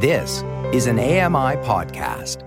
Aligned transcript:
This 0.00 0.44
is 0.72 0.86
an 0.86 1.00
AMI 1.00 1.56
podcast. 1.66 2.44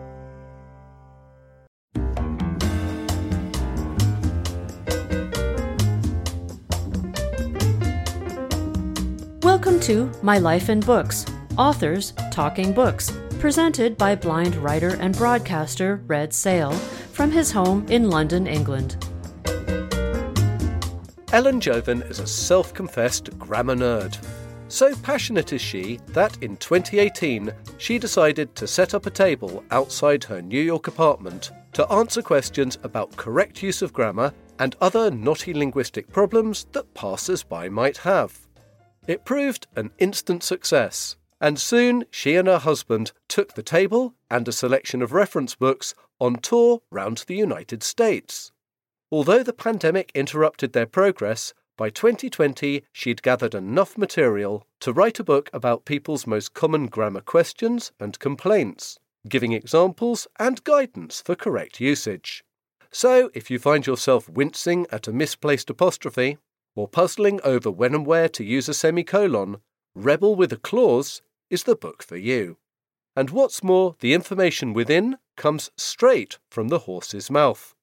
Welcome 9.44 9.82
to 9.82 10.10
My 10.24 10.38
Life 10.38 10.70
in 10.70 10.80
Books 10.80 11.26
Authors 11.58 12.14
Talking 12.32 12.72
Books, 12.72 13.12
presented 13.40 13.98
by 13.98 14.16
blind 14.16 14.56
writer 14.56 14.96
and 15.02 15.14
broadcaster 15.18 15.98
Red 16.08 16.30
Szell 16.30 16.74
from 17.12 17.32
his 17.32 17.52
home 17.52 17.86
in 17.90 18.10
London, 18.10 18.48
England. 18.48 18.96
Ellen 21.34 21.60
Jovin 21.60 22.10
is 22.10 22.20
a 22.20 22.28
self 22.28 22.74
confessed 22.74 23.38
grammar 23.38 23.76
nerd. 23.76 24.41
So 24.72 24.96
passionate 24.96 25.52
is 25.52 25.62
she 25.62 26.00
that 26.08 26.42
in 26.42 26.56
2018 26.56 27.52
she 27.78 28.00
decided 28.00 28.56
to 28.56 28.66
set 28.66 28.94
up 28.94 29.06
a 29.06 29.10
table 29.10 29.66
outside 29.70 30.24
her 30.24 30.42
New 30.42 30.62
York 30.62 30.88
apartment 30.88 31.52
to 31.74 31.86
answer 31.92 32.22
questions 32.22 32.78
about 32.84 33.18
correct 33.18 33.62
use 33.62 33.82
of 33.82 33.92
grammar 33.92 34.34
and 34.60 34.78
other 34.80 35.12
knotty 35.12 35.54
linguistic 35.54 36.10
problems 36.10 36.68
that 36.72 36.94
passers 36.94 37.44
by 37.44 37.68
might 37.68 37.98
have. 37.98 38.48
It 39.08 39.26
proved 39.26 39.68
an 39.76 39.92
instant 40.00 40.42
success, 40.42 41.18
and 41.42 41.60
soon 41.60 42.06
she 42.10 42.38
and 42.38 42.48
her 42.48 42.60
husband 42.60 43.12
took 43.28 43.56
the 43.56 43.64
table 43.64 44.14
and 44.30 44.48
a 44.48 44.54
selection 44.54 45.02
of 45.02 45.12
reference 45.12 45.54
books 45.54 45.94
on 46.18 46.38
tour 46.38 46.82
round 46.90 47.26
the 47.28 47.36
United 47.36 47.84
States. 47.84 48.54
Although 49.12 49.44
the 49.44 49.52
pandemic 49.52 50.14
interrupted 50.16 50.72
their 50.72 50.86
progress, 50.86 51.54
by 51.82 51.90
2020 51.90 52.84
she'd 52.92 53.24
gathered 53.24 53.56
enough 53.56 53.98
material 53.98 54.68
to 54.80 54.94
write 54.94 55.18
a 55.18 55.24
book 55.24 55.50
about 55.52 55.84
people's 55.84 56.28
most 56.28 56.54
common 56.54 56.86
grammar 56.86 57.22
questions 57.22 57.92
and 58.00 58.20
complaints, 58.20 59.00
giving 59.28 59.52
examples 59.52 60.28
and 60.38 60.64
guidance 60.64 61.24
for 61.26 61.34
correct 61.34 61.80
usage. 61.80 62.44
So, 62.92 63.32
if 63.34 63.50
you 63.50 63.58
find 63.58 63.88
yourself 63.88 64.30
wincing 64.30 64.86
at 64.92 65.08
a 65.08 65.12
misplaced 65.12 65.72
apostrophe, 65.72 66.38
or 66.76 66.88
puzzling 66.88 67.42
over 67.44 67.72
when 67.72 67.96
and 67.96 68.06
where 68.06 68.30
to 68.30 68.44
use 68.44 68.70
a 68.70 68.76
semicolon, 68.76 69.58
Rebel 69.96 70.36
with 70.36 70.54
a 70.54 70.58
Clause 70.58 71.24
is 71.50 71.64
the 71.64 71.76
book 71.76 72.04
for 72.04 72.16
you. 72.16 72.58
And 73.16 73.32
what's 73.32 73.64
more, 73.64 73.96
the 74.02 74.14
information 74.14 74.74
within 74.74 75.18
comes 75.36 75.72
straight 75.78 76.38
from 76.48 76.68
the 76.68 76.86
horse's 76.86 77.32
mouth. 77.32 77.74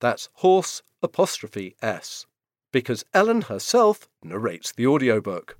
That's 0.00 0.30
horse 0.36 0.80
apostrophe 1.02 1.76
S, 1.82 2.24
because 2.74 3.04
Ellen 3.14 3.42
herself 3.42 4.08
narrates 4.24 4.72
the 4.72 4.84
audiobook. 4.84 5.56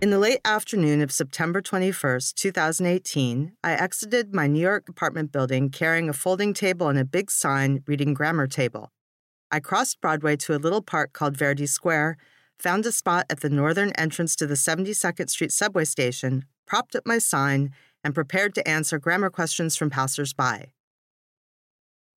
In 0.00 0.10
the 0.10 0.18
late 0.20 0.38
afternoon 0.44 1.02
of 1.02 1.10
September 1.10 1.60
21st, 1.60 2.34
2018, 2.34 3.52
I 3.64 3.72
exited 3.72 4.32
my 4.32 4.46
New 4.46 4.60
York 4.60 4.88
apartment 4.88 5.32
building 5.32 5.70
carrying 5.70 6.08
a 6.08 6.12
folding 6.12 6.54
table 6.54 6.88
and 6.88 7.00
a 7.00 7.04
big 7.04 7.32
sign 7.32 7.82
reading 7.88 8.14
Grammar 8.14 8.46
Table. 8.46 8.92
I 9.50 9.58
crossed 9.58 10.00
Broadway 10.00 10.36
to 10.36 10.54
a 10.54 10.62
little 10.64 10.82
park 10.82 11.12
called 11.12 11.36
Verdi 11.36 11.66
Square, 11.66 12.16
found 12.60 12.86
a 12.86 12.92
spot 12.92 13.26
at 13.28 13.40
the 13.40 13.50
northern 13.50 13.90
entrance 13.92 14.36
to 14.36 14.46
the 14.46 14.54
72nd 14.54 15.28
Street 15.28 15.50
subway 15.50 15.84
station, 15.84 16.44
propped 16.64 16.94
up 16.94 17.04
my 17.04 17.18
sign, 17.18 17.72
and 18.04 18.14
prepared 18.14 18.54
to 18.54 18.68
answer 18.68 19.00
grammar 19.00 19.30
questions 19.30 19.76
from 19.76 19.90
passersby. 19.90 20.70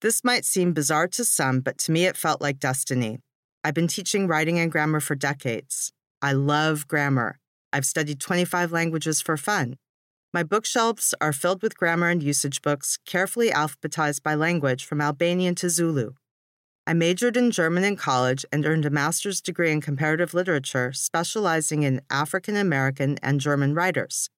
This 0.02 0.22
might 0.22 0.44
seem 0.44 0.72
bizarre 0.72 1.08
to 1.08 1.24
some, 1.24 1.60
but 1.60 1.78
to 1.78 1.90
me 1.90 2.04
it 2.04 2.16
felt 2.16 2.40
like 2.40 2.60
destiny. 2.60 3.18
I've 3.62 3.74
been 3.74 3.88
teaching 3.88 4.26
writing 4.26 4.58
and 4.58 4.72
grammar 4.72 5.00
for 5.00 5.14
decades. 5.14 5.92
I 6.22 6.32
love 6.32 6.88
grammar. 6.88 7.38
I've 7.72 7.84
studied 7.84 8.18
25 8.18 8.72
languages 8.72 9.20
for 9.20 9.36
fun. 9.36 9.76
My 10.32 10.42
bookshelves 10.42 11.14
are 11.20 11.32
filled 11.32 11.62
with 11.62 11.76
grammar 11.76 12.08
and 12.08 12.22
usage 12.22 12.62
books, 12.62 12.98
carefully 13.04 13.50
alphabetized 13.50 14.22
by 14.22 14.34
language 14.34 14.84
from 14.84 15.00
Albanian 15.00 15.54
to 15.56 15.68
Zulu. 15.68 16.12
I 16.86 16.94
majored 16.94 17.36
in 17.36 17.50
German 17.50 17.84
in 17.84 17.96
college 17.96 18.46
and 18.50 18.64
earned 18.64 18.86
a 18.86 18.90
master's 18.90 19.42
degree 19.42 19.70
in 19.70 19.82
comparative 19.82 20.32
literature, 20.32 20.92
specializing 20.92 21.82
in 21.82 22.00
African 22.10 22.56
American 22.56 23.18
and 23.22 23.40
German 23.40 23.74
writers. 23.74 24.30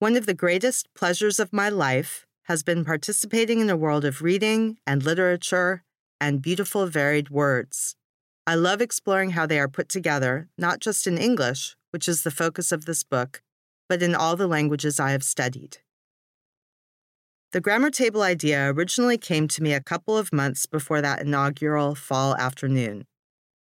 One 0.00 0.16
of 0.16 0.26
the 0.26 0.34
greatest 0.34 0.88
pleasures 0.94 1.38
of 1.38 1.52
my 1.52 1.68
life 1.68 2.26
has 2.44 2.62
been 2.62 2.84
participating 2.84 3.60
in 3.60 3.70
a 3.70 3.76
world 3.76 4.04
of 4.04 4.20
reading 4.20 4.78
and 4.86 5.02
literature 5.02 5.84
and 6.20 6.42
beautiful, 6.42 6.86
varied 6.86 7.30
words. 7.30 7.94
I 8.46 8.56
love 8.56 8.82
exploring 8.82 9.30
how 9.30 9.46
they 9.46 9.58
are 9.58 9.68
put 9.68 9.88
together, 9.88 10.48
not 10.58 10.80
just 10.80 11.06
in 11.06 11.16
English, 11.16 11.76
which 11.92 12.06
is 12.08 12.22
the 12.22 12.30
focus 12.30 12.72
of 12.72 12.84
this 12.84 13.02
book, 13.02 13.42
but 13.88 14.02
in 14.02 14.14
all 14.14 14.36
the 14.36 14.46
languages 14.46 15.00
I 15.00 15.12
have 15.12 15.22
studied. 15.22 15.78
The 17.52 17.60
grammar 17.60 17.90
table 17.90 18.22
idea 18.22 18.70
originally 18.72 19.16
came 19.16 19.48
to 19.48 19.62
me 19.62 19.72
a 19.72 19.80
couple 19.80 20.18
of 20.18 20.32
months 20.32 20.66
before 20.66 21.00
that 21.00 21.22
inaugural 21.22 21.94
fall 21.94 22.36
afternoon. 22.36 23.06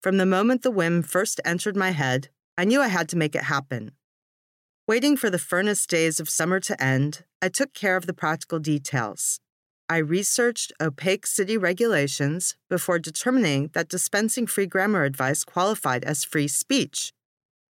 From 0.02 0.18
the 0.18 0.26
moment 0.26 0.62
the 0.62 0.72
whim 0.72 1.02
first 1.02 1.42
entered 1.44 1.76
my 1.76 1.92
head, 1.92 2.30
I 2.58 2.66
knew 2.66 2.82
I 2.82 2.88
had 2.88 3.10
to 3.10 3.18
make 3.18 3.36
it 3.36 3.44
happen. 3.44 3.92
Waiting 4.88 5.18
for 5.18 5.30
the 5.30 5.40
furnace 5.40 5.86
days 5.86 6.20
of 6.20 6.30
summer 6.30 6.60
to 6.62 6.82
end, 6.82 7.26
I 7.42 7.50
took 7.50 7.74
care 7.74 7.98
of 7.98 8.06
the 8.06 8.14
practical 8.14 8.60
details. 8.60 9.40
I 9.92 9.98
researched 9.98 10.72
opaque 10.80 11.26
city 11.26 11.58
regulations 11.58 12.56
before 12.70 13.00
determining 13.00 13.72
that 13.74 13.90
dispensing 13.90 14.46
free 14.46 14.68
grammar 14.68 15.04
advice 15.04 15.44
qualified 15.44 16.04
as 16.04 16.24
free 16.24 16.48
speech. 16.48 17.12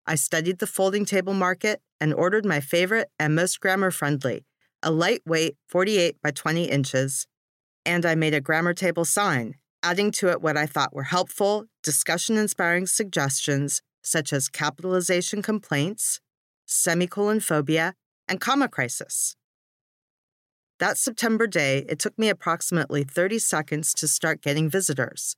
I 0.04 0.16
studied 0.16 0.58
the 0.58 0.66
folding 0.66 1.04
table 1.04 1.32
market 1.32 1.80
and 2.00 2.12
ordered 2.12 2.44
my 2.44 2.58
favorite 2.58 3.08
and 3.20 3.36
most 3.36 3.60
grammar 3.60 3.92
friendly, 3.92 4.44
a 4.82 4.90
lightweight 4.90 5.56
48 5.68 6.16
by 6.20 6.32
20 6.32 6.64
inches, 6.64 7.28
and 7.86 8.04
I 8.04 8.16
made 8.16 8.34
a 8.34 8.40
grammar 8.40 8.74
table 8.74 9.04
sign, 9.04 9.54
adding 9.84 10.10
to 10.12 10.28
it 10.28 10.42
what 10.42 10.56
I 10.56 10.66
thought 10.66 10.92
were 10.92 11.04
helpful, 11.04 11.66
discussion 11.84 12.36
inspiring 12.36 12.88
suggestions 12.88 13.80
such 14.02 14.32
as 14.32 14.48
capitalization 14.48 15.40
complaints, 15.40 16.20
semicolon 16.66 17.38
phobia, 17.38 17.94
and 18.26 18.40
comma 18.40 18.68
crisis. 18.68 19.36
That 20.78 20.96
September 20.96 21.48
day, 21.48 21.84
it 21.88 21.98
took 21.98 22.16
me 22.16 22.28
approximately 22.28 23.02
30 23.02 23.40
seconds 23.40 23.92
to 23.94 24.06
start 24.06 24.42
getting 24.42 24.70
visitors. 24.70 25.34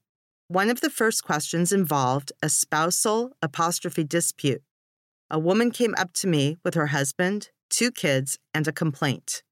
One 0.48 0.68
of 0.68 0.82
the 0.82 0.90
first 0.90 1.24
questions 1.24 1.72
involved 1.72 2.32
a 2.42 2.50
spousal 2.50 3.32
apostrophe 3.40 4.04
dispute. 4.04 4.62
A 5.30 5.38
woman 5.38 5.70
came 5.70 5.94
up 5.96 6.12
to 6.14 6.26
me 6.26 6.58
with 6.62 6.74
her 6.74 6.88
husband, 6.88 7.50
two 7.70 7.90
kids, 7.90 8.38
and 8.52 8.68
a 8.68 8.72
complaint. 8.72 9.42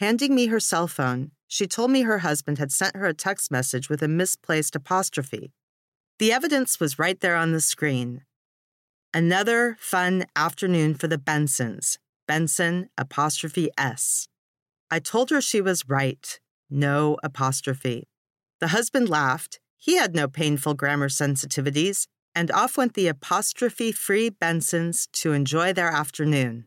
Handing 0.00 0.34
me 0.34 0.48
her 0.48 0.60
cell 0.60 0.86
phone, 0.86 1.30
she 1.46 1.66
told 1.66 1.90
me 1.90 2.02
her 2.02 2.18
husband 2.18 2.58
had 2.58 2.72
sent 2.72 2.96
her 2.96 3.06
a 3.06 3.14
text 3.14 3.50
message 3.50 3.88
with 3.88 4.02
a 4.02 4.08
misplaced 4.08 4.76
apostrophe. 4.76 5.52
The 6.18 6.32
evidence 6.32 6.78
was 6.78 6.98
right 6.98 7.18
there 7.20 7.36
on 7.36 7.52
the 7.52 7.60
screen. 7.60 8.22
Another 9.14 9.76
fun 9.80 10.26
afternoon 10.36 10.94
for 10.94 11.08
the 11.08 11.18
Bensons. 11.18 11.98
Benson 12.26 12.90
apostrophe 12.98 13.70
S. 13.78 14.28
I 14.90 14.98
told 14.98 15.30
her 15.30 15.40
she 15.40 15.60
was 15.60 15.88
right. 15.88 16.40
No 16.68 17.16
apostrophe. 17.22 18.08
The 18.60 18.68
husband 18.68 19.08
laughed. 19.08 19.60
He 19.76 19.96
had 19.96 20.14
no 20.14 20.28
painful 20.28 20.74
grammar 20.74 21.08
sensitivities, 21.08 22.06
and 22.34 22.50
off 22.50 22.76
went 22.76 22.94
the 22.94 23.08
apostrophe 23.08 23.92
free 23.92 24.30
Bensons 24.30 25.08
to 25.12 25.32
enjoy 25.32 25.72
their 25.72 25.88
afternoon. 25.88 26.66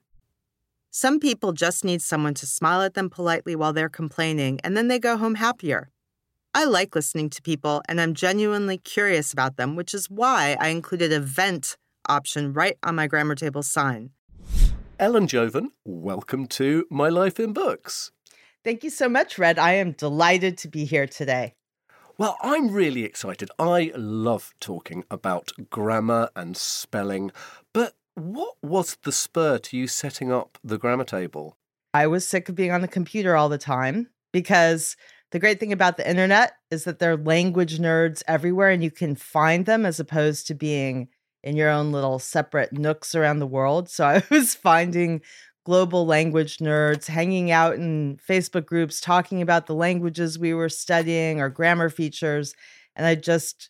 Some 0.89 1.19
people 1.19 1.53
just 1.53 1.83
need 1.83 2.01
someone 2.01 2.33
to 2.35 2.45
smile 2.45 2.81
at 2.81 2.93
them 2.93 3.09
politely 3.09 3.55
while 3.55 3.73
they're 3.73 3.89
complaining, 3.89 4.59
and 4.63 4.77
then 4.77 4.87
they 4.87 4.99
go 4.99 5.17
home 5.17 5.35
happier. 5.35 5.89
I 6.53 6.65
like 6.65 6.95
listening 6.95 7.29
to 7.31 7.41
people, 7.41 7.81
and 7.89 7.99
I'm 7.99 8.13
genuinely 8.13 8.77
curious 8.77 9.33
about 9.33 9.57
them, 9.57 9.75
which 9.75 9.93
is 9.93 10.09
why 10.09 10.55
I 10.59 10.67
included 10.69 11.11
a 11.11 11.19
vent 11.19 11.77
option 12.07 12.53
right 12.53 12.77
on 12.83 12.95
my 12.95 13.07
grammar 13.07 13.35
table 13.35 13.63
sign. 13.63 14.11
Ellen 14.99 15.25
Jovin, 15.25 15.69
welcome 15.83 16.45
to 16.47 16.85
My 16.91 17.09
Life 17.09 17.39
in 17.39 17.51
Books. 17.51 18.11
Thank 18.63 18.83
you 18.83 18.91
so 18.91 19.09
much, 19.09 19.39
Red. 19.39 19.57
I 19.57 19.73
am 19.73 19.93
delighted 19.93 20.55
to 20.59 20.67
be 20.67 20.85
here 20.85 21.07
today. 21.07 21.55
Well, 22.19 22.37
I'm 22.43 22.69
really 22.69 23.03
excited. 23.03 23.49
I 23.57 23.91
love 23.95 24.53
talking 24.59 25.03
about 25.09 25.51
grammar 25.71 26.29
and 26.35 26.55
spelling, 26.55 27.31
but 27.73 27.95
what 28.13 28.53
was 28.61 28.97
the 29.01 29.11
spur 29.11 29.57
to 29.57 29.77
you 29.77 29.87
setting 29.87 30.31
up 30.31 30.59
the 30.63 30.77
grammar 30.77 31.05
table? 31.05 31.57
I 31.95 32.05
was 32.05 32.27
sick 32.27 32.47
of 32.47 32.55
being 32.55 32.71
on 32.71 32.81
the 32.81 32.87
computer 32.87 33.35
all 33.35 33.49
the 33.49 33.57
time 33.57 34.09
because 34.31 34.95
the 35.31 35.39
great 35.39 35.59
thing 35.59 35.73
about 35.73 35.97
the 35.97 36.07
internet 36.07 36.53
is 36.69 36.83
that 36.83 36.99
there 36.99 37.13
are 37.13 37.17
language 37.17 37.79
nerds 37.79 38.21
everywhere 38.27 38.69
and 38.69 38.83
you 38.83 38.91
can 38.91 39.15
find 39.15 39.65
them 39.65 39.87
as 39.87 39.99
opposed 39.99 40.45
to 40.47 40.53
being 40.53 41.09
in 41.43 41.55
your 41.55 41.69
own 41.69 41.91
little 41.91 42.19
separate 42.19 42.73
nooks 42.73 43.15
around 43.15 43.39
the 43.39 43.47
world. 43.47 43.89
So 43.89 44.05
I 44.05 44.23
was 44.31 44.55
finding 44.55 45.21
global 45.65 46.05
language 46.05 46.57
nerds 46.57 47.07
hanging 47.07 47.51
out 47.51 47.75
in 47.75 48.19
Facebook 48.27 48.65
groups 48.65 48.99
talking 48.99 49.41
about 49.41 49.65
the 49.65 49.75
languages 49.75 50.37
we 50.37 50.53
were 50.53 50.69
studying 50.69 51.39
or 51.39 51.49
grammar 51.49 51.89
features. 51.89 52.53
And 52.95 53.05
I 53.05 53.15
just 53.15 53.69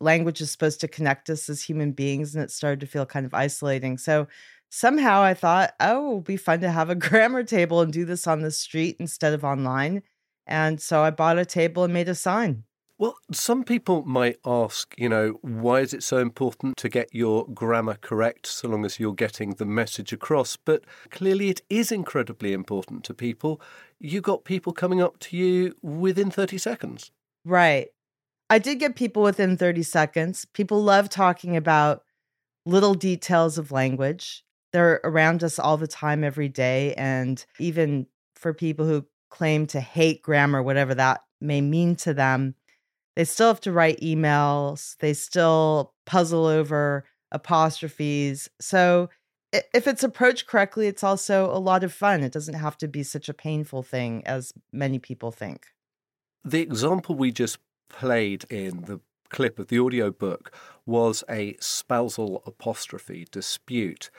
language 0.00 0.40
is 0.40 0.52
supposed 0.52 0.80
to 0.80 0.88
connect 0.88 1.28
us 1.28 1.48
as 1.48 1.62
human 1.62 1.90
beings 1.90 2.34
and 2.34 2.44
it 2.44 2.50
started 2.52 2.78
to 2.78 2.86
feel 2.86 3.04
kind 3.04 3.26
of 3.26 3.34
isolating 3.34 3.98
so 3.98 4.28
somehow 4.74 5.22
I 5.22 5.34
thought, 5.34 5.74
oh, 5.78 6.10
it 6.10 6.14
would 6.14 6.24
be 6.24 6.36
fun 6.36 6.60
to 6.60 6.70
have 6.70 6.90
a 6.90 6.94
grammar 7.06 7.44
table 7.44 7.80
and 7.80 7.92
do 7.92 8.04
this 8.04 8.26
on 8.26 8.42
the 8.42 8.50
street 8.50 8.96
instead 8.98 9.32
of 9.32 9.44
online. 9.44 10.02
And 10.46 10.80
so 10.80 11.02
I 11.02 11.10
bought 11.10 11.38
a 11.38 11.44
table 11.44 11.84
and 11.84 11.94
made 11.94 12.08
a 12.08 12.14
sign. 12.14 12.64
Well, 12.96 13.16
some 13.32 13.64
people 13.64 14.04
might 14.04 14.38
ask, 14.46 14.94
you 14.96 15.08
know, 15.08 15.38
why 15.42 15.80
is 15.80 15.92
it 15.92 16.04
so 16.04 16.18
important 16.18 16.76
to 16.76 16.88
get 16.88 17.12
your 17.12 17.44
grammar 17.48 17.96
correct 18.00 18.46
so 18.46 18.68
long 18.68 18.84
as 18.84 19.00
you're 19.00 19.14
getting 19.14 19.50
the 19.50 19.66
message 19.66 20.12
across? 20.12 20.56
But 20.56 20.84
clearly 21.10 21.48
it 21.48 21.60
is 21.68 21.90
incredibly 21.90 22.52
important 22.52 23.02
to 23.04 23.14
people. 23.14 23.60
You 23.98 24.20
got 24.20 24.44
people 24.44 24.72
coming 24.72 25.02
up 25.02 25.18
to 25.20 25.36
you 25.36 25.74
within 25.82 26.30
30 26.30 26.56
seconds. 26.58 27.10
Right. 27.44 27.88
I 28.48 28.60
did 28.60 28.78
get 28.78 28.94
people 28.94 29.24
within 29.24 29.56
30 29.56 29.82
seconds. 29.82 30.44
People 30.44 30.80
love 30.80 31.08
talking 31.08 31.56
about 31.56 32.04
little 32.64 32.94
details 32.94 33.58
of 33.58 33.72
language. 33.72 34.44
They're 34.72 35.00
around 35.02 35.42
us 35.42 35.58
all 35.58 35.76
the 35.76 35.88
time, 35.88 36.22
every 36.22 36.48
day. 36.48 36.94
And 36.94 37.44
even 37.58 38.06
for 38.36 38.54
people 38.54 38.86
who 38.86 39.04
claim 39.30 39.66
to 39.68 39.80
hate 39.80 40.22
grammar, 40.22 40.62
whatever 40.62 40.94
that 40.94 41.22
may 41.40 41.60
mean 41.60 41.96
to 41.96 42.14
them, 42.14 42.54
they 43.16 43.24
still 43.24 43.48
have 43.48 43.60
to 43.62 43.72
write 43.72 44.00
emails. 44.00 44.96
They 44.98 45.14
still 45.14 45.94
puzzle 46.06 46.46
over 46.46 47.04
apostrophes. 47.32 48.48
So 48.60 49.08
if 49.52 49.86
it's 49.86 50.02
approached 50.02 50.46
correctly, 50.46 50.86
it's 50.86 51.04
also 51.04 51.50
a 51.50 51.58
lot 51.58 51.84
of 51.84 51.92
fun. 51.92 52.22
It 52.22 52.32
doesn't 52.32 52.54
have 52.54 52.76
to 52.78 52.88
be 52.88 53.02
such 53.02 53.28
a 53.28 53.34
painful 53.34 53.82
thing 53.82 54.22
as 54.26 54.52
many 54.72 54.98
people 54.98 55.30
think. 55.30 55.66
The 56.44 56.60
example 56.60 57.14
we 57.14 57.30
just 57.30 57.58
played 57.88 58.44
in 58.50 58.82
the 58.82 59.00
clip 59.30 59.58
of 59.58 59.68
the 59.68 59.78
audiobook 59.78 60.54
was 60.86 61.24
a 61.28 61.56
spousal 61.60 62.42
apostrophe 62.46 63.26
dispute. 63.30 64.10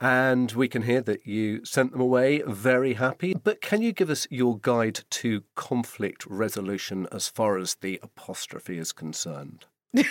And 0.00 0.52
we 0.52 0.68
can 0.68 0.82
hear 0.82 1.00
that 1.02 1.26
you 1.26 1.64
sent 1.64 1.92
them 1.92 2.00
away 2.00 2.42
very 2.46 2.94
happy. 2.94 3.34
But 3.34 3.60
can 3.60 3.82
you 3.82 3.92
give 3.92 4.10
us 4.10 4.28
your 4.30 4.58
guide 4.58 5.00
to 5.10 5.42
conflict 5.56 6.24
resolution 6.26 7.08
as 7.10 7.28
far 7.28 7.58
as 7.58 7.76
the 7.76 7.98
apostrophe 8.02 8.78
is 8.78 8.92
concerned? 8.92 9.66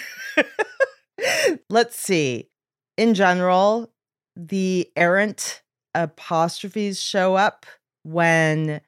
Let's 1.69 1.97
see. 1.97 2.49
In 2.97 3.13
general, 3.13 3.93
the 4.35 4.89
errant 4.95 5.61
apostrophes 5.93 6.99
show 6.99 7.35
up 7.35 7.65
when 8.03 8.81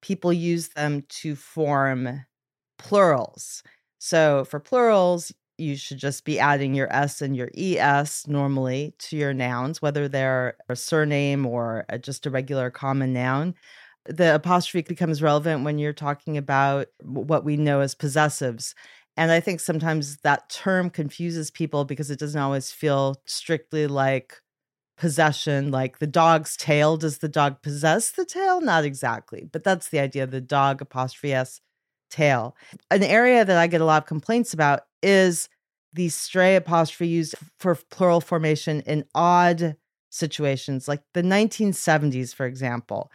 people 0.00 0.32
use 0.32 0.68
them 0.68 1.04
to 1.08 1.36
form 1.36 2.24
plurals. 2.78 3.62
So 3.98 4.44
for 4.44 4.60
plurals, 4.60 5.32
you 5.58 5.76
should 5.76 5.98
just 5.98 6.24
be 6.24 6.38
adding 6.38 6.74
your 6.74 6.92
S 6.92 7.20
and 7.20 7.36
your 7.36 7.50
ES 7.56 8.26
normally 8.26 8.94
to 8.98 9.16
your 9.16 9.34
nouns, 9.34 9.82
whether 9.82 10.08
they're 10.08 10.56
a 10.68 10.76
surname 10.76 11.44
or 11.44 11.84
a, 11.88 11.98
just 11.98 12.26
a 12.26 12.30
regular 12.30 12.70
common 12.70 13.12
noun. 13.12 13.54
The 14.06 14.36
apostrophe 14.36 14.86
becomes 14.88 15.20
relevant 15.20 15.64
when 15.64 15.78
you're 15.78 15.92
talking 15.92 16.36
about 16.38 16.86
what 17.02 17.44
we 17.44 17.56
know 17.56 17.80
as 17.80 17.94
possessives. 17.94 18.74
And 19.16 19.32
I 19.32 19.40
think 19.40 19.60
sometimes 19.60 20.18
that 20.18 20.48
term 20.48 20.90
confuses 20.90 21.50
people 21.50 21.84
because 21.84 22.10
it 22.10 22.20
doesn't 22.20 22.40
always 22.40 22.70
feel 22.70 23.16
strictly 23.26 23.88
like 23.88 24.40
possession, 24.96 25.70
like 25.70 25.98
the 25.98 26.06
dog's 26.06 26.56
tail. 26.56 26.96
Does 26.96 27.18
the 27.18 27.28
dog 27.28 27.62
possess 27.62 28.12
the 28.12 28.24
tail? 28.24 28.60
Not 28.60 28.84
exactly, 28.84 29.48
but 29.50 29.64
that's 29.64 29.88
the 29.88 29.98
idea 29.98 30.26
the 30.26 30.40
dog 30.40 30.80
apostrophe 30.80 31.34
S 31.34 31.60
tail. 32.10 32.56
An 32.90 33.02
area 33.02 33.44
that 33.44 33.58
I 33.58 33.66
get 33.66 33.80
a 33.80 33.84
lot 33.84 34.02
of 34.02 34.08
complaints 34.08 34.52
about 34.52 34.82
is 35.02 35.48
the 35.92 36.08
stray 36.08 36.56
apostrophe 36.56 37.08
used 37.08 37.34
for 37.58 37.74
plural 37.90 38.20
formation 38.20 38.80
in 38.82 39.04
odd 39.14 39.76
situations, 40.10 40.88
like 40.88 41.02
the 41.14 41.22
1970s, 41.22 42.34
for 42.34 42.46
example. 42.46 43.10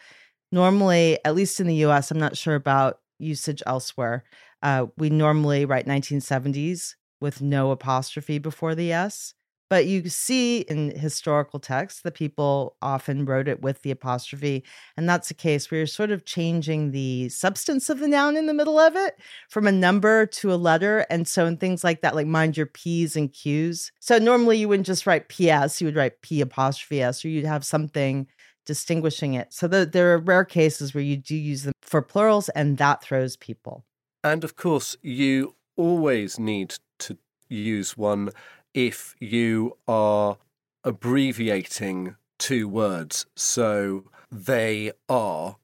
Normally, 0.52 1.18
at 1.26 1.36
least 1.36 1.60
in 1.60 1.68
the 1.68 1.86
US, 1.86 2.12
I'm 2.12 2.20
not 2.20 2.38
sure 2.38 2.56
about 2.56 3.00
usage 3.20 3.64
elsewhere. 3.66 4.24
Uh, 4.62 4.88
we 4.98 5.10
normally 5.10 5.66
write 5.66 5.88
1970s 5.88 6.96
with 7.20 7.42
no 7.42 7.72
apostrophe 7.72 8.38
before 8.38 8.76
the 8.76 8.92
S. 8.92 9.34
But 9.74 9.88
you 9.88 10.08
see 10.08 10.60
in 10.60 10.92
historical 10.92 11.60
texts 11.60 12.02
that 12.02 12.14
people 12.14 12.76
often 12.84 13.26
wrote 13.26 13.48
it 13.48 13.64
with 13.64 13.82
the 13.82 13.90
apostrophe. 13.90 14.64
And 14.96 15.10
that's 15.10 15.32
a 15.32 15.34
case 15.34 15.72
where 15.72 15.80
you're 15.80 15.88
sort 15.88 16.12
of 16.12 16.26
changing 16.26 16.92
the 16.92 17.30
substance 17.30 17.90
of 17.90 17.98
the 17.98 18.08
noun 18.08 18.38
in 18.38 18.46
the 18.46 18.54
middle 18.54 18.78
of 18.78 18.96
it 18.96 19.18
from 19.50 19.66
a 19.66 19.72
number 19.72 20.28
to 20.28 20.54
a 20.54 20.62
letter. 20.62 21.08
And 21.10 21.28
so 21.28 21.48
in 21.48 21.58
things 21.58 21.84
like 21.84 22.02
that, 22.02 22.14
like 22.14 22.28
mind 22.28 22.56
your 22.56 22.68
P's 22.68 23.16
and 23.16 23.34
Q's. 23.34 23.92
So 24.00 24.20
normally 24.20 24.60
you 24.60 24.70
wouldn't 24.70 24.86
just 24.86 25.08
write 25.08 25.28
PS, 25.28 25.82
you 25.82 25.88
would 25.88 25.96
write 25.96 26.22
P 26.22 26.40
apostrophe 26.40 27.02
S, 27.02 27.26
or 27.26 27.30
you'd 27.30 27.44
have 27.44 27.66
something 27.66 28.28
distinguishing 28.68 29.34
it. 29.34 29.54
So 29.54 29.68
the, 29.68 29.88
there 29.88 30.14
are 30.14 30.20
rare 30.20 30.46
cases 30.46 30.94
where 30.94 31.04
you 31.04 31.18
do 31.18 31.36
use 31.36 31.64
them 31.64 31.74
for 31.82 32.04
plurals, 32.04 32.48
and 32.50 32.78
that 32.78 33.02
throws 33.02 33.38
people. 33.38 33.86
And 34.24 34.44
of 34.44 34.56
course, 34.56 34.96
you 35.02 35.56
always 35.78 36.38
need 36.38 36.76
to 37.00 37.18
use 37.50 37.98
one 37.98 38.30
if 38.74 39.16
you 39.20 39.78
are 39.88 40.38
abbreviating 40.84 42.16
two 42.40 42.68
words. 42.68 43.26
So 43.36 44.06
they 44.32 44.92
are, 45.08 45.58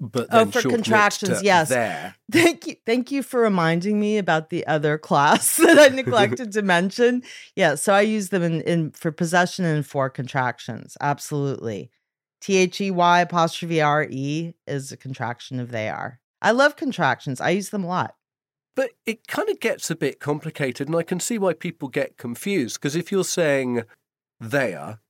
but 0.00 0.28
oh, 0.30 0.46
for 0.46 0.62
contractions, 0.62 1.42
yes. 1.42 1.68
There. 1.68 2.14
Thank 2.30 2.66
you, 2.66 2.76
thank 2.86 3.10
you 3.10 3.22
for 3.22 3.40
reminding 3.40 3.98
me 3.98 4.16
about 4.18 4.50
the 4.50 4.66
other 4.66 4.96
class 4.96 5.56
that 5.62 5.78
I 5.78 5.88
neglected 5.94 6.52
to 6.52 6.62
mention. 6.62 7.22
Yeah, 7.56 7.74
so 7.74 7.92
I 7.94 8.02
use 8.02 8.28
them 8.28 8.42
in, 8.42 8.60
in 8.62 8.90
for 8.92 9.10
possession 9.10 9.64
and 9.64 9.84
for 9.84 10.08
contractions. 10.08 10.96
Absolutely. 11.00 11.90
T 12.40 12.56
H 12.56 12.80
E 12.80 12.90
Y 12.90 13.20
apostrophe 13.20 13.80
R 13.80 14.06
E 14.08 14.54
is 14.66 14.92
a 14.92 14.96
contraction 14.96 15.58
of 15.58 15.70
they 15.70 15.88
are. 15.88 16.20
I 16.40 16.52
love 16.52 16.76
contractions. 16.76 17.40
I 17.40 17.50
use 17.50 17.70
them 17.70 17.82
a 17.82 17.88
lot. 17.88 18.14
But 18.74 18.90
it 19.06 19.26
kind 19.26 19.48
of 19.48 19.60
gets 19.60 19.90
a 19.90 19.96
bit 19.96 20.20
complicated, 20.20 20.88
and 20.88 20.96
I 20.96 21.02
can 21.02 21.20
see 21.20 21.38
why 21.38 21.52
people 21.52 21.88
get 21.88 22.16
confused. 22.16 22.80
Because 22.80 22.94
if 22.94 23.10
you're 23.10 23.24
saying 23.24 23.82
they 24.40 24.74
are, 24.74 25.00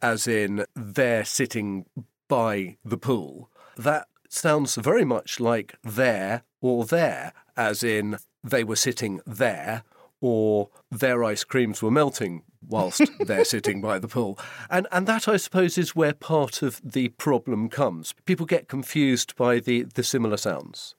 as 0.00 0.26
in 0.26 0.64
they're 0.74 1.24
sitting 1.24 1.86
by 2.28 2.76
the 2.84 2.98
pool, 2.98 3.50
that 3.76 4.08
sounds 4.28 4.76
very 4.76 5.04
much 5.04 5.40
like 5.40 5.76
there 5.82 6.42
or 6.60 6.84
there, 6.84 7.32
as 7.56 7.82
in 7.82 8.18
they 8.42 8.64
were 8.64 8.76
sitting 8.76 9.20
there 9.26 9.82
or 10.20 10.70
their 10.90 11.22
ice 11.22 11.44
creams 11.44 11.82
were 11.82 11.90
melting 11.90 12.42
whilst 12.66 13.02
they're 13.20 13.44
sitting 13.44 13.80
by 13.80 13.98
the 13.98 14.08
pool. 14.08 14.38
And 14.70 14.86
and 14.90 15.06
that 15.06 15.28
I 15.28 15.36
suppose 15.36 15.78
is 15.78 15.94
where 15.94 16.12
part 16.12 16.62
of 16.62 16.80
the 16.84 17.08
problem 17.10 17.68
comes. 17.68 18.14
People 18.26 18.46
get 18.46 18.68
confused 18.68 19.36
by 19.36 19.60
the, 19.60 19.82
the 19.82 20.02
similar 20.02 20.36
sounds. 20.36 20.94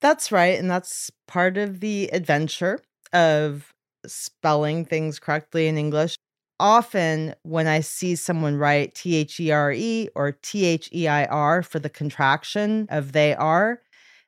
That's 0.00 0.32
right. 0.32 0.58
And 0.58 0.70
that's 0.70 1.10
part 1.26 1.56
of 1.56 1.80
the 1.80 2.08
adventure 2.12 2.80
of 3.12 3.72
spelling 4.06 4.84
things 4.84 5.18
correctly 5.18 5.66
in 5.66 5.76
English. 5.76 6.16
Often, 6.58 7.34
when 7.42 7.66
I 7.66 7.80
see 7.80 8.14
someone 8.14 8.56
write 8.56 8.94
T 8.94 9.16
H 9.16 9.40
E 9.40 9.50
R 9.50 9.72
E 9.72 10.08
or 10.14 10.32
T 10.32 10.66
H 10.66 10.90
E 10.92 11.08
I 11.08 11.24
R 11.24 11.62
for 11.62 11.78
the 11.78 11.88
contraction 11.88 12.86
of 12.90 13.12
they 13.12 13.34
are, 13.34 13.80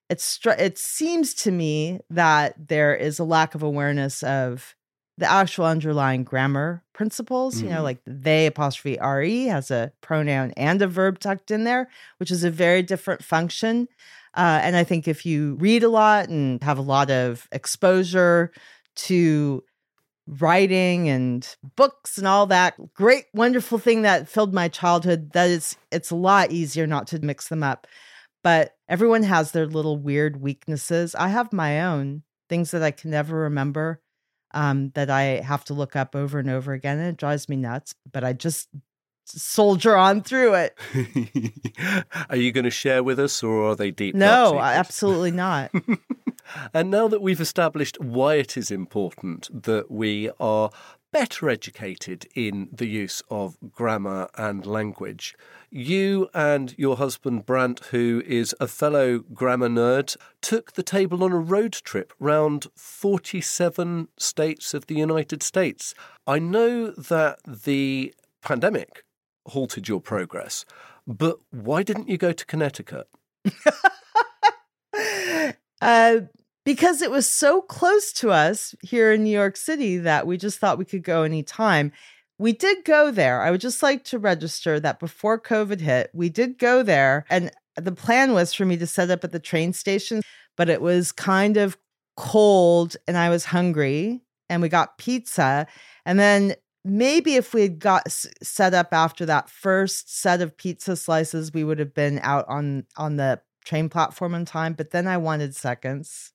it's, 0.08 0.38
it 0.44 0.78
seems 0.78 1.34
to 1.34 1.50
me 1.50 2.00
that 2.08 2.68
there 2.68 2.94
is 2.94 3.18
a 3.18 3.24
lack 3.24 3.54
of 3.54 3.62
awareness 3.62 4.22
of 4.22 4.74
the 5.18 5.30
actual 5.30 5.66
underlying 5.66 6.24
grammar 6.24 6.82
principles. 6.94 7.56
Mm-hmm. 7.56 7.64
You 7.64 7.70
know, 7.70 7.76
mm-hmm. 7.76 7.84
like 7.84 7.98
they 8.06 8.46
apostrophe 8.46 8.98
re 9.02 9.44
has 9.46 9.70
a 9.70 9.92
pronoun 10.00 10.52
and 10.56 10.80
a 10.80 10.86
verb 10.86 11.18
tucked 11.18 11.50
in 11.50 11.64
there, 11.64 11.88
which 12.16 12.30
is 12.30 12.44
a 12.44 12.50
very 12.50 12.82
different 12.82 13.22
function. 13.22 13.88
Uh, 14.34 14.60
and 14.62 14.76
I 14.76 14.84
think 14.84 15.06
if 15.06 15.26
you 15.26 15.56
read 15.56 15.82
a 15.82 15.88
lot 15.88 16.28
and 16.28 16.62
have 16.62 16.78
a 16.78 16.82
lot 16.82 17.10
of 17.10 17.48
exposure 17.52 18.52
to 18.94 19.62
writing 20.26 21.08
and 21.08 21.56
books 21.76 22.16
and 22.16 22.26
all 22.26 22.46
that 22.46 22.74
great 22.94 23.24
wonderful 23.34 23.78
thing 23.78 24.02
that 24.02 24.28
filled 24.28 24.54
my 24.54 24.68
childhood 24.68 25.32
that 25.32 25.50
is 25.50 25.76
it's 25.90 26.12
a 26.12 26.16
lot 26.16 26.52
easier 26.52 26.86
not 26.86 27.06
to 27.08 27.18
mix 27.18 27.48
them 27.48 27.62
up. 27.62 27.86
But 28.44 28.76
everyone 28.88 29.22
has 29.24 29.52
their 29.52 29.66
little 29.66 29.96
weird 29.98 30.40
weaknesses. 30.40 31.14
I 31.14 31.28
have 31.28 31.52
my 31.52 31.82
own 31.82 32.22
things 32.52 32.70
that 32.72 32.82
i 32.82 32.90
can 32.90 33.10
never 33.10 33.38
remember 33.38 33.98
um, 34.52 34.90
that 34.90 35.08
i 35.08 35.22
have 35.22 35.64
to 35.64 35.72
look 35.72 35.96
up 35.96 36.14
over 36.14 36.38
and 36.38 36.50
over 36.50 36.74
again 36.74 36.98
and 36.98 37.08
it 37.08 37.16
drives 37.16 37.48
me 37.48 37.56
nuts 37.56 37.94
but 38.12 38.24
i 38.24 38.34
just 38.34 38.68
soldier 39.24 39.96
on 39.96 40.22
through 40.22 40.54
it. 40.54 40.78
are 42.30 42.36
you 42.36 42.52
going 42.52 42.64
to 42.64 42.70
share 42.70 43.02
with 43.02 43.18
us 43.18 43.42
or 43.42 43.70
are 43.70 43.76
they 43.76 43.90
deep? 43.90 44.14
No, 44.14 44.58
absolutely 44.58 45.30
not. 45.32 45.70
and 46.74 46.90
now 46.90 47.08
that 47.08 47.22
we've 47.22 47.40
established 47.40 48.00
why 48.00 48.34
it 48.34 48.56
is 48.56 48.70
important 48.70 49.48
that 49.64 49.90
we 49.90 50.30
are 50.40 50.70
better 51.12 51.50
educated 51.50 52.26
in 52.34 52.68
the 52.72 52.86
use 52.86 53.22
of 53.30 53.56
grammar 53.70 54.28
and 54.36 54.64
language, 54.64 55.36
you 55.70 56.28
and 56.32 56.74
your 56.78 56.96
husband 56.96 57.44
Brandt, 57.44 57.80
who 57.90 58.22
is 58.26 58.54
a 58.58 58.66
fellow 58.66 59.18
grammar 59.18 59.68
nerd, 59.68 60.16
took 60.40 60.72
the 60.72 60.82
table 60.82 61.22
on 61.22 61.32
a 61.32 61.38
road 61.38 61.72
trip 61.72 62.14
round 62.18 62.66
47 62.76 64.08
states 64.16 64.74
of 64.74 64.86
the 64.86 64.94
United 64.94 65.42
States. 65.42 65.94
I 66.26 66.38
know 66.38 66.90
that 66.90 67.40
the 67.46 68.14
pandemic 68.40 69.04
halted 69.46 69.88
your 69.88 70.00
progress. 70.00 70.64
But 71.06 71.38
why 71.50 71.82
didn't 71.82 72.08
you 72.08 72.18
go 72.18 72.32
to 72.32 72.46
Connecticut? 72.46 73.08
uh, 75.82 76.20
because 76.64 77.02
it 77.02 77.10
was 77.10 77.28
so 77.28 77.60
close 77.60 78.12
to 78.14 78.30
us 78.30 78.74
here 78.82 79.12
in 79.12 79.24
New 79.24 79.30
York 79.30 79.56
City 79.56 79.98
that 79.98 80.26
we 80.26 80.36
just 80.36 80.58
thought 80.58 80.78
we 80.78 80.84
could 80.84 81.02
go 81.02 81.22
anytime. 81.22 81.92
We 82.38 82.52
did 82.52 82.84
go 82.84 83.10
there. 83.10 83.42
I 83.42 83.50
would 83.50 83.60
just 83.60 83.82
like 83.82 84.04
to 84.04 84.18
register 84.18 84.78
that 84.80 85.00
before 85.00 85.40
COVID 85.40 85.80
hit, 85.80 86.10
we 86.12 86.28
did 86.28 86.58
go 86.58 86.82
there. 86.82 87.24
And 87.30 87.50
the 87.76 87.92
plan 87.92 88.32
was 88.32 88.54
for 88.54 88.64
me 88.64 88.76
to 88.76 88.86
set 88.86 89.10
up 89.10 89.24
at 89.24 89.32
the 89.32 89.40
train 89.40 89.72
station, 89.72 90.22
but 90.56 90.68
it 90.68 90.80
was 90.80 91.12
kind 91.12 91.56
of 91.56 91.76
cold 92.16 92.96
and 93.08 93.16
I 93.16 93.30
was 93.30 93.46
hungry 93.46 94.22
and 94.48 94.62
we 94.62 94.68
got 94.68 94.98
pizza. 94.98 95.66
And 96.04 96.18
then 96.18 96.54
maybe 96.84 97.34
if 97.34 97.54
we 97.54 97.62
had 97.62 97.78
got 97.78 98.10
set 98.10 98.74
up 98.74 98.88
after 98.92 99.24
that 99.26 99.48
first 99.48 100.14
set 100.14 100.40
of 100.40 100.56
pizza 100.56 100.96
slices, 100.96 101.52
we 101.52 101.64
would 101.64 101.78
have 101.78 101.94
been 101.94 102.20
out 102.22 102.46
on 102.48 102.86
on 102.96 103.16
the 103.16 103.40
train 103.64 103.88
platform 103.88 104.34
in 104.34 104.44
time. 104.44 104.74
But 104.74 104.90
then 104.90 105.06
I 105.06 105.16
wanted 105.16 105.54
seconds 105.54 106.32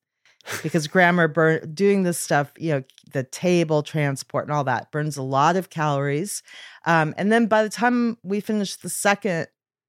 because 0.63 0.87
grammar 0.87 1.27
burn 1.27 1.73
doing 1.73 2.03
this 2.03 2.17
stuff, 2.17 2.51
you 2.57 2.71
know, 2.71 2.83
the 3.11 3.23
table 3.23 3.83
transport 3.83 4.45
and 4.45 4.53
all 4.53 4.63
that 4.63 4.91
burns 4.91 5.17
a 5.17 5.23
lot 5.23 5.55
of 5.55 5.69
calories. 5.69 6.43
Um, 6.85 7.13
and 7.17 7.31
then 7.31 7.47
by 7.47 7.63
the 7.63 7.69
time 7.69 8.17
we 8.23 8.39
finished 8.39 8.81
the 8.81 8.89
second 8.89 9.47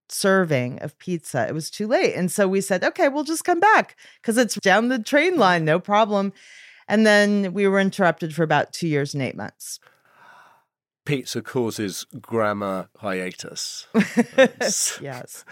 serving 0.09 0.81
of 0.81 0.99
pizza, 0.99 1.47
it 1.47 1.55
was 1.55 1.71
too 1.71 1.87
late. 1.87 2.15
And 2.15 2.33
so 2.33 2.49
we 2.49 2.61
said, 2.61 2.83
okay, 2.83 3.09
we'll 3.09 3.25
just 3.25 3.45
come 3.45 3.61
back 3.61 3.97
because 4.21 4.39
it's 4.39 4.57
down 4.57 4.89
the 4.89 4.99
train 4.99 5.37
line, 5.37 5.65
no 5.65 5.79
problem. 5.79 6.33
And 6.89 7.07
then 7.07 7.53
we 7.53 7.69
were 7.69 7.79
interrupted 7.79 8.35
for 8.35 8.43
about 8.43 8.73
two 8.73 8.89
years 8.89 9.13
and 9.13 9.23
eight 9.23 9.37
months. 9.37 9.79
Pizza 11.09 11.41
causes 11.41 12.05
grammar 12.21 12.91
hiatus. 12.99 13.87
yes. 15.01 15.43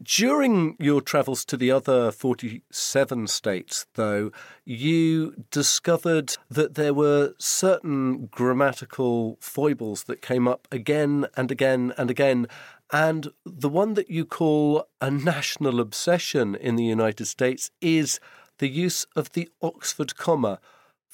During 0.00 0.76
your 0.78 1.00
travels 1.00 1.44
to 1.46 1.56
the 1.56 1.72
other 1.72 2.12
47 2.12 3.26
states, 3.26 3.86
though, 3.94 4.30
you 4.64 5.34
discovered 5.50 6.36
that 6.48 6.76
there 6.76 6.94
were 6.94 7.34
certain 7.40 8.26
grammatical 8.26 9.36
foibles 9.40 10.04
that 10.04 10.22
came 10.22 10.46
up 10.46 10.68
again 10.70 11.26
and 11.36 11.50
again 11.50 11.92
and 11.98 12.08
again. 12.08 12.46
And 12.92 13.32
the 13.44 13.68
one 13.68 13.94
that 13.94 14.10
you 14.10 14.24
call 14.24 14.86
a 15.00 15.10
national 15.10 15.80
obsession 15.80 16.54
in 16.54 16.76
the 16.76 16.84
United 16.84 17.26
States 17.26 17.72
is 17.80 18.20
the 18.58 18.68
use 18.68 19.08
of 19.16 19.32
the 19.32 19.48
Oxford 19.60 20.16
comma. 20.16 20.60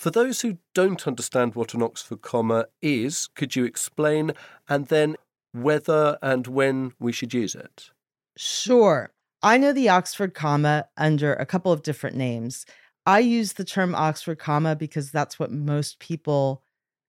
For 0.01 0.11
those 0.11 0.41
who 0.41 0.57
don't 0.73 1.07
understand 1.07 1.55
what 1.55 1.75
an 1.75 1.83
Oxford 1.83 2.23
comma 2.23 2.65
is, 2.81 3.29
could 3.35 3.55
you 3.55 3.67
explain 3.67 4.33
and 4.67 4.87
then 4.87 5.17
whether 5.53 6.17
and 6.23 6.47
when 6.47 6.93
we 6.99 7.13
should 7.13 7.35
use 7.35 7.55
it? 7.55 7.91
Sure. 8.35 9.13
I 9.43 9.59
know 9.59 9.75
the 9.75 9.91
Oxford 9.91 10.33
comma 10.33 10.87
under 10.97 11.35
a 11.35 11.45
couple 11.45 11.71
of 11.71 11.83
different 11.83 12.17
names. 12.17 12.65
I 13.05 13.19
use 13.19 13.53
the 13.53 13.65
term 13.65 13.95
Oxford 13.95 14.39
comma 14.39 14.75
because 14.75 15.11
that's 15.11 15.39
what 15.39 15.53
most 15.53 15.99
people 15.99 16.63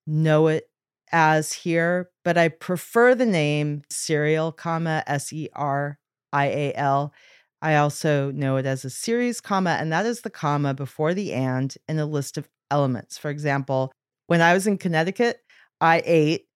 know 0.06 0.48
it 0.48 0.68
as 1.12 1.54
here, 1.54 2.10
but 2.26 2.36
I 2.36 2.48
prefer 2.48 3.14
the 3.14 3.24
name 3.24 3.84
serial 3.88 4.52
comma, 4.52 5.02
S 5.06 5.32
E 5.32 5.48
R 5.54 5.98
I 6.30 6.44
A 6.44 6.74
L. 6.74 7.14
I 7.62 7.76
also 7.76 8.32
know 8.32 8.56
it 8.56 8.66
as 8.66 8.84
a 8.84 8.90
series 8.90 9.40
comma, 9.40 9.78
and 9.80 9.90
that 9.92 10.04
is 10.04 10.20
the 10.20 10.30
comma 10.30 10.74
before 10.74 11.14
the 11.14 11.32
and 11.32 11.74
in 11.88 11.98
a 11.98 12.04
list 12.04 12.36
of 12.36 12.50
elements. 12.72 13.18
For 13.18 13.30
example, 13.30 13.92
when 14.26 14.40
I 14.40 14.54
was 14.54 14.66
in 14.66 14.78
Connecticut, 14.78 15.38
I 15.80 16.02
ate 16.06 16.46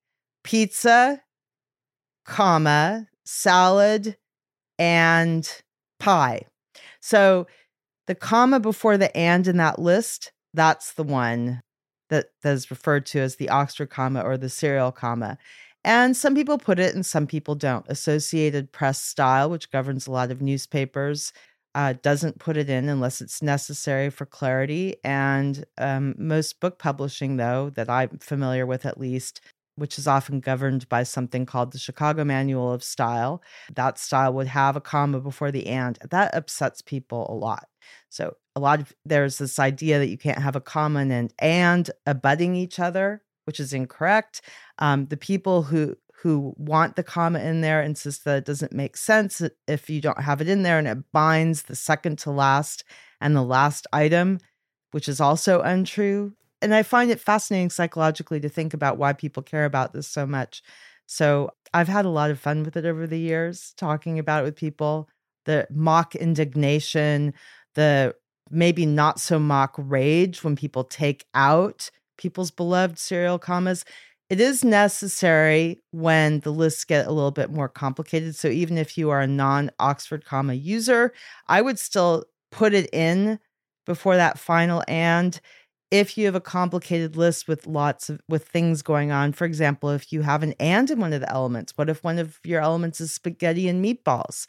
pizza, 0.42 1.20
comma, 2.24 3.06
salad, 3.24 4.16
and 4.78 5.62
pie. 5.98 6.42
So 7.00 7.46
the 8.06 8.14
comma 8.14 8.60
before 8.60 8.96
the 8.96 9.14
and 9.16 9.46
in 9.46 9.58
that 9.58 9.78
list, 9.78 10.32
that's 10.54 10.94
the 10.94 11.02
one 11.02 11.60
that, 12.08 12.26
that 12.42 12.54
is 12.54 12.70
referred 12.70 13.04
to 13.06 13.20
as 13.20 13.36
the 13.36 13.50
Oxford 13.50 13.90
comma 13.90 14.22
or 14.22 14.38
the 14.38 14.48
serial 14.48 14.92
comma. 14.92 15.36
And 15.84 16.16
some 16.16 16.34
people 16.34 16.58
put 16.58 16.78
it 16.80 16.94
and 16.94 17.04
some 17.04 17.26
people 17.26 17.54
don't. 17.54 17.86
Associated 17.88 18.72
Press 18.72 19.02
style, 19.02 19.50
which 19.50 19.70
governs 19.70 20.06
a 20.06 20.10
lot 20.10 20.30
of 20.30 20.40
newspapers, 20.40 21.32
uh, 21.76 21.92
doesn't 22.02 22.38
put 22.38 22.56
it 22.56 22.70
in 22.70 22.88
unless 22.88 23.20
it's 23.20 23.42
necessary 23.42 24.08
for 24.08 24.24
clarity. 24.24 24.96
And 25.04 25.62
um, 25.76 26.14
most 26.16 26.58
book 26.58 26.78
publishing, 26.78 27.36
though, 27.36 27.70
that 27.76 27.90
I'm 27.90 28.18
familiar 28.18 28.64
with 28.64 28.86
at 28.86 28.98
least, 28.98 29.42
which 29.76 29.98
is 29.98 30.08
often 30.08 30.40
governed 30.40 30.88
by 30.88 31.02
something 31.02 31.44
called 31.44 31.72
the 31.72 31.78
Chicago 31.78 32.24
Manual 32.24 32.72
of 32.72 32.82
Style. 32.82 33.42
That 33.74 33.98
style 33.98 34.32
would 34.32 34.46
have 34.46 34.74
a 34.74 34.80
comma 34.80 35.20
before 35.20 35.52
the 35.52 35.66
and. 35.66 35.98
That 36.10 36.34
upsets 36.34 36.80
people 36.80 37.26
a 37.28 37.36
lot. 37.36 37.68
So 38.08 38.38
a 38.56 38.60
lot 38.60 38.80
of 38.80 38.94
there's 39.04 39.36
this 39.36 39.58
idea 39.58 39.98
that 39.98 40.08
you 40.08 40.16
can't 40.16 40.38
have 40.38 40.56
a 40.56 40.62
comma 40.62 41.00
and 41.00 41.30
and 41.38 41.90
abutting 42.06 42.56
each 42.56 42.78
other, 42.78 43.22
which 43.44 43.60
is 43.60 43.74
incorrect. 43.74 44.40
Um, 44.78 45.08
the 45.08 45.18
people 45.18 45.64
who 45.64 45.96
who 46.22 46.54
want 46.56 46.96
the 46.96 47.02
comma 47.02 47.40
in 47.40 47.60
there 47.60 47.82
insist 47.82 48.24
that 48.24 48.38
it 48.38 48.44
doesn't 48.44 48.72
make 48.72 48.96
sense 48.96 49.42
if 49.68 49.90
you 49.90 50.00
don't 50.00 50.22
have 50.22 50.40
it 50.40 50.48
in 50.48 50.62
there 50.62 50.78
and 50.78 50.88
it 50.88 51.12
binds 51.12 51.64
the 51.64 51.76
second 51.76 52.18
to 52.18 52.30
last 52.30 52.84
and 53.20 53.36
the 53.36 53.42
last 53.42 53.86
item, 53.92 54.38
which 54.92 55.08
is 55.08 55.20
also 55.20 55.60
untrue 55.60 56.32
and 56.62 56.74
I 56.74 56.82
find 56.82 57.10
it 57.10 57.20
fascinating 57.20 57.70
psychologically 57.70 58.40
to 58.40 58.48
think 58.48 58.74
about 58.74 58.98
why 58.98 59.12
people 59.12 59.42
care 59.42 59.64
about 59.64 59.92
this 59.92 60.08
so 60.08 60.26
much. 60.26 60.62
So 61.06 61.50
I've 61.74 61.88
had 61.88 62.04
a 62.04 62.10
lot 62.10 62.30
of 62.30 62.40
fun 62.40 62.64
with 62.64 62.76
it 62.76 62.84
over 62.84 63.06
the 63.06 63.18
years, 63.18 63.74
talking 63.76 64.18
about 64.18 64.42
it 64.42 64.46
with 64.46 64.56
people. 64.56 65.08
The 65.44 65.66
mock 65.70 66.14
indignation, 66.16 67.34
the 67.74 68.14
maybe 68.50 68.86
not 68.86 69.20
so 69.20 69.38
mock 69.38 69.74
rage 69.76 70.42
when 70.42 70.56
people 70.56 70.84
take 70.84 71.24
out 71.34 71.90
people's 72.18 72.50
beloved 72.50 72.98
serial 72.98 73.38
commas. 73.38 73.84
It 74.28 74.40
is 74.40 74.64
necessary 74.64 75.80
when 75.92 76.40
the 76.40 76.52
lists 76.52 76.84
get 76.84 77.06
a 77.06 77.12
little 77.12 77.30
bit 77.30 77.50
more 77.50 77.68
complicated. 77.68 78.34
So 78.34 78.48
even 78.48 78.76
if 78.76 78.98
you 78.98 79.10
are 79.10 79.20
a 79.20 79.26
non 79.26 79.70
Oxford 79.78 80.24
comma 80.24 80.54
user, 80.54 81.12
I 81.46 81.62
would 81.62 81.78
still 81.78 82.24
put 82.50 82.74
it 82.74 82.88
in 82.92 83.38
before 83.86 84.16
that 84.16 84.38
final 84.38 84.82
and 84.88 85.40
if 85.92 86.18
you 86.18 86.26
have 86.26 86.34
a 86.34 86.40
complicated 86.40 87.16
list 87.16 87.46
with 87.46 87.66
lots 87.66 88.08
of 88.10 88.20
with 88.28 88.48
things 88.48 88.82
going 88.82 89.12
on 89.12 89.32
for 89.32 89.44
example 89.44 89.90
if 89.90 90.12
you 90.12 90.22
have 90.22 90.42
an 90.42 90.54
and 90.58 90.90
in 90.90 90.98
one 91.00 91.12
of 91.12 91.20
the 91.20 91.30
elements 91.30 91.72
what 91.76 91.88
if 91.88 92.02
one 92.02 92.18
of 92.18 92.38
your 92.44 92.60
elements 92.60 93.00
is 93.00 93.12
spaghetti 93.12 93.68
and 93.68 93.84
meatballs 93.84 94.46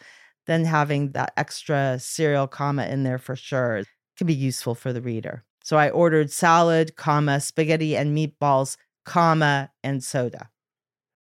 then 0.47 0.65
having 0.65 1.11
that 1.11 1.33
extra 1.37 1.97
serial 1.99 2.47
comma 2.47 2.85
in 2.87 3.03
there 3.03 3.17
for 3.19 3.35
sure 3.35 3.83
can 4.17 4.25
be 4.27 4.33
useful 4.33 4.73
for 4.73 4.91
the 4.91 5.01
reader 5.01 5.43
so 5.63 5.77
i 5.77 5.89
ordered 5.89 6.31
salad 6.31 6.95
comma 6.95 7.39
spaghetti 7.39 7.95
and 7.95 8.17
meatballs 8.17 8.77
comma 9.07 9.71
and 9.83 10.03
soda 10.03 10.49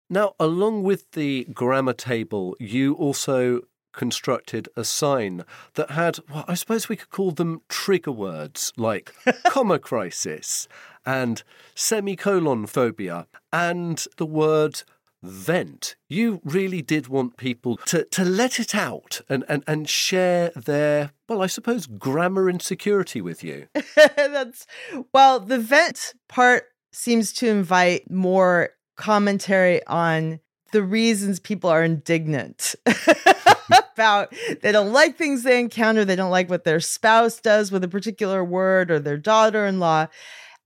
now 0.10 0.34
along 0.40 0.84
with 0.84 1.12
the 1.12 1.48
grammar 1.54 1.94
table 1.94 2.56
you 2.60 2.94
also 2.96 3.62
constructed 3.94 4.70
a 4.76 4.84
sign 4.84 5.44
that 5.74 5.92
had, 5.92 6.20
well, 6.32 6.46
I 6.48 6.54
suppose 6.54 6.88
we 6.88 6.96
could 6.96 7.10
call 7.10 7.32
them 7.32 7.62
trigger 7.68 8.12
words 8.12 8.72
like 8.78 9.14
comma 9.48 9.80
crisis 9.80 10.68
and 11.06 11.44
semicolon 11.76 12.66
phobia 12.68 13.28
and 13.52 14.06
the 14.18 14.26
word 14.26 14.84
vent. 15.22 15.96
You 16.08 16.40
really 16.46 16.82
did 16.82 17.08
want 17.08 17.36
people 17.36 17.78
to, 17.88 18.06
to 18.06 18.24
let 18.24 18.60
it 18.60 18.74
out 18.74 19.22
and, 19.28 19.44
and, 19.50 19.64
and 19.68 19.90
share 19.90 20.52
their, 20.56 21.12
well, 21.28 21.42
I 21.42 21.48
suppose, 21.48 21.86
grammar 21.86 22.50
insecurity 22.50 23.22
with 23.22 23.44
you. 23.44 23.68
That's, 23.96 24.66
well, 25.14 25.40
the 25.40 25.60
vent 25.60 26.14
part 26.30 26.66
seems 26.92 27.34
to 27.34 27.48
invite 27.48 28.10
more 28.10 28.72
commentary 28.96 29.86
on 29.88 30.40
the 30.72 30.84
reasons 30.84 31.40
people 31.40 31.70
are 31.70 31.84
indignant 31.84 32.76
about 33.94 34.34
they 34.62 34.72
don't 34.72 34.94
like 34.94 35.18
things 35.18 35.44
they 35.44 35.60
encounter 35.60 36.06
they 36.06 36.16
don't 36.16 36.32
like 36.32 36.50
what 36.50 36.64
their 36.64 36.80
spouse 36.80 37.40
does 37.40 37.72
with 37.72 37.84
a 37.84 37.88
particular 37.88 38.44
word 38.44 38.92
or 38.92 39.00
their 39.00 39.18
daughter-in-law. 39.18 40.08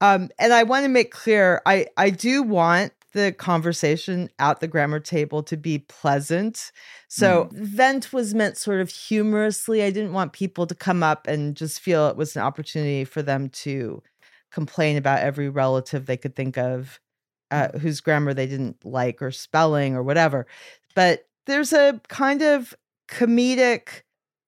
Um, 0.01 0.29
and 0.37 0.51
i 0.53 0.63
want 0.63 0.83
to 0.83 0.89
make 0.89 1.11
clear 1.11 1.61
i 1.65 1.87
i 1.97 2.09
do 2.09 2.43
want 2.43 2.93
the 3.13 3.31
conversation 3.31 4.29
at 4.39 4.59
the 4.59 4.67
grammar 4.67 4.99
table 4.99 5.43
to 5.43 5.55
be 5.55 5.79
pleasant. 5.79 6.71
So 7.07 7.45
mm. 7.45 7.51
vent 7.53 8.11
was 8.11 8.33
meant 8.33 8.57
sort 8.57 8.81
of 8.81 8.89
humorously. 8.89 9.83
I 9.83 9.91
didn't 9.91 10.13
want 10.13 10.33
people 10.33 10.65
to 10.67 10.75
come 10.75 11.03
up 11.03 11.27
and 11.27 11.55
just 11.55 11.79
feel 11.79 12.07
it 12.07 12.17
was 12.17 12.35
an 12.35 12.41
opportunity 12.41 13.05
for 13.05 13.21
them 13.21 13.49
to 13.49 14.01
complain 14.53 14.95
about 14.97 15.19
every 15.19 15.49
relative 15.49 16.05
they 16.05 16.17
could 16.17 16.35
think 16.35 16.57
of 16.57 16.99
uh, 17.51 17.77
whose 17.79 18.01
grammar 18.01 18.33
they 18.33 18.47
didn't 18.47 18.83
like 18.85 19.21
or 19.21 19.31
spelling 19.31 19.95
or 19.95 20.03
whatever. 20.03 20.47
But 20.95 21.27
there's 21.45 21.73
a 21.73 21.99
kind 22.07 22.41
of 22.41 22.73
comedic 23.09 24.03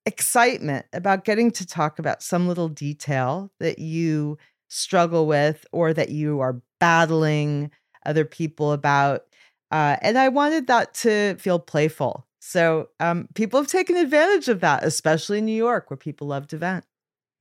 excitement 0.06 0.86
about 0.94 1.26
getting 1.26 1.52
to 1.52 1.66
talk 1.66 2.00
about 2.00 2.24
some 2.24 2.48
little 2.48 2.70
detail 2.70 3.52
that 3.60 3.80
you 3.80 4.38
struggle 4.70 5.28
with 5.28 5.66
or 5.72 5.94
that 5.94 6.10
you 6.10 6.40
are 6.40 6.62
battling 6.80 7.72
other 8.06 8.26
people 8.26 8.72
about. 8.72 9.26
Uh, 9.72 9.98
and 10.02 10.18
I 10.18 10.30
wanted 10.30 10.68
that 10.68 10.94
to 10.96 11.36
feel 11.36 11.60
playful. 11.60 12.26
So 12.40 12.90
um, 13.00 13.28
people 13.34 13.60
have 13.60 13.70
taken 13.70 13.98
advantage 13.98 14.48
of 14.50 14.60
that, 14.60 14.84
especially 14.84 15.40
in 15.40 15.46
New 15.46 15.56
York, 15.56 15.90
where 15.90 15.98
people 15.98 16.28
love 16.28 16.48
to 16.48 16.58
vent. 16.58 16.86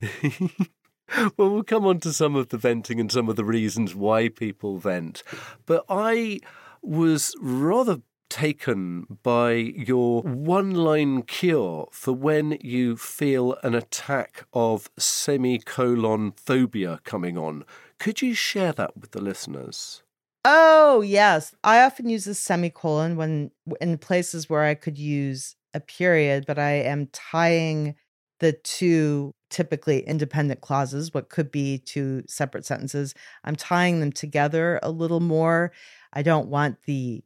well, 1.37 1.51
we'll 1.51 1.63
come 1.63 1.87
on 1.87 2.01
to 2.01 2.13
some 2.13 2.37
of 2.37 2.49
the 2.49 2.59
venting 2.59 3.01
and 3.01 3.11
some 3.11 3.29
of 3.29 3.37
the 3.37 3.45
reasons 3.45 3.95
why 3.95 4.29
people 4.29 4.79
vent. 4.79 5.23
But 5.67 5.85
I 5.89 6.41
was 6.83 7.35
rather 7.41 7.99
taken 8.31 9.07
by 9.23 9.53
your 9.53 10.23
one 10.23 10.73
line 10.73 11.23
cure 11.23 11.89
for 11.93 12.13
when 12.13 12.59
you 12.61 12.97
feel 12.97 13.57
an 13.63 13.75
attack 13.75 14.45
of 14.53 14.91
semicolon 14.99 16.33
phobia 16.33 17.01
coming 17.05 17.39
on. 17.39 17.65
Could 17.99 18.23
you 18.23 18.35
share 18.35 18.73
that 18.73 18.97
with 18.97 19.13
the 19.13 19.23
listeners? 19.23 20.03
Oh, 20.45 21.01
yes. 21.01 21.55
I 21.63 21.83
often 21.83 22.09
use 22.09 22.27
a 22.27 22.35
semicolon 22.35 23.17
when 23.17 23.51
in 23.81 23.99
places 23.99 24.51
where 24.51 24.65
I 24.65 24.75
could 24.75 24.99
use 24.99 25.57
a 25.73 25.81
period, 25.81 26.45
but 26.47 26.59
I 26.59 26.73
am 26.73 27.09
tying 27.13 27.95
the 28.41 28.53
two 28.53 29.33
typically 29.55 30.01
independent 30.01 30.61
clauses, 30.61 31.15
what 31.15 31.29
could 31.29 31.53
be 31.53 31.79
two 31.79 32.25
separate 32.27 32.67
sentences. 32.67 33.15
I'm 33.45 33.55
tying 33.55 34.01
them 34.01 34.11
together 34.11 34.81
a 34.83 34.91
little 34.91 35.21
more. 35.21 35.71
I 36.13 36.23
don't 36.23 36.49
want 36.49 36.83
the 36.87 37.23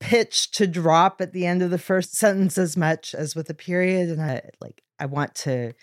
pitch 0.00 0.50
to 0.52 0.66
drop 0.66 1.20
at 1.20 1.32
the 1.32 1.46
end 1.46 1.62
of 1.62 1.70
the 1.70 1.78
first 1.78 2.16
sentence 2.16 2.58
as 2.58 2.76
much 2.76 3.14
as 3.14 3.36
with 3.36 3.48
a 3.48 3.54
period 3.54 4.10
and 4.10 4.20
I 4.20 4.42
like 4.60 4.82
I 4.98 5.06
want 5.06 5.36
to 5.36 5.74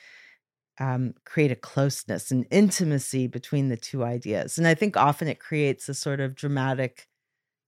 um, 0.78 1.14
create 1.24 1.52
a 1.52 1.56
closeness 1.56 2.32
and 2.32 2.46
intimacy 2.52 3.28
between 3.28 3.70
the 3.70 3.78
two 3.78 4.04
ideas. 4.04 4.58
And 4.58 4.68
I 4.68 4.74
think 4.74 4.98
often 4.98 5.30
it 5.30 5.40
creates 5.40 5.88
a 5.88 5.94
sort 5.94 6.20
of 6.20 6.36
dramatic 6.36 7.08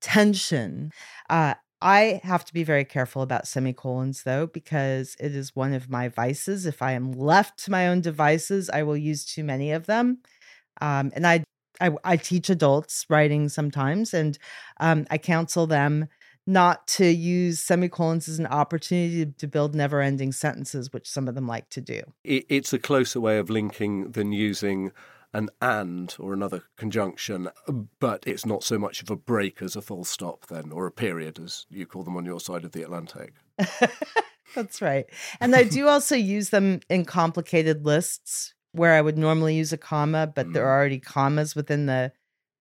tension. 0.02 0.92
Uh, 1.30 1.54
I 1.82 2.22
have 2.24 2.44
to 2.46 2.54
be 2.54 2.64
very 2.64 2.86
careful 2.86 3.22
about 3.22 3.48
semicolons, 3.48 4.24
though, 4.24 4.48
because 4.48 5.16
it 5.20 5.36
is 5.36 5.56
one 5.56 5.74
of 5.74 5.90
my 5.90 6.10
vices. 6.10 6.66
If 6.66 6.82
I 6.82 6.94
am 6.94 7.12
left 7.12 7.64
to 7.66 7.72
my 7.72 7.88
own 7.88 8.02
devices, 8.02 8.70
I 8.70 8.84
will 8.84 8.98
use 8.98 9.26
too 9.26 9.44
many 9.44 9.72
of 9.72 9.86
them. 9.86 10.20
Um, 10.82 11.12
and 11.16 11.28
I, 11.28 11.44
I, 11.80 11.92
I, 12.04 12.18
teach 12.18 12.50
adults 12.50 13.06
writing 13.10 13.50
sometimes, 13.50 14.14
and 14.14 14.38
um, 14.80 15.06
I 15.10 15.18
counsel 15.18 15.68
them 15.68 16.08
not 16.48 16.88
to 16.88 17.06
use 17.06 17.60
semicolons 17.60 18.28
as 18.28 18.40
an 18.40 18.48
opportunity 18.48 19.26
to 19.26 19.48
build 19.48 19.76
never 19.76 20.02
ending 20.02 20.32
sentences, 20.32 20.94
which 20.94 21.08
some 21.08 21.28
of 21.28 21.36
them 21.36 21.46
like 21.46 21.70
to 21.70 21.82
do. 21.82 22.02
It's 22.24 22.74
a 22.74 22.80
closer 22.80 23.20
way 23.20 23.38
of 23.38 23.50
linking 23.50 24.12
than 24.12 24.32
using 24.32 24.92
an 25.34 25.50
and 25.62 26.16
or 26.20 26.34
another 26.34 26.64
conjunction, 26.78 27.50
but 28.00 28.24
it's 28.26 28.46
not 28.46 28.64
so 28.64 28.80
much 28.80 29.02
of 29.02 29.10
a 29.10 29.16
break 29.16 29.62
as 29.62 29.76
a 29.76 29.82
full 29.82 30.06
stop, 30.06 30.48
then, 30.48 30.72
or 30.72 30.88
a 30.88 30.92
period, 30.92 31.40
as 31.40 31.66
you 31.70 31.86
call 31.86 32.04
them 32.04 32.18
on 32.18 32.26
your 32.26 32.40
side 32.40 32.64
of 32.64 32.72
the 32.72 32.84
Atlantic. 32.84 33.34
That's 34.56 34.82
right. 34.82 35.06
And 35.40 35.56
I 35.56 35.64
do 35.64 35.88
also 35.88 36.16
use 36.16 36.50
them 36.50 36.80
in 36.90 37.06
complicated 37.06 37.86
lists 37.86 38.54
where 38.72 38.94
I 38.94 39.02
would 39.02 39.18
normally 39.18 39.56
use 39.56 39.74
a 39.74 39.78
comma, 39.78 40.28
but 40.28 40.48
mm. 40.48 40.54
there 40.54 40.68
are 40.68 40.78
already 40.78 41.00
commas 41.00 41.56
within 41.56 41.86
the 41.86 42.12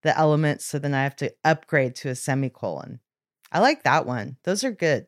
the 0.02 0.16
elements, 0.16 0.64
so 0.64 0.78
then 0.78 0.94
I 0.94 1.02
have 1.02 1.16
to 1.16 1.34
upgrade 1.42 1.96
to 1.96 2.10
a 2.10 2.14
semicolon. 2.14 3.00
I 3.50 3.58
like 3.58 3.82
that 3.82 4.06
one. 4.06 4.36
Those 4.44 4.62
are 4.62 4.70
good. 4.70 5.06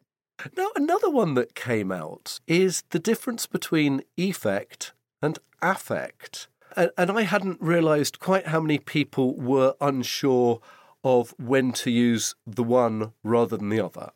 Now, 0.57 0.71
another 0.75 1.11
one 1.11 1.35
that 1.35 1.55
came 1.55 1.93
out 1.93 2.41
is 2.47 2.83
the 2.91 2.99
difference 2.99 3.47
between 3.47 4.03
effect 4.17 4.93
and 5.23 5.39
affect. 5.63 6.49
And, 6.77 7.11
I 7.11 7.23
hadn't 7.23 7.61
realised 7.61 8.21
quite 8.21 8.49
how 8.49 8.61
many 8.61 8.79
people 8.79 9.35
were 9.35 9.75
unsure 9.81 10.61
of 11.05 11.35
when 11.39 11.73
to 11.73 11.91
use 11.91 12.35
the 12.47 12.65
one 12.65 13.13
rather 13.23 13.57
than 13.57 13.69
the 13.69 13.85
other. 13.85 14.11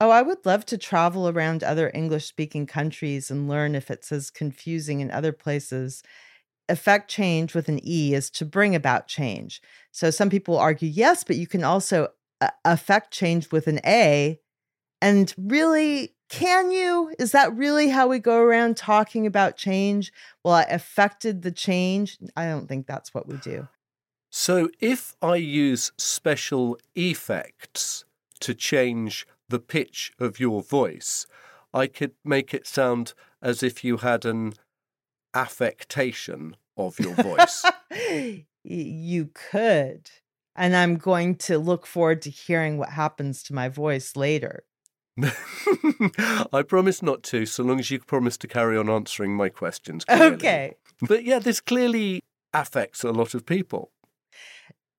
Oh, 0.00 0.10
I 0.10 0.22
would 0.22 0.44
love 0.44 0.66
to 0.66 0.78
travel 0.78 1.28
around 1.28 1.62
other 1.62 1.90
English 1.94 2.26
speaking 2.26 2.66
countries 2.66 3.30
and 3.30 3.48
learn 3.48 3.74
if 3.74 3.90
it's 3.90 4.10
as 4.10 4.30
confusing 4.30 5.00
in 5.00 5.10
other 5.12 5.32
places. 5.32 6.02
Effect 6.68 7.08
change 7.08 7.54
with 7.54 7.68
an 7.68 7.80
E 7.86 8.12
is 8.14 8.28
to 8.30 8.44
bring 8.44 8.74
about 8.74 9.06
change. 9.06 9.62
So 9.92 10.10
some 10.10 10.28
people 10.28 10.58
argue, 10.58 10.88
yes, 10.88 11.22
but 11.22 11.36
you 11.36 11.46
can 11.46 11.62
also 11.62 12.08
uh, 12.40 12.48
affect 12.64 13.12
change 13.12 13.52
with 13.52 13.68
an 13.68 13.78
A. 13.86 14.40
And 15.00 15.32
really, 15.38 16.14
can 16.32 16.70
you? 16.70 17.14
Is 17.18 17.32
that 17.32 17.54
really 17.54 17.90
how 17.90 18.08
we 18.08 18.18
go 18.18 18.38
around 18.38 18.78
talking 18.78 19.26
about 19.26 19.58
change? 19.58 20.10
Well, 20.42 20.54
I 20.54 20.62
affected 20.62 21.42
the 21.42 21.52
change. 21.52 22.16
I 22.34 22.46
don't 22.46 22.66
think 22.66 22.86
that's 22.86 23.12
what 23.12 23.28
we 23.28 23.36
do. 23.36 23.68
So 24.30 24.70
if 24.80 25.14
I 25.20 25.36
use 25.36 25.92
special 25.98 26.78
effects 26.94 28.06
to 28.40 28.54
change 28.54 29.26
the 29.50 29.58
pitch 29.58 30.14
of 30.18 30.40
your 30.40 30.62
voice, 30.62 31.26
I 31.74 31.86
could 31.86 32.12
make 32.24 32.54
it 32.54 32.66
sound 32.66 33.12
as 33.42 33.62
if 33.62 33.84
you 33.84 33.98
had 33.98 34.24
an 34.24 34.54
affectation 35.34 36.56
of 36.78 36.98
your 36.98 37.14
voice. 37.14 37.62
you 38.64 39.30
could. 39.34 40.10
And 40.56 40.74
I'm 40.74 40.96
going 40.96 41.36
to 41.36 41.58
look 41.58 41.86
forward 41.86 42.22
to 42.22 42.30
hearing 42.30 42.78
what 42.78 42.90
happens 42.90 43.42
to 43.44 43.54
my 43.54 43.68
voice 43.68 44.16
later. 44.16 44.64
I 46.52 46.62
promise 46.62 47.02
not 47.02 47.22
to, 47.24 47.46
so 47.46 47.62
long 47.62 47.78
as 47.78 47.90
you 47.90 47.98
promise 48.00 48.36
to 48.38 48.48
carry 48.48 48.76
on 48.76 48.88
answering 48.88 49.34
my 49.34 49.48
questions. 49.48 50.04
Clearly. 50.04 50.34
Okay. 50.34 50.74
But 51.00 51.24
yeah, 51.24 51.38
this 51.38 51.60
clearly 51.60 52.22
affects 52.54 53.04
a 53.04 53.10
lot 53.10 53.34
of 53.34 53.44
people. 53.44 53.90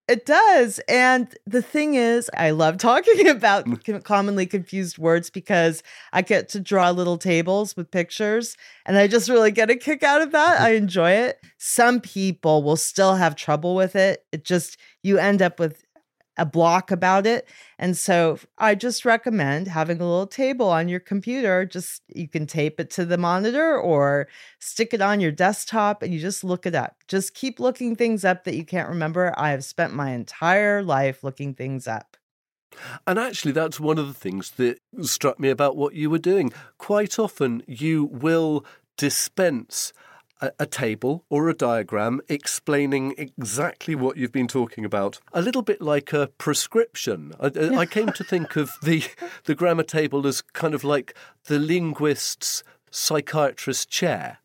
It 0.10 0.26
does. 0.26 0.82
And 0.90 1.34
the 1.46 1.62
thing 1.62 1.96
is, 1.96 2.30
I 2.36 2.52
love 2.52 2.78
talking 2.78 3.28
about 3.30 3.66
mm. 3.66 4.04
commonly 4.04 4.46
confused 4.46 4.98
words 4.98 5.30
because 5.30 5.82
I 6.12 6.22
get 6.22 6.50
to 6.50 6.60
draw 6.60 6.90
little 6.90 7.18
tables 7.18 7.76
with 7.78 7.90
pictures 7.90 8.58
and 8.86 8.98
I 8.98 9.08
just 9.08 9.30
really 9.30 9.52
get 9.52 9.70
a 9.70 9.78
kick 9.78 10.04
out 10.04 10.22
of 10.22 10.32
that. 10.32 10.60
I 10.62 10.72
enjoy 10.72 11.12
it. 11.12 11.40
Some 11.58 12.02
people 12.02 12.64
will 12.64 12.76
still 12.76 13.16
have 13.16 13.36
trouble 13.36 13.76
with 13.76 13.96
it. 13.96 14.26
It 14.34 14.44
just, 14.44 14.78
you 15.04 15.20
end 15.20 15.42
up 15.42 15.58
with 15.58 15.83
a 16.38 16.46
block 16.46 16.92
about 16.92 17.28
it. 17.28 17.48
And 17.78 17.96
so 17.96 18.40
I 18.58 18.76
just 18.76 19.06
recommend 19.06 19.68
having 19.68 20.02
a 20.02 20.10
little 20.10 20.28
table 20.28 20.70
on 20.70 20.88
your 20.88 21.00
computer. 21.00 21.66
Just 21.66 22.02
you 22.08 22.28
can 22.28 22.48
tape 22.48 22.80
it 22.80 22.90
to 22.92 23.06
the 23.06 23.18
monitor 23.18 23.78
or 23.78 24.28
stick 24.60 24.94
it 24.94 25.02
on 25.02 25.20
your 25.20 25.32
desktop 25.32 26.02
and 26.02 26.14
you 26.14 26.20
just 26.20 26.44
look 26.44 26.66
it 26.66 26.76
up. 26.76 26.98
Just 27.08 27.36
keep 27.36 27.60
looking 27.60 27.96
things 27.96 28.26
up 28.26 28.44
that 28.46 28.56
you 28.56 28.66
can't 28.66 28.90
remember. 28.90 29.34
I 29.38 29.52
have 29.52 29.64
spent 29.64 29.94
my 29.94 30.12
entire 30.12 30.82
life 30.82 31.24
looking 31.24 31.54
things 31.54 31.88
up. 31.88 32.18
And 33.06 33.20
actually, 33.20 33.52
that's 33.52 33.80
one 33.80 34.00
of 34.00 34.08
the 34.08 34.16
things 34.16 34.52
that 34.52 34.80
struck 35.02 35.40
me 35.40 35.50
about 35.50 35.76
what 35.76 35.94
you 35.94 36.10
were 36.10 36.18
doing. 36.18 36.52
Quite 36.80 37.20
often, 37.20 37.62
you 37.68 38.06
will 38.06 38.66
dispense 38.98 39.94
a, 40.44 40.52
a 40.60 40.66
table 40.66 41.26
or 41.30 41.50
a 41.50 41.54
diagram 41.54 42.22
explaining 42.28 43.16
exactly 43.18 43.96
what 43.96 44.18
you've 44.18 44.32
been 44.32 44.48
talking 44.48 44.86
about, 44.86 45.20
a 45.32 45.42
little 45.42 45.62
bit 45.62 45.82
like 45.82 46.12
a 46.14 46.28
prescription. 46.38 47.34
I, 47.40 47.78
I 47.78 47.86
came 47.86 48.12
to 48.12 48.24
think 48.24 48.56
of 48.56 48.72
the 48.84 49.04
the 49.46 49.56
grammar 49.56 49.84
table 49.84 50.28
as 50.28 50.42
kind 50.42 50.74
of 50.74 50.84
like 50.84 51.16
the 51.46 51.58
linguist's 51.58 52.64
psychiatrist 52.92 53.90
chair. 53.90 54.40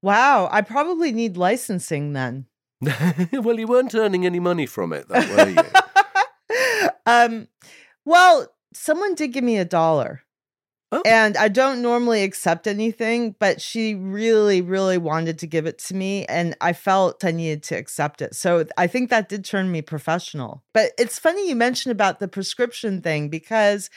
Wow, 0.00 0.48
I 0.50 0.62
probably 0.62 1.12
need 1.12 1.36
licensing 1.36 2.12
then. 2.12 2.46
well, 3.32 3.58
you 3.58 3.66
weren't 3.66 3.94
earning 3.94 4.24
any 4.24 4.40
money 4.40 4.66
from 4.66 4.92
it, 4.92 5.08
though, 5.08 5.36
were 5.36 5.48
you? 5.48 6.88
um, 7.06 7.48
well, 8.04 8.46
someone 8.72 9.16
did 9.16 9.32
give 9.32 9.42
me 9.42 9.58
a 9.58 9.64
dollar. 9.64 10.22
Oh. 10.90 11.02
And 11.04 11.36
I 11.36 11.48
don't 11.48 11.82
normally 11.82 12.22
accept 12.22 12.66
anything, 12.66 13.34
but 13.38 13.60
she 13.60 13.94
really, 13.94 14.62
really 14.62 14.96
wanted 14.96 15.38
to 15.40 15.46
give 15.46 15.66
it 15.66 15.78
to 15.80 15.94
me. 15.94 16.24
And 16.26 16.56
I 16.62 16.72
felt 16.72 17.24
I 17.24 17.30
needed 17.30 17.62
to 17.64 17.76
accept 17.76 18.22
it. 18.22 18.34
So 18.34 18.64
I 18.78 18.86
think 18.86 19.10
that 19.10 19.28
did 19.28 19.44
turn 19.44 19.70
me 19.70 19.82
professional. 19.82 20.62
But 20.72 20.92
it's 20.98 21.18
funny 21.18 21.46
you 21.48 21.56
mentioned 21.56 21.92
about 21.92 22.20
the 22.20 22.28
prescription 22.28 23.02
thing 23.02 23.28
because 23.28 23.90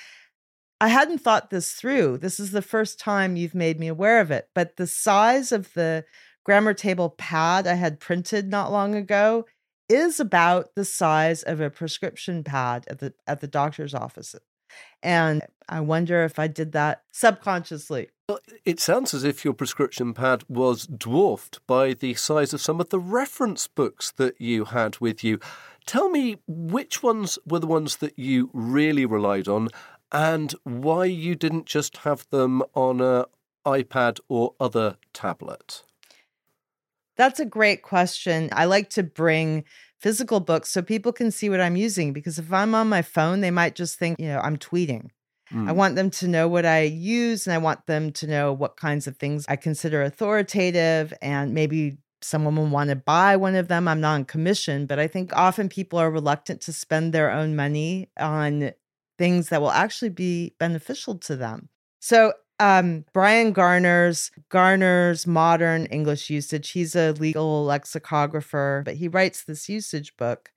I 0.82 0.90
hadn't 0.90 1.20
thought 1.20 1.50
this 1.50 1.74
through. 1.74 2.18
This 2.18 2.40
is 2.40 2.52
the 2.52 2.62
first 2.62 3.00
time 3.00 3.38
you've 3.38 3.56
made 3.56 3.80
me 3.80 3.88
aware 3.88 4.20
of 4.20 4.30
it. 4.30 4.50
But 4.54 4.76
the 4.76 4.88
size 4.88 5.54
of 5.54 5.74
the 5.74 6.04
grammar 6.44 6.74
table 6.74 7.12
pad 7.12 7.68
I 7.68 7.76
had 7.76 8.00
printed 8.02 8.50
not 8.50 8.72
long 8.72 8.96
ago 8.96 9.46
is 9.88 10.20
about 10.20 10.74
the 10.76 10.86
size 10.86 11.44
of 11.44 11.62
a 11.62 11.70
prescription 11.70 12.44
pad 12.44 12.86
at 12.90 13.00
the 13.00 13.14
at 13.28 13.42
the 13.42 13.48
doctor's 13.48 13.94
office. 13.94 14.36
And 15.04 15.42
I 15.68 15.80
wonder 15.80 16.24
if 16.24 16.38
I 16.38 16.48
did 16.48 16.74
that 16.74 17.04
subconsciously. 17.12 18.10
Well, 18.28 18.40
it 18.66 18.80
sounds 18.80 19.14
as 19.14 19.24
if 19.24 19.44
your 19.44 19.54
prescription 19.54 20.14
pad 20.14 20.44
was 20.48 20.86
dwarfed 20.86 21.60
by 21.68 21.94
the 21.94 22.14
size 22.14 22.54
of 22.54 22.62
some 22.62 22.80
of 22.80 22.90
the 22.90 23.00
reference 23.00 23.68
books 23.68 24.12
that 24.12 24.40
you 24.40 24.66
had 24.66 25.00
with 25.00 25.24
you. 25.24 25.40
Tell 25.86 26.10
me 26.10 26.38
which 26.48 27.02
ones 27.02 27.40
were 27.46 27.60
the 27.60 27.68
ones 27.68 27.98
that 27.98 28.18
you 28.18 28.50
really 28.54 29.06
relied 29.06 29.48
on 29.48 29.70
and 30.12 30.54
why 30.64 31.06
you 31.06 31.36
didn't 31.36 31.66
just 31.66 31.98
have 31.98 32.28
them 32.30 32.62
on 32.74 33.02
a 33.02 33.26
iPad 33.66 34.20
or 34.28 34.54
other 34.60 34.98
tablet. 35.14 35.84
That's 37.16 37.40
a 37.40 37.46
great 37.46 37.82
question. 37.82 38.50
I 38.52 38.66
like 38.66 38.90
to 38.92 39.04
bring 39.04 39.64
physical 40.02 40.40
books 40.40 40.70
so 40.72 40.82
people 40.82 41.14
can 41.14 41.32
see 41.32 41.50
what 41.50 41.62
I'm 41.62 41.76
using. 41.76 42.12
Because 42.12 42.40
if 42.40 42.52
I'm 42.52 42.74
on 42.74 42.90
my 42.90 43.02
phone, 43.02 43.42
they 43.42 43.52
might 43.52 43.76
just 43.76 44.00
think, 44.00 44.20
you 44.20 44.28
know, 44.28 44.40
I'm 44.40 44.58
tweeting. 44.58 45.10
Mm. 45.54 45.70
I 45.70 45.72
want 45.72 45.96
them 45.96 46.10
to 46.12 46.28
know 46.28 46.48
what 46.48 46.66
I 46.66 46.82
use 46.82 47.46
and 47.46 47.54
I 47.54 47.60
want 47.60 47.86
them 47.86 48.12
to 48.14 48.28
know 48.28 48.52
what 48.54 48.78
kinds 48.78 49.06
of 49.08 49.18
things 49.18 49.46
I 49.48 49.56
consider 49.56 50.02
authoritative 50.02 51.14
and 51.22 51.54
maybe 51.54 51.98
someone 52.22 52.56
will 52.56 52.68
want 52.68 52.90
to 52.90 52.96
buy 52.96 53.36
one 53.36 53.56
of 53.56 53.68
them. 53.68 53.88
I'm 53.88 54.02
not 54.02 54.16
on 54.16 54.26
commission, 54.26 54.86
but 54.86 55.00
I 55.00 55.08
think 55.08 55.36
often 55.36 55.70
people 55.70 56.00
are 56.00 56.12
reluctant 56.12 56.62
to 56.62 56.74
spend 56.74 57.14
their 57.14 57.32
own 57.32 57.56
money 57.56 58.10
on 58.20 58.72
things 59.18 59.50
that 59.50 59.62
will 59.62 59.72
actually 59.72 60.10
be 60.10 60.56
beneficial 60.60 61.18
to 61.20 61.36
them. 61.36 61.70
So 62.00 62.34
um, 62.62 63.06
Bryan 63.12 63.54
Garner's 63.54 64.32
Garner's 64.50 65.26
modern 65.26 65.88
English 65.88 66.30
usage. 66.30 66.69
He's 66.69 66.95
a 66.95 67.13
legal 67.13 67.65
lexicographer, 67.65 68.84
but 68.86 68.95
he 68.95 69.08
writes 69.08 69.43
this 69.43 69.67
usage 69.67 70.15
book 70.15 70.52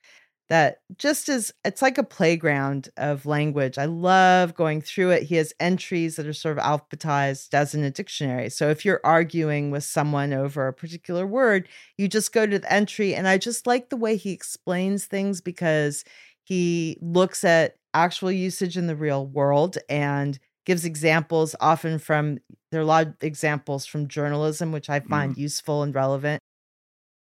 that 0.51 0.81
just 0.99 1.31
is 1.31 1.51
it's 1.65 1.81
like 1.81 1.97
a 1.97 2.03
playground 2.03 2.91
of 2.99 3.25
language. 3.25 3.79
I 3.79 3.87
love 3.87 4.55
going 4.55 4.83
through 4.83 5.13
it. 5.13 5.23
He 5.23 5.37
has 5.37 5.55
entries 5.59 6.17
that 6.17 6.27
are 6.27 6.35
sort 6.35 6.59
of 6.59 6.63
alphabetized 6.63 7.55
as 7.55 7.75
in 7.75 7.83
a 7.83 7.91
dictionary. 7.91 8.51
So 8.51 8.69
if 8.69 8.85
you're 8.85 9.01
arguing 9.03 9.71
with 9.71 9.85
someone 9.85 10.35
over 10.35 10.69
a 10.69 10.75
particular 10.75 11.27
word, 11.27 11.69
you 11.97 12.07
just 12.07 12.35
go 12.35 12.45
to 12.47 12.59
the 12.59 12.71
entry 12.71 13.15
and 13.15 13.27
I 13.27 13.39
just 13.39 13.67
like 13.67 13.89
the 13.89 13.97
way 13.97 14.17
he 14.17 14.33
explains 14.33 15.07
things 15.07 15.41
because 15.41 16.05
he 16.43 16.99
looks 17.01 17.45
at 17.45 17.77
actual 17.95 18.31
usage 18.31 18.77
in 18.77 18.89
the 18.89 18.97
real 18.97 19.27
world 19.27 19.79
and 19.89 20.39
gives 20.65 20.85
examples 20.85 21.55
often 21.61 21.99
from 21.99 22.39
there 22.71 22.81
are 22.81 22.85
a 22.85 22.87
lot 22.87 23.07
of 23.07 23.15
examples 23.21 23.87
from 23.87 24.09
journalism 24.09 24.73
which 24.73 24.91
i 24.91 25.01
find 25.01 25.35
mm. 25.35 25.39
useful 25.39 25.83
and 25.83 25.95
relevant 25.95 26.41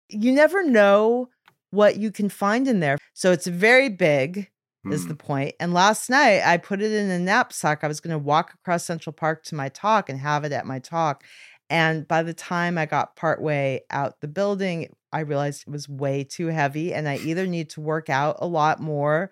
you 0.10 0.32
never 0.32 0.64
know 0.64 1.30
what 1.72 1.98
you 1.98 2.12
can 2.12 2.30
find 2.30 2.68
in 2.68 2.80
there 2.80 2.98
so 3.14 3.32
it's 3.32 3.48
very 3.48 3.90
big 3.90 4.50
mm. 4.86 4.94
is 4.94 5.08
the 5.08 5.14
mm. 5.14 5.20
point 5.20 5.56
and 5.60 5.74
last 5.74 6.10
night 6.10 6.42
i 6.46 6.58
put 6.58 6.82
it 6.82 6.92
in 6.92 7.10
a 7.10 7.20
knapsack 7.20 7.84
i 7.84 7.88
was 7.88 8.00
going 8.00 8.14
to 8.14 8.18
walk 8.18 8.54
across 8.54 8.84
central 8.84 9.14
park 9.14 9.44
to 9.44 9.56
my 9.56 9.70
talk 9.70 10.10
and 10.10 10.20
have 10.20 10.44
it 10.44 10.52
at 10.52 10.66
my 10.66 10.80
talk 10.80 11.24
and 11.70 12.08
by 12.08 12.24
the 12.24 12.34
time 12.34 12.78
i 12.78 12.86
got 12.86 13.16
partway 13.16 13.82
out 13.90 14.20
the 14.22 14.28
building 14.28 14.90
i 15.12 15.20
realized 15.20 15.64
it 15.68 15.72
was 15.72 15.90
way 15.90 16.24
too 16.24 16.48
heavy 16.48 16.94
and 16.94 17.08
i 17.10 17.18
either 17.18 17.46
need 17.46 17.70
to 17.70 17.82
work 17.82 18.10
out 18.10 18.38
a 18.40 18.48
lot 18.48 18.80
more 18.80 19.32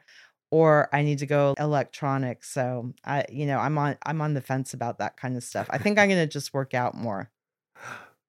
or 0.55 0.87
I 0.93 1.01
need 1.01 1.19
to 1.19 1.25
go 1.25 1.53
electronic. 1.59 2.45
So 2.45 2.93
I, 3.03 3.25
you 3.29 3.45
know, 3.45 3.59
I'm 3.59 3.77
on 3.77 3.97
I'm 4.05 4.21
on 4.21 4.35
the 4.35 4.41
fence 4.41 4.73
about 4.73 4.99
that 4.99 5.17
kind 5.17 5.35
of 5.35 5.43
stuff. 5.43 5.67
I 5.69 5.77
think 5.77 5.99
I'm 5.99 6.07
going 6.07 6.21
to 6.21 6.31
just 6.31 6.53
work 6.53 6.73
out 6.73 6.95
more. 6.95 7.29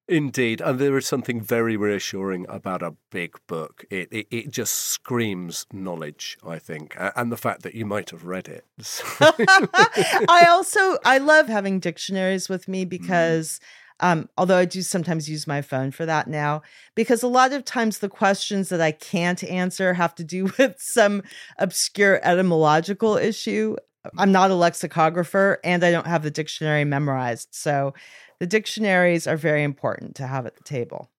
Indeed, 0.09 0.61
and 0.61 0.79
there 0.79 0.97
is 0.97 1.07
something 1.07 1.41
very 1.41 1.77
reassuring 1.77 2.47
about 2.49 2.83
a 2.83 2.95
big 3.11 3.35
book. 3.47 3.85
It, 3.91 4.09
it, 4.13 4.27
it 4.31 4.51
just 4.51 4.75
screams 4.75 5.67
knowledge, 5.73 6.39
I 6.47 6.59
think, 6.61 6.97
and 6.99 7.31
the 7.31 7.37
fact 7.37 7.63
that 7.63 7.75
you 7.75 7.87
might 7.87 8.11
have 8.11 8.25
read 8.25 8.49
it. 8.49 8.65
I 9.21 10.47
also 10.49 10.99
I 11.05 11.19
love 11.19 11.47
having 11.47 11.79
dictionaries 11.79 12.49
with 12.49 12.67
me 12.67 12.85
mm. 12.85 12.89
because. 12.89 13.61
Mm 13.61 13.83
um, 14.01 14.29
although 14.37 14.59
I 14.59 14.65
do 14.65 14.83
sometimes 14.83 15.29
use 15.29 15.47
my 15.47 15.63
phone 15.63 15.91
for 15.91 16.05
that 16.07 16.29
now, 16.29 16.63
because 16.95 17.23
a 17.23 17.29
lot 17.29 17.53
of 17.53 17.65
times 17.65 17.99
the 17.99 18.09
questions 18.09 18.69
that 18.69 18.81
I 18.81 18.93
can't 18.93 19.43
answer 19.45 19.95
have 19.95 20.15
to 20.17 20.25
do 20.25 20.45
with 20.59 20.77
some 20.79 21.23
obscure 21.59 22.21
etymological 22.23 23.17
issue. 23.17 23.77
I'm 24.19 24.33
not 24.33 24.51
a 24.51 24.55
lexicographer 24.55 25.59
and 25.65 25.83
I 25.85 25.91
don't 25.91 26.07
have 26.07 26.23
the 26.23 26.31
dictionary 26.31 26.85
memorized. 26.85 27.49
So 27.51 27.95
the 28.39 28.47
dictionaries 28.47 29.27
are 29.27 29.37
very 29.37 29.65
important 29.65 30.15
to 30.17 30.27
have 30.27 30.47
at 30.47 30.57
the 30.57 30.63
table. 30.63 31.11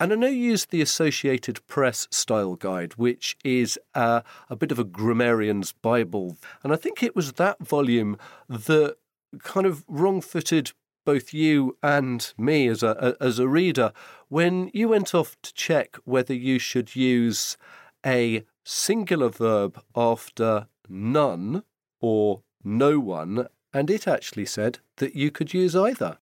And 0.00 0.12
I 0.12 0.16
know 0.16 0.26
you 0.26 0.50
use 0.50 0.66
the 0.66 0.82
Associated 0.82 1.64
Press 1.68 2.08
style 2.10 2.56
guide, 2.56 2.94
which 2.94 3.36
is 3.44 3.78
uh, 3.94 4.22
a 4.50 4.56
bit 4.56 4.72
of 4.72 4.78
a 4.78 4.84
grammarian's 4.84 5.72
Bible. 5.72 6.36
And 6.62 6.72
I 6.72 6.76
think 6.76 7.02
it 7.02 7.14
was 7.14 7.34
that 7.34 7.60
volume 7.60 8.18
that 8.48 8.96
kind 9.38 9.66
of 9.66 9.84
wrong 9.88 10.20
footed 10.20 10.72
both 11.04 11.32
you 11.32 11.76
and 11.82 12.32
me 12.38 12.66
as 12.68 12.82
a, 12.82 13.16
as 13.20 13.38
a 13.38 13.48
reader 13.48 13.92
when 14.28 14.70
you 14.72 14.88
went 14.88 15.14
off 15.14 15.36
to 15.42 15.52
check 15.54 15.96
whether 16.04 16.34
you 16.34 16.58
should 16.58 16.96
use 16.96 17.56
a 18.04 18.44
singular 18.64 19.28
verb 19.28 19.80
after 19.94 20.68
none 20.88 21.62
or 22.00 22.42
no 22.62 22.98
one, 22.98 23.46
and 23.72 23.90
it 23.90 24.08
actually 24.08 24.46
said 24.46 24.78
that 24.96 25.14
you 25.14 25.30
could 25.30 25.54
use 25.54 25.76
either. 25.76 26.18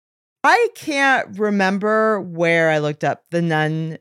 I 0.45 0.69
can't 0.75 1.39
remember 1.39 2.21
where 2.21 2.71
I 2.71 2.79
looked 2.79 3.05
up 3.05 3.25
the 3.31 3.43
none 3.43 3.99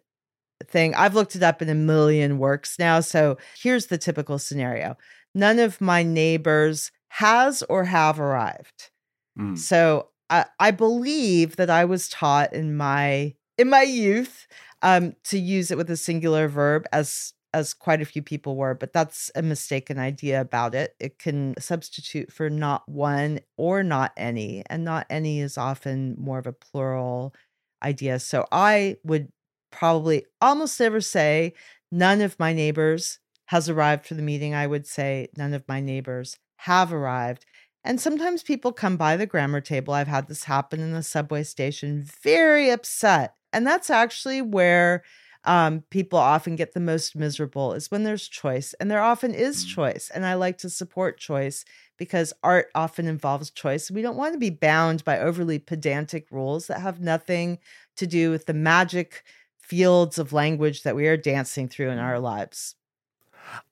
thing. 0.66 0.94
I've 0.96 1.16
looked 1.16 1.36
it 1.36 1.44
up 1.44 1.62
in 1.62 1.70
a 1.70 1.76
million 1.76 2.38
works 2.38 2.78
now. 2.80 3.00
So 3.00 3.38
here's 3.60 3.88
the 3.88 3.98
typical 3.98 4.40
scenario 4.40 4.98
none 5.34 5.60
of 5.60 5.82
my 5.82 6.04
neighbors 6.04 6.92
has 7.10 7.63
or 7.63 7.86
have 7.86 8.20
arrived. 8.20 8.92
Mm. 9.38 9.58
So 9.58 10.10
I, 10.30 10.46
I 10.60 10.72
believe 10.72 11.56
that 11.56 11.70
I 11.70 11.86
was 11.86 12.10
taught 12.10 12.54
in 12.54 12.76
my 12.76 13.36
in 13.58 13.70
my 13.70 13.82
youth 13.82 14.48
um, 14.82 15.16
to 15.26 15.40
use 15.40 15.72
it 15.72 15.78
with 15.78 15.90
a 15.90 15.98
singular 15.98 16.48
verb 16.48 16.86
as 16.92 17.34
as 17.54 17.74
quite 17.74 18.02
a 18.02 18.06
few 18.06 18.22
people 18.22 18.56
were, 18.56 18.76
but 18.76 18.94
that's 18.94 19.32
a 19.36 19.42
mistaken 19.42 19.98
idea 19.98 20.42
about 20.42 20.76
it. 20.76 20.96
It 21.00 21.18
can 21.18 21.56
substitute 21.60 22.32
for 22.32 22.50
not 22.50 22.88
one 22.88 23.40
or 23.58 23.84
not 23.84 24.12
any, 24.18 24.63
and 24.70 24.84
not 24.84 25.08
any 25.10 25.40
is 25.40 25.58
often 25.58 26.16
more 26.20 26.40
of 26.40 26.46
a 26.46 26.54
plural 26.54 27.34
idea. 27.84 28.20
So 28.20 28.46
I 28.52 28.98
would 29.04 29.30
probably 29.72 30.26
almost 30.42 30.80
never 30.80 31.02
say 31.02 31.54
none 31.92 32.22
of 32.22 32.38
my 32.40 32.54
neighbors 32.54 33.20
has 33.48 33.70
arrived 33.70 34.06
for 34.06 34.13
the 34.13 34.22
meeting. 34.22 34.54
I 34.54 34.68
would 34.68 34.86
say 34.86 35.30
none 35.38 35.54
of 35.54 35.63
my 35.68 35.80
neighbors 35.80 36.38
have 36.58 36.92
arrived. 36.92 37.46
And 37.84 38.02
sometimes 38.02 38.44
people 38.44 38.74
come 38.74 38.98
by 38.98 39.16
the 39.16 39.26
grammar 39.26 39.62
table. 39.62 39.94
I've 39.94 40.08
had 40.08 40.28
this 40.28 40.44
happen 40.44 40.80
in 40.82 40.94
the 40.94 41.04
subway 41.04 41.44
station, 41.44 42.04
very 42.24 42.70
upset. 42.70 43.36
And 43.54 43.66
that's 43.66 43.90
actually 43.90 44.42
where 44.42 45.04
um, 45.46 45.84
people 45.90 46.20
often 46.20 46.58
get 46.58 46.74
the 46.74 46.82
most 46.82 47.16
miserable 47.16 47.74
is 47.74 47.90
when 47.90 48.04
there's 48.04 48.28
choice. 48.28 48.74
And 48.80 48.92
there 48.92 49.02
often 49.02 49.34
is 49.34 49.66
mm. 49.66 49.70
choice. 49.70 50.12
And 50.13 50.26
I 50.26 50.34
like 50.34 50.58
to 50.60 50.70
support 50.70 51.18
choice 51.18 51.63
because 51.98 52.34
art 52.44 52.68
often 52.76 53.08
involves 53.08 53.50
choice. 53.50 53.90
We 53.90 54.02
don't 54.02 54.18
want 54.18 54.34
to 54.34 54.40
be 54.40 54.50
bound 54.50 55.06
by 55.06 55.20
overly 55.20 55.58
pedantic 55.58 56.28
rules 56.32 56.68
that 56.68 56.82
have 56.82 57.00
nothing 57.00 57.60
to 57.96 58.06
do 58.06 58.30
with 58.30 58.46
the 58.46 58.54
magic 58.54 59.24
fields 59.58 60.18
of 60.18 60.34
language 60.34 60.84
that 60.84 60.96
we 60.96 61.08
are 61.08 61.18
dancing 61.18 61.68
through 61.68 61.90
in 61.90 62.00
our 62.00 62.20
lives. 62.20 62.76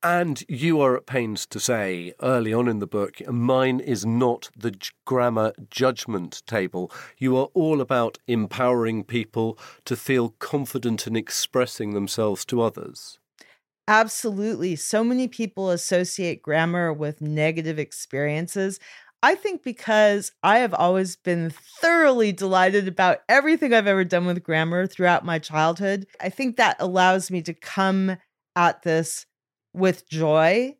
And 0.03 0.43
you 0.47 0.81
are 0.81 0.95
at 0.97 1.05
pains 1.05 1.45
to 1.47 1.59
say 1.59 2.13
early 2.21 2.53
on 2.53 2.67
in 2.67 2.79
the 2.79 2.87
book, 2.87 3.25
mine 3.27 3.79
is 3.79 4.05
not 4.05 4.49
the 4.55 4.75
grammar 5.05 5.53
judgment 5.69 6.43
table. 6.45 6.91
You 7.17 7.37
are 7.37 7.49
all 7.53 7.81
about 7.81 8.17
empowering 8.27 9.03
people 9.03 9.57
to 9.85 9.95
feel 9.95 10.35
confident 10.39 11.07
in 11.07 11.15
expressing 11.15 11.93
themselves 11.93 12.45
to 12.45 12.61
others. 12.61 13.19
Absolutely. 13.87 14.75
So 14.75 15.03
many 15.03 15.27
people 15.27 15.69
associate 15.69 16.41
grammar 16.41 16.91
with 16.91 17.21
negative 17.21 17.77
experiences. 17.77 18.79
I 19.21 19.35
think 19.35 19.63
because 19.63 20.31
I 20.43 20.59
have 20.59 20.73
always 20.73 21.15
been 21.15 21.51
thoroughly 21.81 22.31
delighted 22.31 22.87
about 22.87 23.19
everything 23.27 23.73
I've 23.73 23.87
ever 23.87 24.03
done 24.03 24.25
with 24.25 24.43
grammar 24.43 24.85
throughout 24.85 25.25
my 25.25 25.39
childhood, 25.39 26.05
I 26.21 26.29
think 26.29 26.57
that 26.57 26.77
allows 26.79 27.31
me 27.31 27.41
to 27.43 27.53
come 27.53 28.17
at 28.55 28.83
this 28.83 29.25
with 29.75 30.07
joy. 30.09 30.75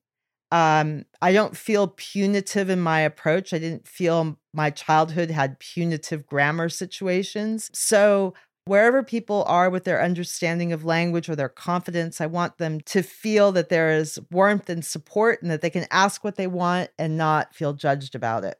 Um, 0.51 1.05
I 1.21 1.33
don't 1.33 1.57
feel 1.57 1.93
punitive 1.97 2.69
in 2.69 2.79
my 2.79 3.01
approach. 3.01 3.53
I 3.53 3.59
didn't 3.59 3.87
feel 3.87 4.37
my 4.53 4.69
childhood 4.69 5.31
had 5.31 5.59
punitive 5.59 6.25
grammar 6.25 6.69
situations. 6.69 7.69
So, 7.73 8.33
wherever 8.65 9.03
people 9.03 9.43
are 9.47 9.69
with 9.69 9.83
their 9.83 10.01
understanding 10.01 10.71
of 10.71 10.85
language 10.85 11.29
or 11.29 11.35
their 11.35 11.49
confidence, 11.49 12.19
I 12.19 12.25
want 12.25 12.57
them 12.57 12.81
to 12.81 13.03
feel 13.03 13.51
that 13.51 13.69
there 13.69 13.91
is 13.91 14.19
warmth 14.31 14.69
and 14.69 14.83
support 14.83 15.41
and 15.41 15.51
that 15.51 15.61
they 15.61 15.69
can 15.69 15.85
ask 15.91 16.23
what 16.23 16.35
they 16.35 16.47
want 16.47 16.89
and 16.97 17.17
not 17.17 17.53
feel 17.53 17.73
judged 17.73 18.15
about 18.15 18.43
it. 18.43 18.59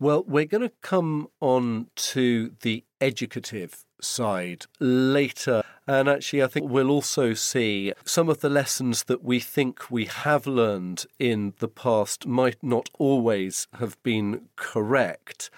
Well, 0.00 0.24
we're 0.28 0.44
going 0.44 0.62
to 0.62 0.72
come 0.80 1.28
on 1.40 1.88
to 1.96 2.52
the 2.60 2.84
educative 3.00 3.84
side 4.00 4.66
later. 4.78 5.62
And 5.88 6.06
actually, 6.06 6.42
I 6.42 6.48
think 6.48 6.70
we'll 6.70 6.90
also 6.90 7.32
see 7.32 7.94
some 8.04 8.28
of 8.28 8.40
the 8.40 8.50
lessons 8.50 9.04
that 9.04 9.24
we 9.24 9.40
think 9.40 9.90
we 9.90 10.04
have 10.04 10.46
learned 10.46 11.06
in 11.18 11.54
the 11.60 11.66
past 11.66 12.26
might 12.26 12.62
not 12.62 12.90
always 12.98 13.66
have 13.78 14.00
been 14.02 14.50
correct. 14.54 15.48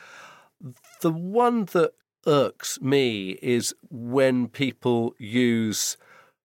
The 1.00 1.10
one 1.10 1.64
that 1.72 1.94
irks 2.28 2.80
me 2.80 3.38
is 3.42 3.74
when 3.90 4.46
people 4.46 5.16
use 5.18 5.96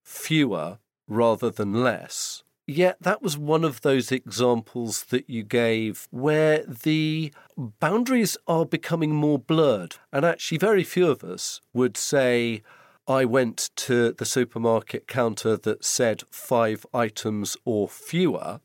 fewer 0.04 0.80
rather 1.08 1.52
than 1.52 1.84
less. 1.84 2.43
Yet 2.65 2.98
that 3.02 3.21
was 3.21 3.38
one 3.38 3.63
of 3.63 3.82
those 3.82 4.12
examples 4.12 5.04
that 5.06 5.30
you 5.30 5.43
gave 5.43 6.08
where 6.10 6.63
the 6.63 7.32
boundaries 7.56 8.36
are 8.48 8.65
becoming 8.65 9.13
more 9.13 9.38
blurred. 9.38 9.98
And 10.12 10.26
actually, 10.26 10.58
very 10.58 10.84
few 10.84 11.08
of 11.12 11.24
us 11.24 11.62
would 11.71 11.98
say, 11.98 12.63
I 13.08 13.26
went 13.26 13.70
to 13.76 14.13
the 14.13 14.26
supermarket 14.26 15.08
counter 15.08 15.58
that 15.58 15.86
said 15.86 16.24
five 16.32 16.86
items 16.94 17.56
or 17.63 17.88
fewer, 17.88 18.62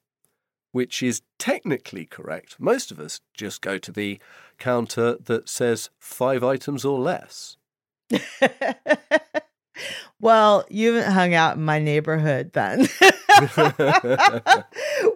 which 0.73 1.03
is 1.03 1.21
technically 1.39 2.07
correct. 2.07 2.57
Most 2.59 2.91
of 2.91 2.99
us 2.99 3.21
just 3.35 3.61
go 3.61 3.77
to 3.77 3.93
the 3.93 4.19
counter 4.59 5.17
that 5.17 5.49
says 5.49 5.91
five 5.99 6.43
items 6.43 6.87
or 6.87 6.99
less. 6.99 7.59
well, 10.21 10.65
you 10.71 10.95
haven't 10.95 11.13
hung 11.13 11.35
out 11.35 11.57
in 11.57 11.65
my 11.65 11.79
neighborhood 11.79 12.53
then. 12.55 12.81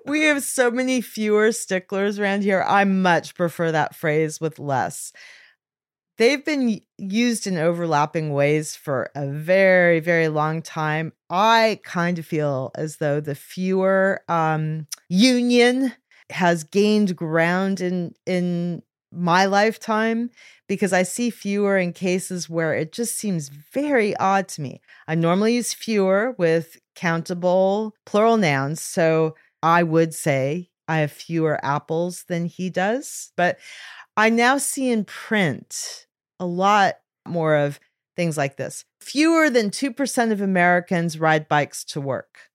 we 0.05 0.23
have 0.23 0.43
so 0.43 0.71
many 0.71 1.01
fewer 1.01 1.51
sticklers 1.51 2.19
around 2.19 2.43
here. 2.43 2.63
I 2.67 2.85
much 2.85 3.35
prefer 3.35 3.73
that 3.73 3.95
phrase 3.95 4.39
with 4.39 4.59
less. 4.59 5.13
They've 6.17 6.45
been 6.45 6.81
used 6.97 7.47
in 7.47 7.59
overlapping 7.59 8.33
ways 8.33 8.77
for 8.77 9.11
a 9.17 9.27
very, 9.27 9.99
very 9.99 10.29
long 10.29 10.63
time. 10.63 11.13
I 11.29 11.81
kind 11.83 12.19
of 12.19 12.27
feel 12.27 12.71
as 12.77 12.99
though 12.99 13.21
the 13.21 13.35
fewer 13.35 14.21
um, 14.29 14.87
union 15.09 15.93
has 16.31 16.65
gained 16.65 17.17
ground 17.17 17.81
in 17.81 18.15
in 18.27 18.83
my 19.11 19.45
lifetime 19.47 20.31
because 20.69 20.93
I 20.93 21.03
see 21.05 21.31
fewer 21.31 21.79
in 21.79 21.93
cases 21.93 22.51
where 22.51 22.75
it 22.75 22.93
just 22.93 23.17
seems 23.17 23.49
very 23.49 24.17
odd 24.17 24.49
to 24.49 24.61
me. 24.61 24.81
I 25.07 25.15
normally 25.15 25.55
use 25.55 25.73
fewer 25.73 26.35
with 26.39 26.79
countable 26.95 27.95
plural 28.07 28.37
nouns. 28.37 28.81
So 28.81 29.37
I 29.63 29.83
would 29.83 30.15
say 30.15 30.71
I 30.89 30.99
have 30.99 31.13
fewer 31.13 31.65
apples 31.65 32.25
than 32.29 32.47
he 32.47 32.71
does. 32.71 33.33
But 33.37 33.59
I 34.17 34.31
now 34.31 34.59
see 34.59 34.91
in 34.91 35.05
print 35.05 36.04
a 36.41 36.47
lot 36.47 36.95
more 37.27 37.57
of 37.57 37.81
things 38.17 38.37
like 38.37 38.57
this. 38.57 38.85
Fewer 39.01 39.51
than 39.51 39.71
2% 39.71 40.33
of 40.33 40.41
Americans 40.41 41.19
ride 41.19 41.49
bikes 41.49 41.85
to 41.85 42.01
work. 42.01 42.51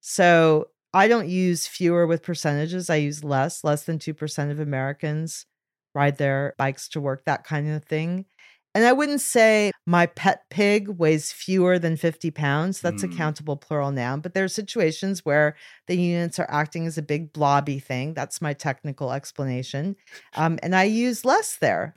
So 0.00 0.68
I 0.92 1.08
don't 1.08 1.28
use 1.28 1.66
fewer 1.66 2.06
with 2.06 2.22
percentages. 2.22 2.90
I 2.90 2.96
use 2.96 3.24
less. 3.24 3.64
Less 3.64 3.84
than 3.84 3.98
2% 3.98 4.50
of 4.50 4.60
Americans 4.60 5.46
ride 5.94 6.18
their 6.18 6.54
bikes 6.58 6.88
to 6.88 7.00
work, 7.00 7.24
that 7.24 7.44
kind 7.44 7.70
of 7.70 7.84
thing. 7.84 8.26
And 8.74 8.86
I 8.86 8.92
wouldn't 8.92 9.20
say 9.20 9.70
my 9.86 10.06
pet 10.06 10.44
pig 10.48 10.88
weighs 10.88 11.30
fewer 11.30 11.78
than 11.78 11.96
50 11.96 12.30
pounds. 12.30 12.80
That's 12.80 13.02
mm. 13.02 13.12
a 13.12 13.16
countable 13.16 13.56
plural 13.56 13.92
noun. 13.92 14.20
But 14.20 14.32
there 14.32 14.44
are 14.44 14.48
situations 14.48 15.24
where 15.24 15.56
the 15.88 15.96
units 15.96 16.38
are 16.38 16.50
acting 16.50 16.86
as 16.86 16.96
a 16.96 17.02
big 17.02 17.34
blobby 17.34 17.78
thing. 17.78 18.14
That's 18.14 18.40
my 18.40 18.54
technical 18.54 19.12
explanation. 19.12 19.96
Um, 20.34 20.58
and 20.62 20.74
I 20.74 20.84
use 20.84 21.24
less 21.24 21.56
there, 21.56 21.94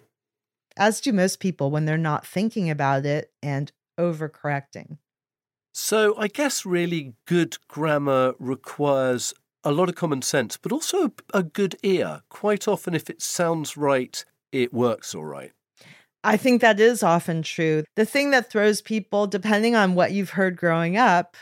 as 0.78 1.02
do 1.02 1.14
most 1.14 1.40
people 1.40 1.72
when 1.72 1.86
they're 1.86 1.98
not 1.98 2.26
thinking 2.26 2.70
about 2.70 3.06
it 3.06 3.32
and 3.42 3.72
overcorrecting. 4.00 4.98
So 5.74 6.16
I 6.18 6.28
guess 6.28 6.66
really 6.66 7.16
good 7.26 7.58
grammar 7.68 8.34
requires 8.40 9.34
a 9.64 9.72
lot 9.72 9.90
of 9.90 9.96
common 9.96 10.22
sense, 10.22 10.58
but 10.58 10.72
also 10.72 11.06
a, 11.06 11.40
a 11.40 11.44
good 11.44 11.76
ear. 11.84 12.22
Quite 12.30 12.68
often, 12.68 12.94
if 12.94 13.10
it 13.10 13.22
sounds 13.22 13.76
right, 13.76 14.24
it 14.52 14.74
works 14.74 15.14
all 15.14 15.26
right. 15.26 15.52
I 16.24 16.38
think 16.38 16.62
that 16.62 16.80
is 16.80 17.04
often 17.04 17.44
true. 17.44 17.84
The 17.96 18.06
thing 18.06 18.32
that 18.32 18.50
throws 18.50 18.82
people, 18.82 19.28
depending 19.28 19.76
on 19.76 19.96
what 19.96 20.12
you've 20.12 20.32
heard 20.32 20.56
growing 20.56 20.98
up, 20.98 21.36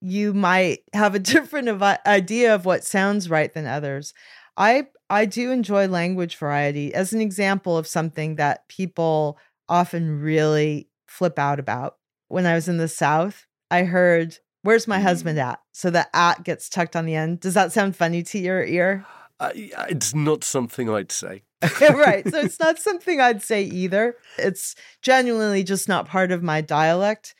you 0.00 0.32
might 0.32 0.80
have 0.92 1.14
a 1.14 1.18
different 1.20 1.68
idea 2.06 2.54
of 2.54 2.64
what 2.64 2.84
sounds 2.84 3.28
right 3.28 3.52
than 3.52 3.66
others. 3.66 4.14
I 4.56 4.86
I 5.10 5.24
do 5.24 5.50
enjoy 5.50 5.86
language 5.86 6.36
variety 6.36 6.92
as 6.94 7.12
an 7.12 7.20
example 7.20 7.76
of 7.76 7.86
something 7.86 8.36
that 8.36 8.68
people 8.68 9.38
often 9.68 10.20
really 10.20 10.88
flip 11.06 11.38
out 11.38 11.58
about. 11.58 11.96
When 12.28 12.44
I 12.44 12.54
was 12.54 12.68
in 12.68 12.76
the 12.76 12.88
South, 12.88 13.46
I 13.70 13.84
heard 13.84 14.38
Where's 14.62 14.88
my 14.88 15.00
husband 15.00 15.38
mm. 15.38 15.44
at? 15.44 15.60
So 15.72 15.90
the 15.90 16.14
at 16.14 16.44
gets 16.44 16.68
tucked 16.68 16.96
on 16.96 17.06
the 17.06 17.14
end. 17.14 17.40
Does 17.40 17.54
that 17.54 17.72
sound 17.72 17.96
funny 17.96 18.22
to 18.24 18.38
your 18.38 18.64
ear? 18.64 19.06
Uh, 19.40 19.50
it's 19.54 20.14
not 20.14 20.42
something 20.42 20.90
I'd 20.90 21.12
say. 21.12 21.44
right. 21.80 22.28
So 22.28 22.40
it's 22.40 22.60
not 22.60 22.78
something 22.78 23.20
I'd 23.20 23.42
say 23.42 23.62
either. 23.62 24.16
It's 24.36 24.74
genuinely 25.00 25.62
just 25.62 25.88
not 25.88 26.06
part 26.06 26.32
of 26.32 26.42
my 26.42 26.60
dialect, 26.60 27.34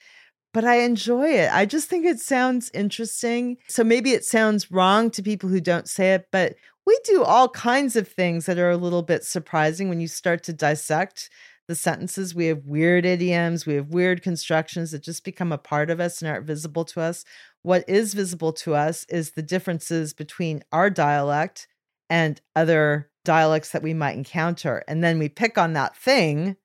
but 0.55 0.65
I 0.65 0.77
enjoy 0.81 1.29
it. 1.29 1.53
I 1.53 1.67
just 1.67 1.89
think 1.89 2.07
it 2.07 2.21
sounds 2.21 2.71
interesting. 2.73 3.59
So 3.69 3.85
maybe 3.85 4.13
it 4.13 4.25
sounds 4.25 4.71
wrong 4.71 5.11
to 5.11 5.23
people 5.23 5.49
who 5.49 5.61
don't 5.61 5.89
say 5.89 6.15
it, 6.15 6.29
but 6.31 6.55
we 6.89 6.99
do 7.05 7.23
all 7.23 7.51
kinds 7.51 7.97
of 7.97 8.09
things 8.09 8.47
that 8.47 8.59
are 8.59 8.71
a 8.71 8.77
little 8.79 9.03
bit 9.03 9.23
surprising 9.23 9.91
when 9.91 10.01
you 10.01 10.09
start 10.09 10.43
to 10.45 10.55
dissect 10.55 11.29
the 11.67 11.75
sentences. 11.75 12.35
We 12.35 12.47
have 12.47 12.65
weird 12.65 13.05
idioms, 13.05 13.67
we 13.67 13.75
have 13.75 13.89
weird 13.89 14.23
constructions 14.23 14.93
that 14.93 15.03
just 15.03 15.23
become 15.23 15.53
a 15.53 15.59
part 15.59 15.91
of 15.91 16.01
us 16.01 16.23
and 16.23 16.31
aren't 16.31 16.47
visible 16.47 16.87
to 16.87 17.03
us. 17.03 17.27
What 17.61 17.87
is 17.87 18.15
visible 18.15 18.55
to 18.55 18.75
us 18.75 19.05
is 19.11 19.33
the 19.33 19.43
differences 19.43 20.15
between 20.15 20.63
our 20.73 20.89
dialect 20.89 21.69
and 22.09 22.41
other 22.57 23.11
dialects 23.23 23.73
that 23.73 23.83
we 23.83 23.93
might 23.93 24.17
encounter. 24.17 24.83
And 24.89 25.05
then 25.05 25.19
we 25.19 25.29
pick 25.29 25.59
on 25.59 25.75
that 25.75 25.95
thing 25.95 26.57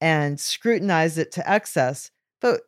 and 0.00 0.40
scrutinize 0.40 1.18
it 1.18 1.30
to 1.32 1.46
excess. 1.50 2.10
But 2.40 2.62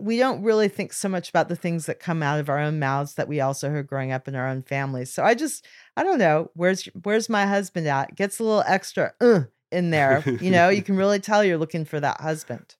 we 0.00 0.16
don't 0.16 0.42
really 0.42 0.68
think 0.68 0.92
so 0.92 1.08
much 1.08 1.28
about 1.28 1.48
the 1.48 1.56
things 1.56 1.86
that 1.86 2.00
come 2.00 2.22
out 2.22 2.40
of 2.40 2.48
our 2.48 2.58
own 2.58 2.78
mouths 2.78 3.14
that 3.14 3.28
we 3.28 3.40
also 3.40 3.70
heard 3.70 3.86
growing 3.86 4.12
up 4.12 4.28
in 4.28 4.34
our 4.34 4.48
own 4.48 4.62
families. 4.62 5.12
So 5.12 5.24
I 5.24 5.34
just, 5.34 5.66
I 5.96 6.02
don't 6.02 6.18
know, 6.18 6.50
where's 6.54 6.86
where's 7.02 7.28
my 7.28 7.46
husband 7.46 7.86
at? 7.86 8.14
Gets 8.14 8.38
a 8.38 8.44
little 8.44 8.64
extra 8.66 9.12
uh, 9.20 9.42
in 9.70 9.90
there. 9.90 10.22
You 10.40 10.50
know, 10.50 10.68
you 10.68 10.82
can 10.82 10.96
really 11.02 11.20
tell 11.20 11.44
you're 11.44 11.58
looking 11.58 11.84
for 11.84 12.00
that 12.00 12.20
husband. 12.20 12.76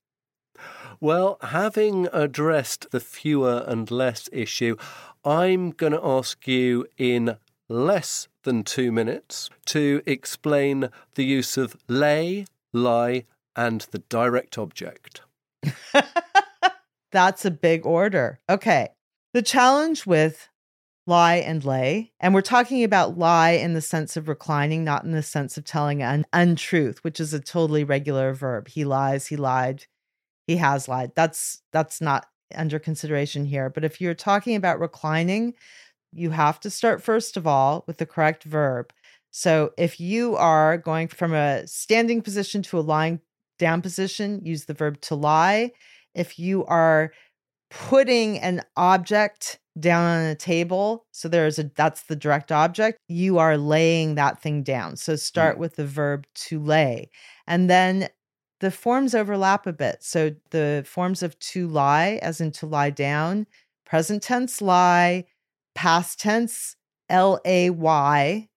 Well, 1.01 1.39
having 1.43 2.09
addressed 2.13 2.91
the 2.91 3.01
fewer 3.01 3.65
and 3.67 3.89
less 3.91 4.29
issue, 4.33 4.77
I'm 5.25 5.71
going 5.71 5.93
to 5.93 6.05
ask 6.05 6.47
you 6.49 6.87
in 6.97 7.37
less 7.69 8.29
than 8.43 8.65
two 8.65 8.91
minutes 8.91 9.49
to 9.67 10.03
explain 10.07 10.89
the 11.15 11.25
use 11.25 11.57
of 11.57 11.77
lay, 11.87 12.47
lie, 12.73 13.27
and 13.55 13.83
the 13.93 13.99
direct 13.99 14.59
object. 14.59 15.21
That's 17.13 17.45
a 17.45 17.51
big 17.51 17.87
order. 17.87 18.41
Okay. 18.49 18.89
The 19.35 19.43
challenge 19.43 20.07
with 20.07 20.49
lie 21.07 21.37
and 21.37 21.65
lay. 21.65 22.13
And 22.21 22.35
we're 22.35 22.43
talking 22.43 22.85
about 22.85 23.17
lie 23.17 23.53
in 23.53 23.73
the 23.73 23.81
sense 23.81 24.17
of 24.17 24.29
reclining, 24.29 24.85
not 24.85 25.05
in 25.05 25.13
the 25.13 25.23
sense 25.23 25.57
of 25.57 25.65
telling 25.65 26.03
an 26.03 26.27
untruth, 26.33 27.03
which 27.03 27.19
is 27.19 27.33
a 27.33 27.41
totally 27.41 27.83
regular 27.83 28.35
verb. 28.35 28.69
He 28.69 28.85
lies, 28.85 29.27
he 29.27 29.37
lied, 29.37 29.87
he 30.47 30.57
has 30.57 30.87
lied. 30.87 31.13
That's 31.15 31.63
that's 31.73 32.01
not 32.01 32.27
under 32.55 32.79
consideration 32.79 33.47
here. 33.47 33.71
But 33.71 33.85
if 33.85 34.01
you're 34.01 34.15
talking 34.15 34.55
about 34.55 34.81
reclining, 34.81 35.55
you 36.13 36.31
have 36.31 36.61
to 36.61 36.71
start 36.71 37.03
first 37.03 37.37
of 37.37 37.47
all 37.47 37.85
with 37.87 37.99
the 37.99 38.07
correct 38.07 38.45
verb. 38.45 38.93
So 39.31 39.73
if 39.79 40.01
you 40.01 40.37
are 40.37 40.77
going 40.77 41.09
from 41.09 41.33
a 41.33 41.67
standing 41.67 42.23
position 42.23 42.63
to 42.65 42.79
a 42.79 42.81
lying 42.81 43.21
down 43.59 43.83
position, 43.83 44.41
use 44.45 44.67
the 44.67 44.75
verb 44.75 45.01
to 45.03 45.15
lie. 45.15 45.73
If 46.19 46.39
you 46.39 46.65
are 46.67 47.13
putting 47.71 48.39
an 48.41 48.63
object 48.77 49.59
down 49.79 50.05
on 50.05 50.25
a 50.25 50.35
table 50.35 51.07
so 51.13 51.29
there's 51.29 51.59
a 51.59 51.71
that's 51.77 52.05
the 52.05 52.17
direct 52.17 52.51
object 52.51 52.99
you 53.09 53.39
are 53.39 53.57
laying 53.57 54.15
that 54.15 54.41
thing 54.41 54.63
down 54.63 54.97
so 54.97 55.15
start 55.15 55.57
mm. 55.57 55.61
with 55.61 55.77
the 55.77 55.87
verb 55.87 56.27
to 56.35 56.59
lay 56.61 57.09
and 57.47 57.71
then 57.71 58.09
the 58.61 58.71
forms 58.71 59.15
overlap 59.15 59.67
a 59.67 59.73
bit 59.73 59.99
so 60.03 60.35
the 60.51 60.85
forms 60.87 61.23
of 61.23 61.39
to 61.39 61.69
lie 61.69 62.19
as 62.23 62.41
in 62.41 62.51
to 62.51 62.67
lie 62.67 62.91
down 62.91 63.47
present 63.87 64.23
tense 64.23 64.61
lie 64.61 65.25
past 65.75 66.19
tense 66.19 66.75
l 67.09 67.41
a 67.45 67.71
y 67.71 68.49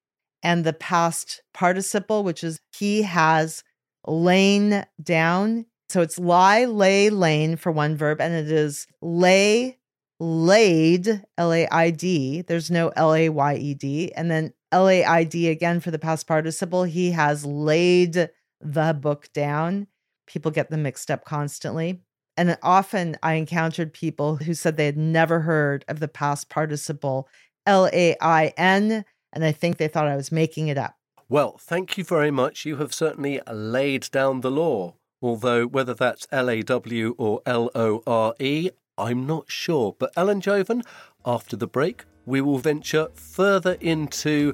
and 0.42 0.64
the 0.64 0.74
past 0.74 1.44
participle 1.54 2.24
which 2.24 2.44
is 2.44 2.60
he 2.76 3.04
has 3.04 3.64
lain 4.08 4.84
down 5.04 5.66
so 5.92 6.02
it's 6.02 6.18
lie, 6.18 6.66
lay, 6.66 7.10
lain 7.10 7.58
for 7.58 7.72
one 7.72 7.98
verb, 7.98 8.22
and 8.22 8.34
it 8.34 8.50
is 8.50 8.88
lay, 9.02 9.78
laid, 10.20 11.24
L 11.38 11.52
A 11.52 11.68
I 11.68 11.90
D. 11.90 12.42
There's 12.42 12.72
no 12.72 12.90
L 12.96 13.14
A 13.14 13.30
Y 13.30 13.56
E 13.56 13.74
D. 13.74 14.12
And 14.16 14.32
then 14.32 14.54
L 14.72 14.88
A 14.88 15.04
I 15.04 15.24
D 15.24 15.50
again 15.50 15.80
for 15.80 15.92
the 15.92 16.00
past 16.00 16.28
participle. 16.28 16.84
He 16.84 17.12
has 17.12 17.46
laid 17.46 18.30
the 18.60 18.98
book 19.00 19.30
down. 19.34 19.88
People 20.28 20.52
get 20.52 20.70
them 20.70 20.84
mixed 20.84 21.12
up 21.12 21.26
constantly. 21.26 22.02
And 22.38 22.58
often 22.64 23.18
I 23.22 23.34
encountered 23.34 23.94
people 23.94 24.38
who 24.38 24.54
said 24.54 24.78
they 24.78 24.86
had 24.86 24.98
never 24.98 25.42
heard 25.42 25.84
of 25.88 26.00
the 26.00 26.08
past 26.08 26.50
participle 26.50 27.28
L 27.66 27.90
A 27.92 28.16
I 28.22 28.54
N. 28.58 29.04
And 29.34 29.44
I 29.44 29.52
think 29.52 29.78
they 29.78 29.88
thought 29.88 30.08
I 30.08 30.16
was 30.16 30.32
making 30.32 30.68
it 30.68 30.78
up. 30.78 30.96
Well, 31.28 31.58
thank 31.58 31.98
you 31.98 32.04
very 32.04 32.32
much. 32.32 32.66
You 32.66 32.78
have 32.78 32.94
certainly 32.94 33.42
laid 33.50 34.10
down 34.12 34.42
the 34.42 34.52
law 34.52 34.96
although 35.22 35.66
whether 35.66 35.94
that's 35.94 36.28
L 36.32 36.50
A 36.50 36.62
W 36.62 37.16
or 37.18 37.42
L 37.46 37.70
O 37.76 38.04
R 38.08 38.34
E, 38.40 38.70
I'm 38.98 39.26
not 39.26 39.50
sure. 39.50 39.96
But 39.98 40.12
Ellen 40.16 40.42
Jovin, 40.42 40.84
after 41.26 41.56
the 41.56 41.68
break, 41.68 42.06
we 42.26 42.42
will 42.42 42.58
venture 42.58 43.08
further 43.14 43.78
into 43.82 44.54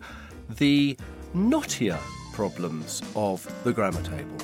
the 0.49 0.97
knottier 1.35 1.99
problems 2.33 3.01
of 3.15 3.47
the 3.63 3.73
grammar 3.73 4.01
table. 4.03 4.37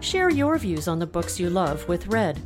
Share 0.00 0.30
your 0.30 0.58
views 0.58 0.88
on 0.88 0.98
the 0.98 1.06
books 1.06 1.38
you 1.38 1.50
love 1.50 1.86
with 1.88 2.06
Red. 2.08 2.40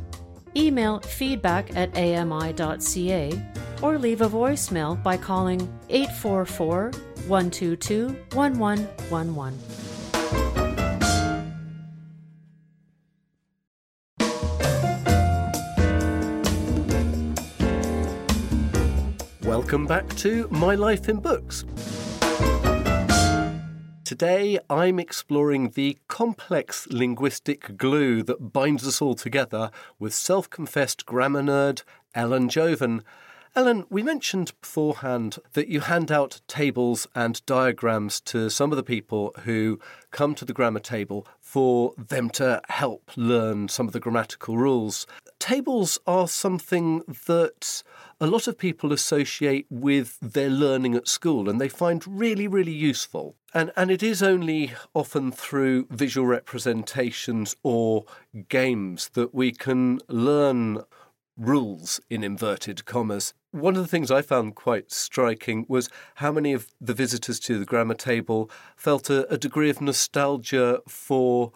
email 0.55 0.99
feedback 0.99 1.75
at 1.75 1.97
ami.ca, 1.97 3.41
or 3.81 3.97
leave 3.97 4.21
a 4.21 4.29
voicemail 4.29 5.01
by 5.01 5.17
calling 5.17 5.61
844 5.89 6.91
122 7.27 8.07
1111. 8.33 10.60
Welcome 19.71 19.87
back 19.87 20.13
to 20.17 20.49
My 20.51 20.75
Life 20.75 21.07
in 21.07 21.21
Books. 21.21 21.63
Today 24.03 24.59
I'm 24.69 24.99
exploring 24.99 25.69
the 25.69 25.97
complex 26.09 26.87
linguistic 26.87 27.77
glue 27.77 28.21
that 28.23 28.51
binds 28.51 28.85
us 28.85 29.01
all 29.01 29.15
together 29.15 29.71
with 29.97 30.13
self 30.13 30.49
confessed 30.49 31.05
grammar 31.05 31.41
nerd 31.41 31.83
Ellen 32.13 32.49
Jovin. 32.49 33.01
Ellen, 33.55 33.85
we 33.89 34.03
mentioned 34.03 34.51
beforehand 34.59 35.37
that 35.53 35.69
you 35.69 35.79
hand 35.79 36.11
out 36.11 36.41
tables 36.47 37.07
and 37.15 37.45
diagrams 37.45 38.19
to 38.21 38.49
some 38.49 38.73
of 38.73 38.75
the 38.75 38.83
people 38.83 39.33
who 39.45 39.79
come 40.11 40.35
to 40.35 40.43
the 40.43 40.53
grammar 40.53 40.81
table 40.81 41.25
for 41.39 41.93
them 41.97 42.29
to 42.31 42.61
help 42.67 43.11
learn 43.15 43.69
some 43.69 43.87
of 43.87 43.93
the 43.93 44.01
grammatical 44.01 44.57
rules. 44.57 45.07
Tables 45.41 45.97
are 46.05 46.27
something 46.27 47.01
that 47.25 47.81
a 48.19 48.27
lot 48.27 48.45
of 48.45 48.59
people 48.59 48.93
associate 48.93 49.65
with 49.71 50.19
their 50.21 50.51
learning 50.51 50.93
at 50.93 51.07
school 51.07 51.49
and 51.49 51.59
they 51.59 51.67
find 51.67 52.07
really, 52.07 52.47
really 52.47 52.71
useful. 52.71 53.35
And, 53.51 53.71
and 53.75 53.89
it 53.89 54.03
is 54.03 54.21
only 54.21 54.73
often 54.93 55.31
through 55.31 55.87
visual 55.89 56.27
representations 56.27 57.55
or 57.63 58.05
games 58.49 59.09
that 59.13 59.33
we 59.33 59.51
can 59.51 59.99
learn 60.07 60.83
rules 61.35 61.99
in 62.07 62.23
inverted 62.23 62.85
commas. 62.85 63.33
One 63.49 63.75
of 63.75 63.81
the 63.81 63.87
things 63.87 64.11
I 64.11 64.21
found 64.21 64.55
quite 64.55 64.91
striking 64.91 65.65
was 65.67 65.89
how 66.15 66.31
many 66.31 66.53
of 66.53 66.67
the 66.79 66.93
visitors 66.93 67.39
to 67.41 67.57
the 67.57 67.65
grammar 67.65 67.95
table 67.95 68.51
felt 68.75 69.09
a, 69.09 69.27
a 69.33 69.39
degree 69.39 69.71
of 69.71 69.81
nostalgia 69.81 70.81
for 70.87 71.51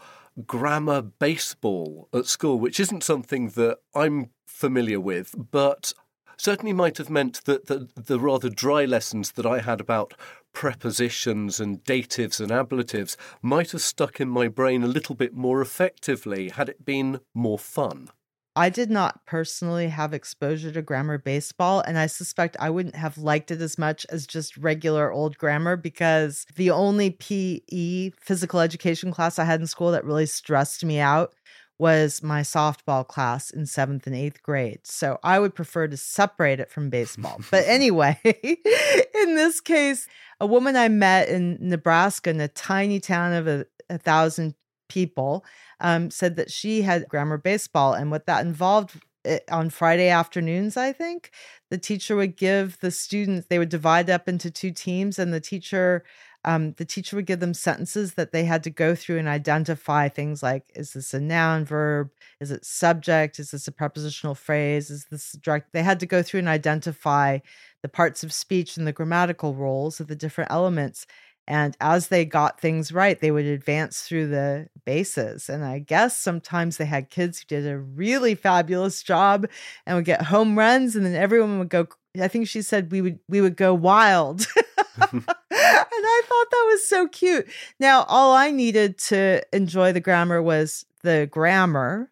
grammar 0.46 1.02
baseball 1.02 2.10
at 2.14 2.26
school, 2.26 2.60
which 2.60 2.80
isn't 2.80 3.04
something 3.04 3.50
that 3.50 3.80
I'm 3.94 4.32
familiar 4.46 5.00
with, 5.00 5.36
but 5.52 5.94
certainly 6.38 6.74
might 6.74 6.98
have 6.98 7.10
meant 7.10 7.44
that 7.46 7.68
the, 7.68 7.90
the 7.96 8.20
rather 8.20 8.50
dry 8.50 8.86
lessons 8.86 9.32
that 9.34 9.46
I 9.46 9.60
had 9.60 9.80
about 9.80 10.14
prepositions 10.54 11.60
and 11.60 11.84
datives 11.84 12.40
and 12.40 12.52
ablatives 12.52 13.16
might 13.42 13.72
have 13.72 13.82
stuck 13.82 14.20
in 14.20 14.30
my 14.30 14.48
brain 14.48 14.84
a 14.84 14.88
little 14.88 15.16
bit 15.16 15.34
more 15.34 15.62
effectively 15.62 16.50
had 16.50 16.70
it 16.70 16.86
been 16.86 17.20
more 17.34 17.60
fun. 17.60 18.10
I 18.56 18.70
did 18.70 18.90
not 18.90 19.26
personally 19.26 19.90
have 19.90 20.14
exposure 20.14 20.72
to 20.72 20.82
grammar 20.82 21.18
baseball, 21.18 21.82
and 21.82 21.98
I 21.98 22.06
suspect 22.06 22.56
I 22.60 22.70
wouldn't 22.70 22.96
have 22.96 23.18
liked 23.18 23.52
it 23.52 23.62
as 23.62 23.78
much 23.78 24.06
as 24.10 24.26
just 24.26 24.56
regular 24.56 25.12
old 25.12 25.38
grammar 25.38 25.76
because 25.76 26.46
the 26.56 26.72
only 26.72 27.10
PE 27.12 28.12
physical 28.12 28.62
education 28.62 29.12
class 29.12 29.38
I 29.38 29.44
had 29.44 29.60
in 29.60 29.68
school 29.68 29.92
that 29.92 30.06
really 30.06 30.26
stressed 30.26 30.86
me 30.86 31.00
out 31.00 31.34
was 31.78 32.24
my 32.24 32.42
softball 32.42 33.06
class 33.06 33.50
in 33.50 33.66
seventh 33.66 34.08
and 34.08 34.16
eighth 34.16 34.42
grade. 34.42 34.80
So 34.84 35.20
I 35.24 35.40
would 35.40 35.54
prefer 35.54 35.88
to 35.88 35.98
separate 35.98 36.62
it 36.62 36.72
from 36.72 36.90
baseball. 36.90 37.42
but 37.52 37.66
anyway, 37.68 38.18
in 38.24 39.36
this 39.36 39.60
case, 39.60 40.08
a 40.40 40.46
woman 40.46 40.78
I 40.78 40.88
met 40.88 41.28
in 41.28 41.58
Nebraska 41.60 42.30
in 42.30 42.40
a 42.40 42.48
tiny 42.48 43.02
town 43.02 43.34
of 43.34 43.48
a, 43.48 43.66
a 43.90 43.98
thousand 43.98 44.56
people 44.88 45.44
um, 45.80 46.10
said 46.10 46.36
that 46.36 46.52
she 46.52 46.82
had 46.82 47.08
grammar 47.10 47.38
baseball 47.38 47.94
and 47.94 48.12
what 48.12 48.26
that 48.26 48.46
involved 48.46 49.00
it, 49.24 49.44
eh, 49.48 49.54
on 49.54 49.70
Friday 49.70 50.10
afternoons, 50.10 50.78
I 50.78 50.92
think, 50.92 51.32
the 51.70 51.78
teacher 51.78 52.16
would 52.16 52.38
give 52.38 52.80
the 52.80 52.92
students, 52.92 53.48
they 53.48 53.60
would 53.60 53.70
divide 53.70 54.10
up 54.10 54.28
into 54.28 54.52
two 54.52 54.72
teams, 54.72 55.18
and 55.20 55.34
the 55.34 55.40
teacher 55.40 56.04
um, 56.46 56.74
the 56.74 56.86
teacher 56.86 57.16
would 57.16 57.26
give 57.26 57.40
them 57.40 57.56
sentences 57.56 58.14
that 58.14 58.32
they 58.32 58.46
had 58.46 58.64
to 58.66 58.70
go 58.70 58.94
through 58.94 59.18
and 59.18 59.28
identify 59.28 60.08
things 60.08 60.44
like 60.44 60.64
is 60.76 60.94
this 60.94 61.14
a 61.14 61.20
noun 61.20 61.66
verb? 61.66 62.12
Is 62.40 62.52
it 62.52 62.64
subject? 62.64 63.40
Is 63.40 63.50
this 63.50 63.68
a 63.68 63.72
prepositional 63.72 64.36
phrase? 64.36 64.92
Is 64.92 65.06
this 65.10 65.32
direct 65.42 65.74
they 65.74 65.82
had 65.82 66.00
to 66.02 66.06
go 66.06 66.22
through 66.22 66.42
and 66.42 66.48
identify 66.48 67.40
the 67.82 67.90
parts 67.90 68.24
of 68.24 68.32
speech 68.32 68.78
and 68.78 68.86
the 68.86 68.94
grammatical 68.94 69.56
roles 69.56 70.00
of 70.00 70.08
the 70.08 70.16
different 70.16 70.52
elements 70.52 71.08
and 71.48 71.76
as 71.80 72.08
they 72.08 72.26
got 72.26 72.60
things 72.60 72.92
right 72.92 73.20
they 73.20 73.32
would 73.32 73.46
advance 73.46 74.02
through 74.02 74.28
the 74.28 74.68
bases 74.86 75.50
and 75.50 75.64
i 75.64 75.80
guess 75.80 76.18
sometimes 76.18 76.78
they 76.78 76.86
had 76.86 77.10
kids 77.10 77.40
who 77.40 77.46
did 77.48 77.68
a 77.68 77.78
really 77.78 78.36
fabulous 78.36 79.02
job 79.04 79.48
and 79.86 79.96
would 79.96 80.06
get 80.06 80.24
home 80.24 80.58
runs 80.58 80.96
and 80.96 81.06
then 81.06 81.16
everyone 81.16 81.60
would 81.60 81.70
go 81.70 81.88
i 82.22 82.28
think 82.28 82.48
she 82.48 82.62
said 82.62 82.92
we 82.92 83.02
would 83.02 83.20
we 83.28 83.42
would 83.42 83.56
go 83.56 83.74
wild 83.74 84.46
and 85.12 85.26
I 85.52 86.22
thought 86.26 86.52
that 86.52 86.68
was 86.72 86.88
so 86.88 87.08
cute. 87.08 87.48
Now, 87.80 88.04
all 88.04 88.34
I 88.34 88.52
needed 88.52 88.98
to 89.00 89.42
enjoy 89.54 89.92
the 89.92 90.00
grammar 90.00 90.42
was 90.42 90.86
the 91.04 91.28
grammar. 91.30 92.12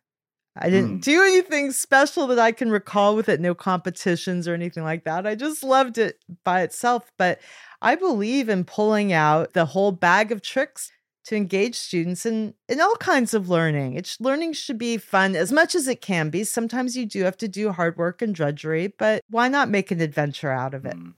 I 0.56 0.70
didn't 0.70 1.00
mm. 1.00 1.04
do 1.04 1.24
anything 1.24 1.72
special 1.72 2.28
that 2.28 2.38
I 2.38 2.52
can 2.52 2.70
recall 2.70 3.16
with 3.16 3.28
it, 3.28 3.40
no 3.40 3.56
competitions 3.56 4.48
or 4.48 4.54
anything 4.54 4.84
like 4.84 5.04
that. 5.06 5.26
I 5.26 5.34
just 5.34 5.64
loved 5.64 5.98
it 5.98 6.24
by 6.44 6.62
itself. 6.62 7.12
But 7.18 7.40
I 7.82 7.96
believe 7.96 8.50
in 8.50 8.64
pulling 8.64 9.12
out 9.12 9.54
the 9.54 9.66
whole 9.66 9.92
bag 9.92 10.32
of 10.32 10.42
tricks 10.42 10.92
to 11.26 11.36
engage 11.36 11.76
students 11.76 12.26
in, 12.26 12.54
in 12.68 12.82
all 12.82 12.96
kinds 12.98 13.34
of 13.34 13.50
learning. 13.50 13.96
It's 13.96 14.20
learning 14.20 14.54
should 14.54 14.78
be 14.78 14.98
fun 14.98 15.36
as 15.36 15.52
much 15.52 15.74
as 15.74 15.88
it 15.88 16.02
can 16.02 16.30
be. 16.30 16.44
Sometimes 16.44 16.96
you 16.96 17.06
do 17.06 17.24
have 17.24 17.38
to 17.38 17.48
do 17.48 17.72
hard 17.72 17.98
work 17.98 18.22
and 18.22 18.36
drudgery, 18.36 18.88
but 18.88 19.24
why 19.30 19.48
not 19.48 19.70
make 19.70 19.90
an 19.90 20.02
adventure 20.02 20.52
out 20.52 20.74
of 20.74 20.86
it? 20.86 20.96
Mm. 20.96 21.14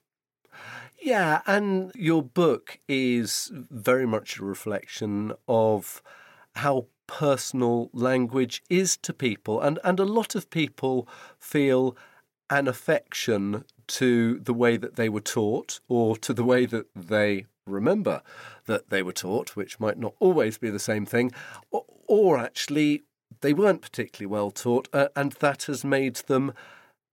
Yeah, 1.02 1.42
and 1.46 1.92
your 1.94 2.24
book 2.24 2.80
is 2.88 3.52
very 3.54 4.08
much 4.08 4.40
a 4.40 4.46
reflection 4.46 5.34
of 5.48 6.02
how 6.56 6.88
personal 7.08 7.90
language 7.94 8.64
is 8.70 8.98
to 8.98 9.14
people. 9.14 9.62
And, 9.62 9.80
and 9.84 10.00
a 10.00 10.06
lot 10.06 10.36
of 10.36 10.50
people 10.50 11.08
feel 11.40 11.96
an 12.50 12.68
affection 12.68 13.66
to 13.88 14.40
the 14.40 14.54
way 14.54 14.78
that 14.78 14.96
they 14.96 15.10
were 15.10 15.22
taught 15.22 15.80
or 15.88 16.18
to 16.18 16.34
the 16.34 16.44
way 16.44 16.66
that 16.66 16.88
they 16.96 17.46
remember 17.68 18.22
that 18.66 18.90
they 18.90 19.02
were 19.02 19.14
taught, 19.14 19.56
which 19.56 19.80
might 19.80 19.98
not 19.98 20.14
always 20.20 20.58
be 20.58 20.70
the 20.70 20.80
same 20.80 21.06
thing, 21.06 21.32
or, 21.72 21.86
or 22.08 22.38
actually 22.38 23.04
they 23.42 23.54
weren't 23.54 23.82
particularly 23.82 24.32
well 24.32 24.52
taught, 24.52 24.88
uh, 24.94 25.08
and 25.16 25.34
that 25.34 25.64
has 25.64 25.84
made 25.84 26.16
them 26.28 26.54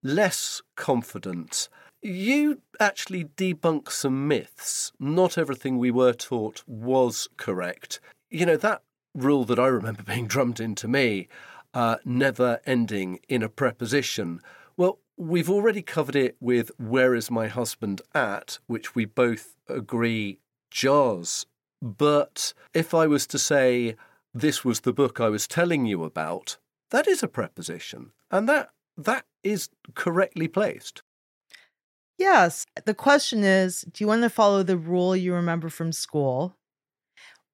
less 0.02 0.62
confident 0.76 1.68
you 2.02 2.60
actually 2.80 3.24
debunk 3.24 3.90
some 3.90 4.26
myths. 4.26 4.92
Not 4.98 5.38
everything 5.38 5.78
we 5.78 5.90
were 5.90 6.12
taught 6.12 6.64
was 6.66 7.28
correct. 7.36 8.00
You 8.28 8.46
know, 8.46 8.56
that 8.56 8.82
rule 9.14 9.44
that 9.44 9.58
I 9.58 9.66
remember 9.66 10.02
being 10.06 10.26
drummed 10.26 10.60
into 10.60 10.88
me, 10.88 11.28
uh, 11.74 11.96
never 12.04 12.60
ending 12.66 13.20
in 13.28 13.42
a 13.42 13.48
preposition, 13.48 14.40
well, 14.76 14.98
we've 15.16 15.50
already 15.50 15.82
covered 15.82 16.16
it 16.16 16.36
with 16.40 16.70
Where 16.78 17.14
is 17.14 17.30
my 17.30 17.48
husband 17.48 18.02
at, 18.14 18.58
which 18.66 18.94
we 18.94 19.04
both 19.04 19.56
agree 19.68 20.38
jars. 20.70 21.46
But 21.80 22.54
if 22.74 22.94
I 22.94 23.06
was 23.06 23.26
to 23.28 23.38
say, 23.38 23.96
this 24.34 24.64
was 24.64 24.80
the 24.80 24.92
book 24.92 25.20
I 25.20 25.28
was 25.28 25.46
telling 25.46 25.86
you 25.86 26.04
about, 26.04 26.56
that 26.90 27.06
is 27.06 27.22
a 27.22 27.28
preposition. 27.28 28.12
And 28.30 28.48
that 28.48 28.70
that 28.96 29.24
is 29.42 29.68
correctly 29.94 30.48
placed. 30.48 31.02
Yes. 32.18 32.66
The 32.84 32.94
question 32.94 33.42
is 33.42 33.82
do 33.82 34.04
you 34.04 34.08
want 34.08 34.22
to 34.22 34.30
follow 34.30 34.62
the 34.62 34.76
rule 34.76 35.16
you 35.16 35.34
remember 35.34 35.68
from 35.68 35.92
school? 35.92 36.56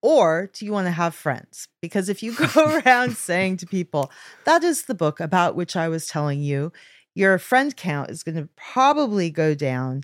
Or 0.02 0.50
do 0.52 0.64
you 0.64 0.72
want 0.72 0.86
to 0.86 0.92
have 0.92 1.14
friends? 1.14 1.68
Because 1.82 2.08
if 2.08 2.22
you 2.22 2.34
go 2.34 2.80
around 2.86 3.16
saying 3.16 3.58
to 3.58 3.66
people, 3.66 4.10
that 4.44 4.62
is 4.62 4.84
the 4.84 4.94
book 4.94 5.20
about 5.20 5.56
which 5.56 5.76
I 5.76 5.88
was 5.88 6.06
telling 6.06 6.40
you, 6.40 6.72
your 7.14 7.38
friend 7.38 7.76
count 7.76 8.10
is 8.10 8.22
going 8.22 8.36
to 8.36 8.48
probably 8.56 9.30
go 9.30 9.54
down. 9.54 10.02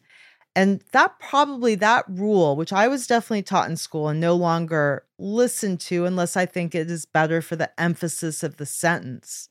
And 0.57 0.82
that 0.92 1.18
probably, 1.18 1.74
that 1.76 2.05
rule, 2.09 2.57
which 2.57 2.72
I 2.72 2.88
was 2.88 3.07
definitely 3.07 3.42
taught 3.42 3.68
in 3.68 3.76
school 3.76 4.09
and 4.09 4.20
no 4.20 4.34
longer 4.34 5.05
listened 5.18 5.80
to 5.80 6.07
unless 6.07 6.36
I 6.36 6.47
think 6.47 6.74
it 6.74 6.90
is 6.90 7.07
better 7.07 7.40
for 7.40 7.57
the 7.57 7.70
emphasis 7.80 8.42
of 8.42 8.57
the 8.57 8.66
sentence, 8.66 9.49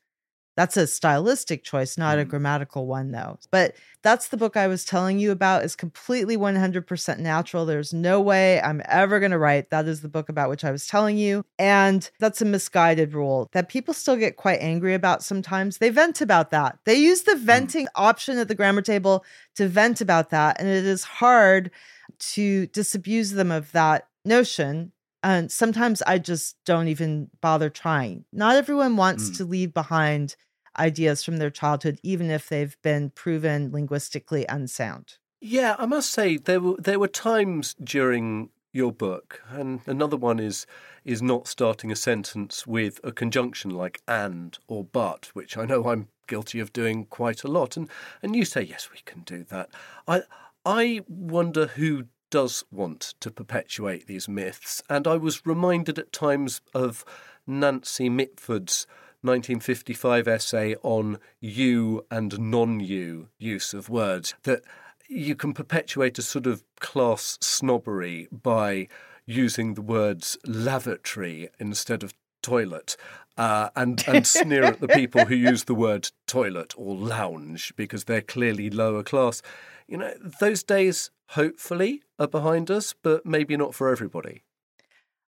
that's 0.55 0.77
a 0.77 0.85
stylistic 0.85 1.63
choice, 1.63 1.97
not 1.97 2.19
a 2.19 2.25
mm. 2.25 2.27
grammatical 2.27 2.85
one, 2.85 3.11
though. 3.11 3.39
But 3.49 3.75
that's 4.03 4.27
the 4.27 4.37
book 4.37 4.55
I 4.55 4.67
was 4.67 4.85
telling 4.85 5.19
you 5.19 5.31
about. 5.31 5.63
is 5.63 5.75
completely 5.75 6.37
100% 6.37 7.19
natural. 7.19 7.65
There's 7.65 7.93
no 7.93 8.21
way 8.21 8.61
I'm 8.61 8.81
ever 8.85 9.19
going 9.19 9.31
to 9.31 9.37
write. 9.37 9.71
That 9.71 9.87
is 9.87 10.01
the 10.01 10.09
book 10.09 10.29
about 10.29 10.49
which 10.49 10.63
I 10.63 10.71
was 10.71 10.87
telling 10.87 11.17
you. 11.17 11.43
And 11.57 12.09
that's 12.19 12.41
a 12.41 12.45
misguided 12.45 13.13
rule 13.13 13.49
that 13.53 13.69
people 13.69 13.93
still 13.93 14.15
get 14.15 14.37
quite 14.37 14.61
angry 14.61 14.93
about 14.93 15.23
sometimes. 15.23 15.79
They 15.79 15.89
vent 15.89 16.21
about 16.21 16.51
that. 16.51 16.77
They 16.85 16.95
use 16.95 17.23
the 17.23 17.33
mm. 17.33 17.39
venting 17.39 17.87
option 17.95 18.37
at 18.37 18.47
the 18.47 18.55
grammar 18.55 18.81
table 18.81 19.25
to 19.55 19.67
vent 19.67 20.01
about 20.01 20.29
that. 20.29 20.59
And 20.59 20.69
it 20.69 20.85
is 20.85 21.03
hard 21.03 21.71
to 22.19 22.67
disabuse 22.67 23.31
them 23.31 23.51
of 23.51 23.71
that 23.73 24.07
notion 24.25 24.91
and 25.23 25.51
sometimes 25.51 26.01
I 26.03 26.19
just 26.19 26.57
don't 26.65 26.89
even 26.89 27.29
bother 27.41 27.69
trying. 27.69 28.25
Not 28.33 28.57
everyone 28.57 28.97
wants 28.97 29.29
mm. 29.29 29.37
to 29.37 29.45
leave 29.45 29.73
behind 29.73 30.35
ideas 30.77 31.23
from 31.23 31.37
their 31.37 31.49
childhood, 31.49 31.99
even 32.03 32.29
if 32.29 32.49
they've 32.49 32.75
been 32.83 33.09
proven 33.09 33.71
linguistically 33.71 34.45
unsound. 34.47 35.17
Yeah, 35.39 35.75
I 35.79 35.85
must 35.85 36.11
say 36.11 36.37
there 36.37 36.59
were 36.59 36.75
there 36.77 36.99
were 36.99 37.07
times 37.07 37.75
during 37.81 38.49
your 38.71 38.91
book, 38.91 39.41
and 39.49 39.81
another 39.85 40.17
one 40.17 40.39
is 40.39 40.65
is 41.05 41.21
not 41.21 41.47
starting 41.47 41.91
a 41.91 41.95
sentence 41.95 42.65
with 42.65 42.99
a 43.03 43.11
conjunction 43.11 43.71
like 43.71 44.01
and 44.07 44.57
or 44.67 44.83
but, 44.83 45.29
which 45.33 45.57
I 45.57 45.65
know 45.65 45.87
I'm 45.87 46.07
guilty 46.27 46.59
of 46.59 46.73
doing 46.73 47.05
quite 47.05 47.43
a 47.43 47.49
lot. 47.49 47.77
And 47.77 47.89
and 48.21 48.35
you 48.35 48.45
say 48.45 48.61
yes, 48.61 48.89
we 48.91 48.99
can 49.05 49.21
do 49.21 49.43
that. 49.45 49.69
I 50.07 50.23
I 50.65 51.01
wonder 51.07 51.67
who 51.67 52.05
does 52.33 52.63
want 52.71 53.13
to 53.19 53.29
perpetuate 53.29 54.07
these 54.07 54.27
myths, 54.27 54.81
and 54.89 55.05
I 55.05 55.17
was 55.17 55.45
reminded 55.45 55.99
at 55.99 56.11
times 56.11 56.61
of 56.73 57.05
Nancy 57.45 58.09
Mitford's 58.09 58.87
1955 59.21 60.27
essay 60.27 60.75
on 60.81 61.19
U 61.41 62.03
and 62.09 62.39
non 62.39 62.79
U 62.79 63.27
use 63.37 63.75
of 63.75 63.87
words 63.87 64.33
that 64.45 64.63
you 65.07 65.35
can 65.35 65.53
perpetuate 65.53 66.17
a 66.17 66.23
sort 66.23 66.47
of 66.47 66.63
class 66.79 67.37
snobbery 67.39 68.27
by 68.31 68.87
using 69.27 69.75
the 69.75 69.83
words 69.83 70.35
lavatory 70.43 71.49
instead 71.59 72.01
of 72.01 72.15
toilet 72.41 72.97
uh, 73.37 73.69
and, 73.75 74.03
and 74.07 74.25
sneer 74.25 74.63
at 74.63 74.79
the 74.79 74.87
people 74.87 75.25
who 75.25 75.35
use 75.35 75.65
the 75.65 75.75
word 75.75 76.09
toilet 76.25 76.73
or 76.77 76.95
lounge 76.95 77.75
because 77.75 78.05
they're 78.05 78.21
clearly 78.21 78.71
lower 78.71 79.03
class. 79.03 79.43
You 79.87 79.97
know, 79.97 80.13
those 80.39 80.63
days 80.63 81.11
hopefully 81.29 82.03
are 82.19 82.27
behind 82.27 82.71
us, 82.71 82.93
but 82.93 83.25
maybe 83.25 83.57
not 83.57 83.75
for 83.75 83.89
everybody. 83.89 84.43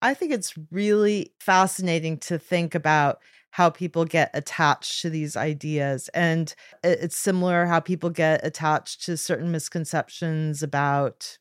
I 0.02 0.14
think 0.14 0.32
it's 0.32 0.54
really 0.72 1.34
fascinating 1.40 2.18
to 2.20 2.40
think 2.40 2.74
about 2.74 3.20
how 3.52 3.70
people 3.70 4.06
get 4.06 4.30
attached 4.34 5.02
to 5.02 5.10
these 5.10 5.36
ideas. 5.36 6.10
And 6.14 6.54
it's 6.84 7.18
similar 7.18 7.66
how 7.66 7.80
people 7.80 8.10
get 8.10 8.46
attached 8.46 9.04
to 9.06 9.18
certain 9.18 9.52
misconceptions 9.52 10.64
about 10.64 11.38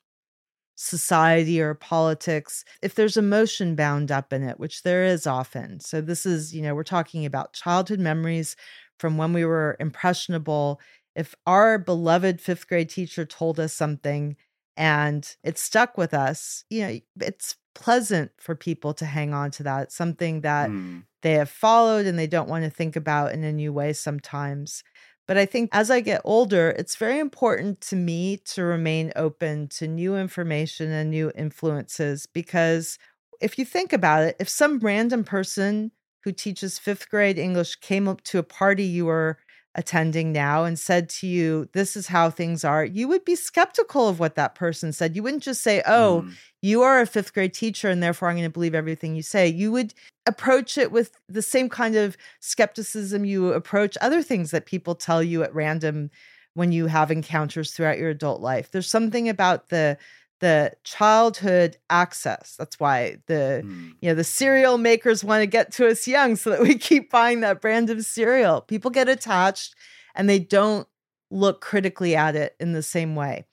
society 0.80 1.60
or 1.60 1.74
politics 1.74 2.64
if 2.82 2.94
there's 2.94 3.16
emotion 3.16 3.74
bound 3.74 4.12
up 4.12 4.32
in 4.32 4.44
it 4.44 4.60
which 4.60 4.84
there 4.84 5.02
is 5.02 5.26
often 5.26 5.80
so 5.80 6.00
this 6.00 6.24
is 6.24 6.54
you 6.54 6.62
know 6.62 6.72
we're 6.72 6.84
talking 6.84 7.26
about 7.26 7.52
childhood 7.52 7.98
memories 7.98 8.54
from 8.96 9.16
when 9.16 9.32
we 9.32 9.44
were 9.44 9.76
impressionable 9.80 10.80
if 11.18 11.34
our 11.46 11.78
beloved 11.78 12.38
5th 12.38 12.66
grade 12.66 12.88
teacher 12.88 13.26
told 13.26 13.60
us 13.60 13.74
something 13.74 14.36
and 14.76 15.36
it 15.42 15.58
stuck 15.58 15.98
with 15.98 16.14
us 16.14 16.64
you 16.70 16.80
know 16.80 16.98
it's 17.20 17.56
pleasant 17.78 18.32
for 18.38 18.56
people 18.56 18.92
to 18.92 19.06
hang 19.06 19.32
on 19.32 19.52
to 19.52 19.62
that. 19.62 19.84
It's 19.84 19.94
something 19.94 20.40
that 20.40 20.68
mm. 20.68 21.04
they 21.22 21.34
have 21.34 21.48
followed 21.48 22.06
and 22.06 22.18
they 22.18 22.26
don't 22.26 22.48
want 22.48 22.64
to 22.64 22.70
think 22.70 22.96
about 22.96 23.32
in 23.32 23.44
a 23.44 23.52
new 23.52 23.72
way 23.72 23.92
sometimes. 23.92 24.82
But 25.28 25.38
I 25.38 25.46
think 25.46 25.70
as 25.72 25.90
I 25.90 26.00
get 26.00 26.22
older, 26.24 26.70
it's 26.70 26.96
very 26.96 27.20
important 27.20 27.80
to 27.82 27.96
me 27.96 28.38
to 28.46 28.64
remain 28.64 29.12
open 29.14 29.68
to 29.76 29.86
new 29.86 30.16
information 30.16 30.90
and 30.90 31.10
new 31.10 31.30
influences 31.36 32.26
because 32.26 32.98
if 33.40 33.58
you 33.58 33.64
think 33.64 33.92
about 33.92 34.24
it, 34.24 34.36
if 34.40 34.48
some 34.48 34.80
random 34.80 35.22
person 35.22 35.92
who 36.24 36.32
teaches 36.32 36.80
fifth 36.80 37.08
grade 37.08 37.38
English 37.38 37.76
came 37.76 38.08
up 38.08 38.22
to 38.22 38.38
a 38.38 38.42
party 38.42 38.84
you 38.84 39.04
were 39.04 39.38
attending 39.74 40.32
now 40.32 40.64
and 40.64 40.78
said 40.78 41.08
to 41.08 41.26
you, 41.26 41.68
This 41.72 41.96
is 41.96 42.08
how 42.08 42.30
things 42.30 42.64
are, 42.64 42.84
you 42.84 43.08
would 43.08 43.24
be 43.24 43.36
skeptical 43.36 44.08
of 44.08 44.18
what 44.18 44.34
that 44.34 44.54
person 44.54 44.92
said. 44.92 45.14
You 45.14 45.22
wouldn't 45.22 45.42
just 45.42 45.62
say, 45.62 45.82
Oh, 45.86 46.24
mm. 46.26 46.34
you 46.62 46.82
are 46.82 47.00
a 47.00 47.06
fifth 47.06 47.34
grade 47.34 47.54
teacher 47.54 47.88
and 47.88 48.02
therefore 48.02 48.28
I'm 48.28 48.36
going 48.36 48.44
to 48.44 48.52
believe 48.52 48.74
everything 48.74 49.14
you 49.14 49.22
say. 49.22 49.46
You 49.48 49.72
would 49.72 49.94
approach 50.26 50.76
it 50.76 50.92
with 50.92 51.18
the 51.28 51.42
same 51.42 51.68
kind 51.68 51.96
of 51.96 52.16
skepticism 52.40 53.24
you 53.24 53.52
approach 53.52 53.96
other 54.00 54.22
things 54.22 54.50
that 54.50 54.66
people 54.66 54.94
tell 54.94 55.22
you 55.22 55.42
at 55.42 55.54
random 55.54 56.10
when 56.54 56.72
you 56.72 56.86
have 56.86 57.10
encounters 57.10 57.70
throughout 57.70 57.98
your 57.98 58.10
adult 58.10 58.40
life. 58.40 58.70
There's 58.70 58.90
something 58.90 59.28
about 59.28 59.68
the 59.68 59.96
the 60.40 60.72
childhood 60.84 61.76
access. 61.90 62.54
That's 62.58 62.78
why 62.78 63.18
the 63.26 63.62
mm. 63.64 63.94
you 64.00 64.08
know 64.08 64.14
the 64.14 64.24
cereal 64.24 64.78
makers 64.78 65.24
want 65.24 65.42
to 65.42 65.46
get 65.46 65.72
to 65.72 65.86
us 65.88 66.06
young 66.06 66.36
so 66.36 66.50
that 66.50 66.60
we 66.60 66.76
keep 66.76 67.10
buying 67.10 67.40
that 67.40 67.60
brand 67.60 67.90
of 67.90 68.04
cereal. 68.04 68.60
People 68.60 68.90
get 68.90 69.08
attached 69.08 69.74
and 70.14 70.28
they 70.28 70.38
don't 70.38 70.88
look 71.30 71.60
critically 71.60 72.16
at 72.16 72.36
it 72.36 72.56
in 72.58 72.72
the 72.72 72.82
same 72.82 73.14
way. 73.14 73.44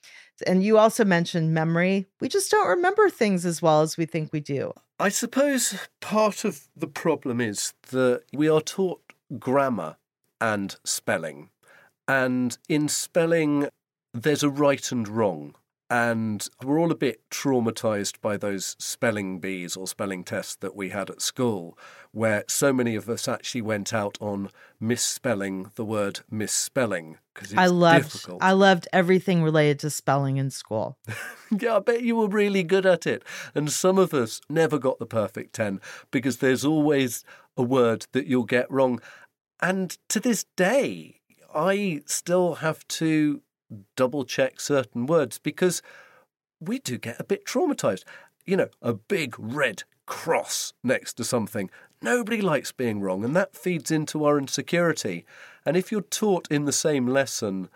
And 0.46 0.62
you 0.62 0.78
also 0.78 1.04
mentioned 1.04 1.54
memory. 1.54 2.06
We 2.20 2.28
just 2.28 2.50
don't 2.50 2.68
remember 2.68 3.08
things 3.08 3.46
as 3.46 3.62
well 3.62 3.80
as 3.80 3.96
we 3.96 4.04
think 4.04 4.32
we 4.32 4.40
do. 4.40 4.72
I 4.98 5.08
suppose 5.08 5.78
part 6.00 6.44
of 6.44 6.68
the 6.76 6.86
problem 6.86 7.40
is 7.40 7.72
that 7.90 8.22
we 8.32 8.48
are 8.48 8.60
taught 8.60 9.00
grammar 9.38 9.96
and 10.40 10.76
spelling. 10.84 11.50
And 12.08 12.56
in 12.68 12.88
spelling, 12.88 13.68
there's 14.12 14.42
a 14.42 14.50
right 14.50 14.92
and 14.92 15.08
wrong 15.08 15.54
and 15.88 16.48
we're 16.64 16.78
all 16.78 16.90
a 16.90 16.96
bit 16.96 17.20
traumatized 17.30 18.20
by 18.20 18.36
those 18.36 18.76
spelling 18.78 19.38
bees 19.38 19.76
or 19.76 19.86
spelling 19.86 20.24
tests 20.24 20.56
that 20.56 20.74
we 20.74 20.90
had 20.90 21.10
at 21.10 21.22
school, 21.22 21.78
where 22.10 22.44
so 22.48 22.72
many 22.72 22.96
of 22.96 23.08
us 23.08 23.28
actually 23.28 23.62
went 23.62 23.94
out 23.94 24.18
on 24.20 24.50
misspelling 24.80 25.70
the 25.76 25.84
word 25.84 26.20
misspelling 26.30 27.18
because 27.34 27.54
I 27.54 27.66
loved, 27.66 28.12
difficult. 28.12 28.42
I 28.42 28.52
loved 28.52 28.88
everything 28.92 29.42
related 29.42 29.78
to 29.80 29.90
spelling 29.90 30.38
in 30.38 30.50
school. 30.50 30.98
yeah, 31.60 31.76
I 31.76 31.78
bet 31.78 32.02
you 32.02 32.16
were 32.16 32.28
really 32.28 32.62
good 32.62 32.86
at 32.86 33.06
it. 33.06 33.22
And 33.54 33.70
some 33.70 33.98
of 33.98 34.12
us 34.12 34.40
never 34.48 34.78
got 34.78 34.98
the 34.98 35.06
perfect 35.06 35.54
10 35.54 35.80
because 36.10 36.38
there's 36.38 36.64
always 36.64 37.24
a 37.56 37.62
word 37.62 38.06
that 38.12 38.26
you'll 38.26 38.44
get 38.44 38.70
wrong. 38.70 39.00
And 39.60 39.96
to 40.08 40.18
this 40.18 40.44
day, 40.56 41.20
I 41.54 42.02
still 42.06 42.56
have 42.56 42.86
to 42.88 43.40
double 43.96 44.24
check 44.24 44.60
certain 44.60 45.06
words 45.06 45.38
because 45.38 45.82
we 46.60 46.78
do 46.78 46.98
get 46.98 47.20
a 47.20 47.24
bit 47.24 47.44
traumatized. 47.44 48.04
You 48.44 48.56
know, 48.56 48.68
a 48.80 48.94
big 48.94 49.34
red 49.38 49.82
cross 50.06 50.72
next 50.82 51.14
to 51.14 51.24
something. 51.24 51.70
Nobody 52.00 52.40
likes 52.40 52.72
being 52.72 53.00
wrong, 53.00 53.24
and 53.24 53.34
that 53.34 53.56
feeds 53.56 53.90
into 53.90 54.24
our 54.24 54.38
insecurity. 54.38 55.24
And 55.64 55.76
if 55.76 55.90
you're 55.90 56.02
taught 56.02 56.46
in 56.50 56.64
the 56.64 56.72
same 56.72 57.06
lesson 57.06 57.68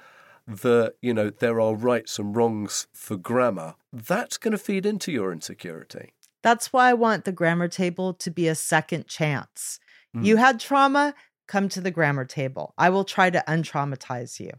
that, 0.46 0.94
you 1.00 1.12
know, 1.14 1.30
there 1.30 1.60
are 1.60 1.74
rights 1.74 2.18
and 2.18 2.36
wrongs 2.36 2.86
for 2.92 3.16
grammar, 3.16 3.74
that's 3.92 4.38
going 4.38 4.52
to 4.52 4.58
feed 4.58 4.86
into 4.86 5.10
your 5.10 5.32
insecurity. 5.32 6.12
That's 6.42 6.72
why 6.72 6.90
I 6.90 6.94
want 6.94 7.24
the 7.24 7.32
grammar 7.32 7.68
table 7.68 8.14
to 8.14 8.30
be 8.30 8.48
a 8.48 8.54
second 8.54 9.06
chance. 9.06 9.78
Mm. 10.16 10.24
You 10.24 10.36
had 10.36 10.60
trauma, 10.60 11.14
come 11.46 11.68
to 11.70 11.80
the 11.80 11.90
grammar 11.90 12.24
table. 12.24 12.74
I 12.78 12.90
will 12.90 13.04
try 13.04 13.30
to 13.30 13.44
untraumatize 13.46 14.40
you. 14.40 14.52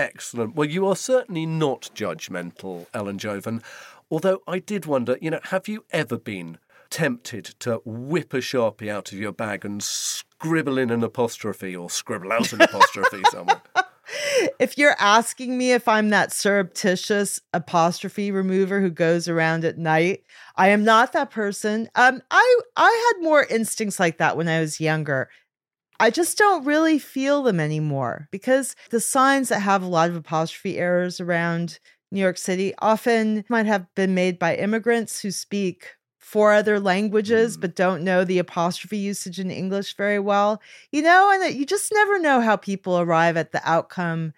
Excellent. 0.00 0.54
Well, 0.54 0.66
you 0.66 0.86
are 0.86 0.96
certainly 0.96 1.44
not 1.44 1.90
judgmental, 1.94 2.86
Ellen 2.94 3.18
Jovin. 3.18 3.62
Although 4.10 4.40
I 4.48 4.58
did 4.58 4.86
wonder, 4.86 5.18
you 5.20 5.30
know, 5.30 5.40
have 5.50 5.68
you 5.68 5.84
ever 5.90 6.16
been 6.16 6.56
tempted 6.88 7.44
to 7.60 7.82
whip 7.84 8.32
a 8.32 8.38
sharpie 8.38 8.88
out 8.88 9.12
of 9.12 9.18
your 9.18 9.32
bag 9.32 9.62
and 9.62 9.82
scribble 9.82 10.78
in 10.78 10.88
an 10.88 11.04
apostrophe 11.04 11.76
or 11.76 11.90
scribble 11.90 12.32
out 12.32 12.50
an 12.54 12.62
apostrophe 12.62 13.20
somewhere? 13.30 13.60
If 14.58 14.78
you're 14.78 14.96
asking 14.98 15.58
me 15.58 15.72
if 15.72 15.86
I'm 15.86 16.08
that 16.08 16.32
surreptitious 16.32 17.38
apostrophe 17.52 18.30
remover 18.30 18.80
who 18.80 18.88
goes 18.88 19.28
around 19.28 19.66
at 19.66 19.76
night, 19.76 20.24
I 20.56 20.68
am 20.68 20.82
not 20.82 21.12
that 21.12 21.30
person. 21.30 21.90
Um, 21.94 22.22
I 22.30 22.60
I 22.74 23.12
had 23.12 23.22
more 23.22 23.44
instincts 23.44 24.00
like 24.00 24.16
that 24.16 24.38
when 24.38 24.48
I 24.48 24.60
was 24.60 24.80
younger. 24.80 25.28
I 26.00 26.10
just 26.10 26.38
don't 26.38 26.64
really 26.64 26.98
feel 26.98 27.42
them 27.42 27.60
anymore 27.60 28.28
because 28.30 28.74
the 28.90 29.00
signs 29.00 29.50
that 29.50 29.60
have 29.60 29.82
a 29.82 29.86
lot 29.86 30.10
of 30.10 30.16
apostrophe 30.16 30.78
errors 30.78 31.20
around 31.20 31.78
New 32.10 32.20
York 32.20 32.38
City 32.38 32.74
often 32.78 33.44
might 33.48 33.66
have 33.66 33.86
been 33.94 34.14
made 34.14 34.38
by 34.38 34.56
immigrants 34.56 35.20
who 35.20 35.30
speak 35.30 35.96
four 36.18 36.52
other 36.52 36.80
languages 36.80 37.56
mm. 37.56 37.60
but 37.60 37.76
don't 37.76 38.02
know 38.02 38.24
the 38.24 38.38
apostrophe 38.38 38.96
usage 38.96 39.38
in 39.38 39.50
English 39.50 39.96
very 39.96 40.18
well. 40.18 40.60
You 40.90 41.02
know, 41.02 41.30
and 41.32 41.42
that 41.42 41.54
you 41.54 41.66
just 41.66 41.92
never 41.92 42.18
know 42.18 42.40
how 42.40 42.56
people 42.56 42.98
arrive 42.98 43.36
at 43.36 43.52
the 43.52 43.60
outcome 43.68 44.32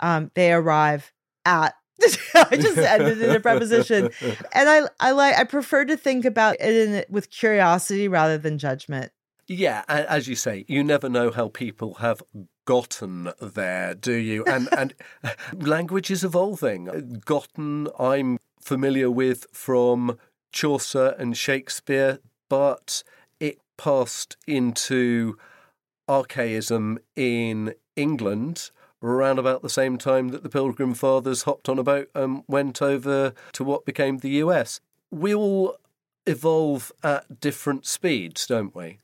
um, 0.00 0.30
they 0.34 0.52
arrive 0.52 1.12
at. 1.44 1.74
I 2.34 2.56
just 2.56 2.76
ended 2.76 3.22
in 3.22 3.34
a 3.34 3.40
preposition, 3.40 4.10
and 4.52 4.68
I 4.68 4.82
I 5.00 5.12
like 5.12 5.34
I 5.36 5.44
prefer 5.44 5.86
to 5.86 5.96
think 5.96 6.26
about 6.26 6.56
it 6.60 6.88
in, 6.88 7.04
with 7.08 7.30
curiosity 7.30 8.06
rather 8.06 8.36
than 8.36 8.58
judgment. 8.58 9.12
Yeah, 9.48 9.84
as 9.88 10.26
you 10.26 10.34
say, 10.34 10.64
you 10.66 10.82
never 10.82 11.08
know 11.08 11.30
how 11.30 11.48
people 11.48 11.94
have 11.94 12.20
gotten 12.64 13.30
there, 13.40 13.94
do 13.94 14.12
you? 14.12 14.44
And 14.44 14.68
and 14.76 14.94
uh, 15.22 15.30
language 15.54 16.10
is 16.10 16.24
evolving. 16.24 17.20
Gotten, 17.24 17.88
I'm 17.98 18.38
familiar 18.60 19.08
with 19.08 19.46
from 19.52 20.18
Chaucer 20.50 21.14
and 21.18 21.36
Shakespeare, 21.36 22.18
but 22.48 23.04
it 23.38 23.60
passed 23.76 24.36
into 24.48 25.36
archaism 26.08 26.98
in 27.14 27.74
England 27.94 28.70
around 29.00 29.38
about 29.38 29.62
the 29.62 29.70
same 29.70 29.96
time 29.96 30.28
that 30.28 30.42
the 30.42 30.48
Pilgrim 30.48 30.94
Fathers 30.94 31.42
hopped 31.42 31.68
on 31.68 31.78
a 31.78 31.84
boat 31.84 32.10
and 32.14 32.42
went 32.48 32.82
over 32.82 33.32
to 33.52 33.62
what 33.62 33.84
became 33.84 34.18
the 34.18 34.30
US. 34.42 34.80
We 35.12 35.32
all 35.34 35.76
evolve 36.26 36.90
at 37.04 37.40
different 37.40 37.86
speeds, 37.86 38.46
don't 38.46 38.74
we? 38.74 38.98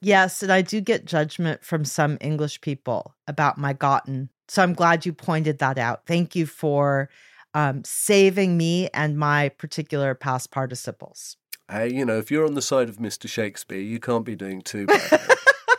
Yes, 0.00 0.42
and 0.42 0.52
I 0.52 0.62
do 0.62 0.80
get 0.80 1.04
judgment 1.04 1.64
from 1.64 1.84
some 1.84 2.18
English 2.20 2.60
people 2.60 3.14
about 3.26 3.58
my 3.58 3.72
gotten. 3.72 4.30
So 4.46 4.62
I'm 4.62 4.74
glad 4.74 5.04
you 5.04 5.12
pointed 5.12 5.58
that 5.58 5.76
out. 5.76 6.06
Thank 6.06 6.36
you 6.36 6.46
for 6.46 7.10
um, 7.54 7.82
saving 7.84 8.56
me 8.56 8.88
and 8.94 9.18
my 9.18 9.48
particular 9.50 10.14
past 10.14 10.50
participles. 10.50 11.36
Hey, 11.70 11.92
you 11.92 12.04
know, 12.04 12.18
if 12.18 12.30
you're 12.30 12.46
on 12.46 12.54
the 12.54 12.62
side 12.62 12.88
of 12.88 12.96
Mr. 12.96 13.28
Shakespeare, 13.28 13.80
you 13.80 13.98
can't 13.98 14.24
be 14.24 14.36
doing 14.36 14.62
too 14.62 14.86
bad. 14.86 15.20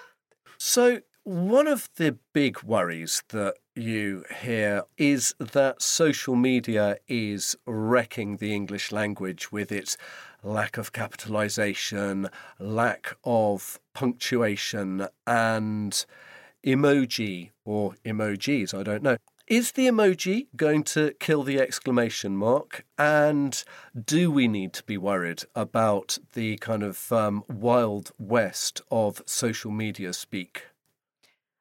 so, 0.60 1.02
one 1.24 1.68
of 1.68 1.90
the 1.96 2.18
big 2.34 2.62
worries 2.64 3.24
that 3.30 3.56
you 3.76 4.24
hear 4.42 4.84
is 4.98 5.34
that 5.40 5.82
social 5.82 6.36
media 6.36 6.98
is 7.08 7.56
wrecking 7.66 8.38
the 8.38 8.54
English 8.54 8.92
language 8.92 9.52
with 9.52 9.72
its 9.72 9.98
lack 10.44 10.78
of 10.78 10.94
capitalization, 10.94 12.30
lack 12.60 13.16
of 13.24 13.80
punctuation, 13.94 15.08
and 15.28 16.06
emoji 16.66 17.52
or 17.66 17.96
emojis, 18.06 18.74
I 18.74 18.84
don't 18.84 19.04
know. 19.04 19.18
Is 19.48 19.72
the 19.72 19.88
emoji 19.88 20.46
going 20.56 20.84
to 20.84 21.14
kill 21.20 21.42
the 21.42 21.60
exclamation 21.60 22.38
mark? 22.38 22.86
And 23.00 23.64
do 24.06 24.30
we 24.30 24.48
need 24.48 24.74
to 24.74 24.84
be 24.84 24.96
worried 24.96 25.42
about 25.56 26.20
the 26.34 26.58
kind 26.58 26.84
of 26.84 27.12
um, 27.12 27.44
wild 27.50 28.12
west 28.20 28.82
of 28.92 29.24
social 29.26 29.72
media 29.72 30.14
speak? 30.14 30.68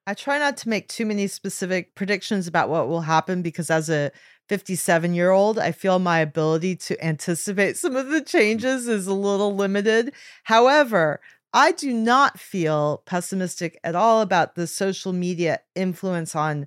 I 0.06 0.12
try 0.12 0.38
not 0.38 0.58
to 0.58 0.68
make 0.68 0.88
too 0.88 1.06
many 1.06 1.26
specific 1.28 1.94
predictions 1.94 2.46
about 2.46 2.68
what 2.68 2.88
will 2.88 3.02
happen 3.02 3.40
because 3.40 3.70
as 3.70 3.88
a 3.88 4.10
57 4.48 5.14
year 5.14 5.30
old, 5.30 5.58
I 5.58 5.72
feel 5.72 5.98
my 5.98 6.20
ability 6.20 6.76
to 6.76 7.04
anticipate 7.04 7.76
some 7.76 7.96
of 7.96 8.08
the 8.08 8.22
changes 8.22 8.88
is 8.88 9.06
a 9.06 9.14
little 9.14 9.54
limited. 9.54 10.12
However, 10.44 11.20
I 11.52 11.72
do 11.72 11.92
not 11.92 12.38
feel 12.38 13.02
pessimistic 13.06 13.78
at 13.82 13.94
all 13.94 14.20
about 14.20 14.54
the 14.54 14.66
social 14.66 15.12
media 15.12 15.60
influence 15.74 16.34
on 16.34 16.66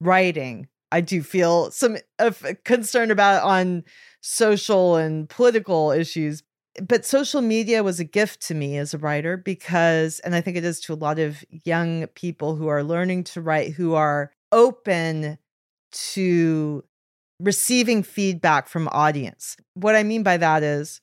writing. 0.00 0.68
I 0.90 1.00
do 1.00 1.22
feel 1.22 1.70
some 1.70 1.96
of 2.18 2.44
uh, 2.44 2.54
concern 2.64 3.10
about 3.10 3.42
on 3.42 3.84
social 4.20 4.96
and 4.96 5.28
political 5.28 5.90
issues. 5.90 6.42
But 6.80 7.04
social 7.04 7.42
media 7.42 7.82
was 7.82 8.00
a 8.00 8.04
gift 8.04 8.40
to 8.48 8.54
me 8.54 8.78
as 8.78 8.94
a 8.94 8.98
writer 8.98 9.36
because, 9.36 10.20
and 10.20 10.34
I 10.34 10.40
think 10.40 10.56
it 10.56 10.64
is 10.64 10.80
to 10.80 10.92
a 10.92 10.94
lot 10.94 11.18
of 11.18 11.44
young 11.64 12.06
people 12.08 12.56
who 12.56 12.68
are 12.68 12.82
learning 12.82 13.24
to 13.24 13.42
write, 13.42 13.72
who 13.72 13.94
are 13.94 14.32
open 14.52 15.38
to 15.92 16.82
receiving 17.42 18.02
feedback 18.02 18.68
from 18.68 18.88
audience. 18.92 19.56
What 19.74 19.96
I 19.96 20.02
mean 20.02 20.22
by 20.22 20.36
that 20.36 20.62
is 20.62 21.00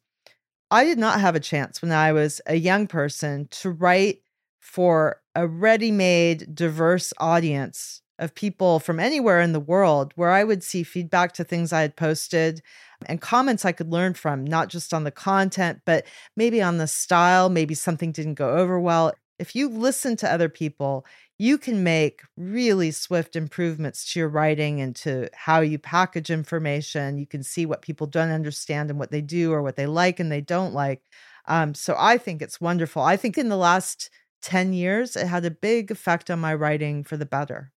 I 0.71 0.85
did 0.85 0.97
not 0.97 1.19
have 1.19 1.35
a 1.35 1.39
chance 1.39 1.81
when 1.81 1.91
I 1.91 2.13
was 2.13 2.41
a 2.45 2.55
young 2.55 2.87
person 2.87 3.47
to 3.51 3.71
write 3.71 4.21
for 4.59 5.21
a 5.35 5.47
ready-made 5.47 6.55
diverse 6.55 7.11
audience 7.17 8.01
of 8.19 8.35
people 8.35 8.79
from 8.79 8.99
anywhere 8.99 9.41
in 9.41 9.53
the 9.53 9.59
world 9.59 10.11
where 10.15 10.31
I 10.31 10.43
would 10.43 10.63
see 10.63 10.83
feedback 10.83 11.33
to 11.33 11.43
things 11.43 11.73
I 11.73 11.81
had 11.81 11.95
posted 11.95 12.61
and 13.05 13.21
comments 13.21 13.65
I 13.65 13.71
could 13.71 13.91
learn 13.91 14.13
from, 14.13 14.43
not 14.43 14.67
just 14.67 14.93
on 14.93 15.05
the 15.05 15.11
content, 15.11 15.79
but 15.85 16.05
maybe 16.35 16.61
on 16.61 16.77
the 16.77 16.87
style, 16.87 17.49
maybe 17.49 17.73
something 17.73 18.11
didn't 18.11 18.33
go 18.35 18.57
over 18.57 18.79
well. 18.79 19.13
If 19.39 19.55
you 19.55 19.69
listen 19.69 20.17
to 20.17 20.31
other 20.31 20.49
people, 20.49 21.05
you 21.41 21.57
can 21.57 21.83
make 21.83 22.21
really 22.35 22.91
swift 22.91 23.37
improvements 23.37 24.11
to 24.11 24.19
your 24.19 24.27
writing 24.27 24.81
and 24.81 24.93
to 24.97 25.29
how 25.33 25.61
you 25.61 25.79
package 25.79 26.29
information. 26.29 27.17
You 27.17 27.25
can 27.25 27.43
see 27.43 27.65
what 27.65 27.81
people 27.81 28.07
don't 28.07 28.29
understand 28.29 28.89
and 28.89 28.99
what 28.99 29.09
they 29.09 29.21
do 29.21 29.53
or 29.53 29.63
what 29.63 29.77
they 29.77 29.87
like 29.87 30.19
and 30.19 30.29
they 30.29 30.41
don't 30.41 30.73
like. 30.73 31.01
Um, 31.47 31.73
so 31.73 31.95
I 31.97 32.17
think 32.17 32.41
it's 32.41 32.59
wonderful. 32.59 33.01
I 33.01 33.15
think 33.15 33.37
in 33.37 33.47
the 33.47 33.55
last 33.55 34.09
10 34.41 34.73
years, 34.73 35.15
it 35.15 35.27
had 35.27 35.45
a 35.45 35.51
big 35.51 35.91
effect 35.91 36.29
on 36.29 36.39
my 36.39 36.53
writing 36.53 37.05
for 37.05 37.15
the 37.15 37.25
better. 37.25 37.71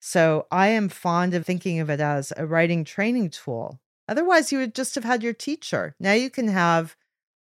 So 0.00 0.46
I 0.50 0.68
am 0.68 0.88
fond 0.88 1.34
of 1.34 1.44
thinking 1.44 1.80
of 1.80 1.90
it 1.90 2.00
as 2.00 2.32
a 2.38 2.46
writing 2.46 2.84
training 2.84 3.30
tool. 3.30 3.80
Otherwise, 4.08 4.50
you 4.50 4.60
would 4.60 4.74
just 4.74 4.94
have 4.94 5.04
had 5.04 5.22
your 5.22 5.34
teacher. 5.34 5.94
Now 6.00 6.14
you 6.14 6.30
can 6.30 6.48
have 6.48 6.96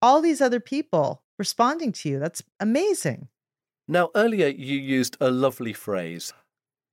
all 0.03 0.20
these 0.20 0.41
other 0.41 0.59
people 0.59 1.22
responding 1.39 1.93
to 1.93 2.09
you. 2.09 2.18
That's 2.18 2.43
amazing. 2.59 3.28
Now, 3.91 4.11
earlier 4.14 4.49
you 4.49 4.78
used 4.78 5.16
a 5.18 5.30
lovely 5.30 5.72
phrase 5.72 6.34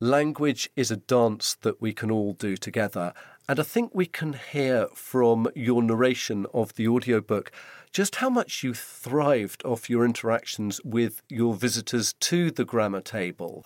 language 0.01 0.69
is 0.75 0.91
a 0.91 0.97
dance 0.97 1.55
that 1.61 1.81
we 1.81 1.93
can 1.93 2.11
all 2.11 2.33
do 2.33 2.57
together. 2.57 3.13
And 3.47 3.59
I 3.59 3.63
think 3.63 3.91
we 3.93 4.07
can 4.07 4.33
hear 4.33 4.87
from 4.93 5.47
your 5.55 5.83
narration 5.83 6.47
of 6.53 6.73
the 6.73 6.87
audiobook 6.87 7.51
just 7.93 8.15
how 8.15 8.29
much 8.29 8.63
you 8.63 8.73
thrived 8.73 9.63
off 9.63 9.89
your 9.89 10.03
interactions 10.03 10.81
with 10.83 11.21
your 11.29 11.53
visitors 11.53 12.13
to 12.19 12.51
the 12.51 12.65
grammar 12.65 13.01
table. 13.01 13.63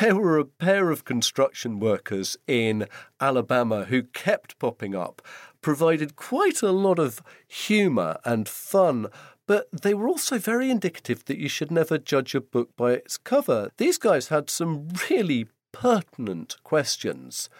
There 0.00 0.16
were 0.16 0.38
a 0.38 0.44
pair 0.44 0.90
of 0.90 1.04
construction 1.04 1.78
workers 1.78 2.36
in 2.46 2.86
Alabama 3.20 3.84
who 3.84 4.02
kept 4.02 4.58
popping 4.58 4.94
up, 4.94 5.22
provided 5.62 6.16
quite 6.16 6.60
a 6.60 6.72
lot 6.72 6.98
of 6.98 7.22
humour 7.46 8.18
and 8.24 8.48
fun 8.48 9.06
but 9.52 9.68
they 9.82 9.92
were 9.92 10.08
also 10.08 10.38
very 10.38 10.70
indicative 10.70 11.26
that 11.26 11.36
you 11.36 11.46
should 11.46 11.70
never 11.70 11.98
judge 11.98 12.34
a 12.34 12.40
book 12.40 12.74
by 12.74 12.92
its 12.92 13.18
cover. 13.18 13.68
These 13.76 13.98
guys 13.98 14.28
had 14.28 14.48
some 14.48 14.88
really 15.10 15.46
pertinent 15.72 16.56
questions, 16.64 17.50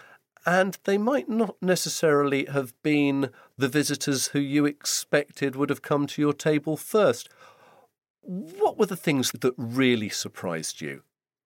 and 0.46 0.78
they 0.84 0.96
might 0.96 1.28
not 1.28 1.56
necessarily 1.60 2.46
have 2.46 2.72
been 2.82 3.28
the 3.58 3.68
visitors 3.68 4.28
who 4.28 4.38
you 4.38 4.64
expected 4.64 5.54
would 5.54 5.68
have 5.68 5.82
come 5.82 6.06
to 6.06 6.22
your 6.22 6.32
table 6.32 6.78
first. 6.78 7.28
What 8.22 8.78
were 8.78 8.86
the 8.86 8.96
things 8.96 9.30
that 9.32 9.52
really 9.58 10.08
surprised 10.08 10.80
you? 10.80 11.02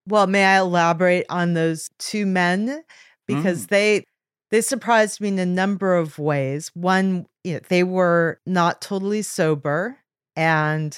Well, 0.06 0.28
may 0.28 0.44
I 0.44 0.60
elaborate 0.60 1.26
on 1.28 1.54
those 1.54 1.90
two 1.98 2.24
men 2.24 2.84
because 3.26 3.64
mm. 3.64 3.70
they 3.70 4.04
they 4.52 4.60
surprised 4.60 5.20
me 5.20 5.26
in 5.26 5.40
a 5.40 5.44
number 5.44 5.96
of 5.96 6.20
ways. 6.20 6.70
One, 6.74 7.26
you 7.42 7.54
know, 7.54 7.60
they 7.68 7.82
were 7.82 8.38
not 8.46 8.80
totally 8.80 9.22
sober 9.22 9.98
and 10.36 10.96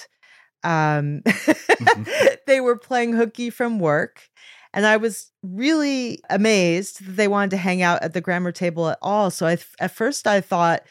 um, 0.65 1.23
mm-hmm. 1.25 2.35
they 2.47 2.61
were 2.61 2.77
playing 2.77 3.15
hooky 3.15 3.51
from 3.51 3.79
work. 3.79 4.29
And 4.75 4.85
I 4.85 4.99
was 4.99 5.31
really 5.43 6.21
amazed 6.29 7.05
that 7.05 7.17
they 7.17 7.29
wanted 7.29 7.51
to 7.51 7.57
hang 7.57 7.81
out 7.81 8.03
at 8.03 8.13
the 8.13 8.21
grammar 8.21 8.53
table 8.53 8.89
at 8.89 8.99
all. 9.01 9.31
So 9.31 9.47
I, 9.47 9.57
at 9.81 9.93
first 9.93 10.27
I 10.27 10.41
thought 10.41 10.83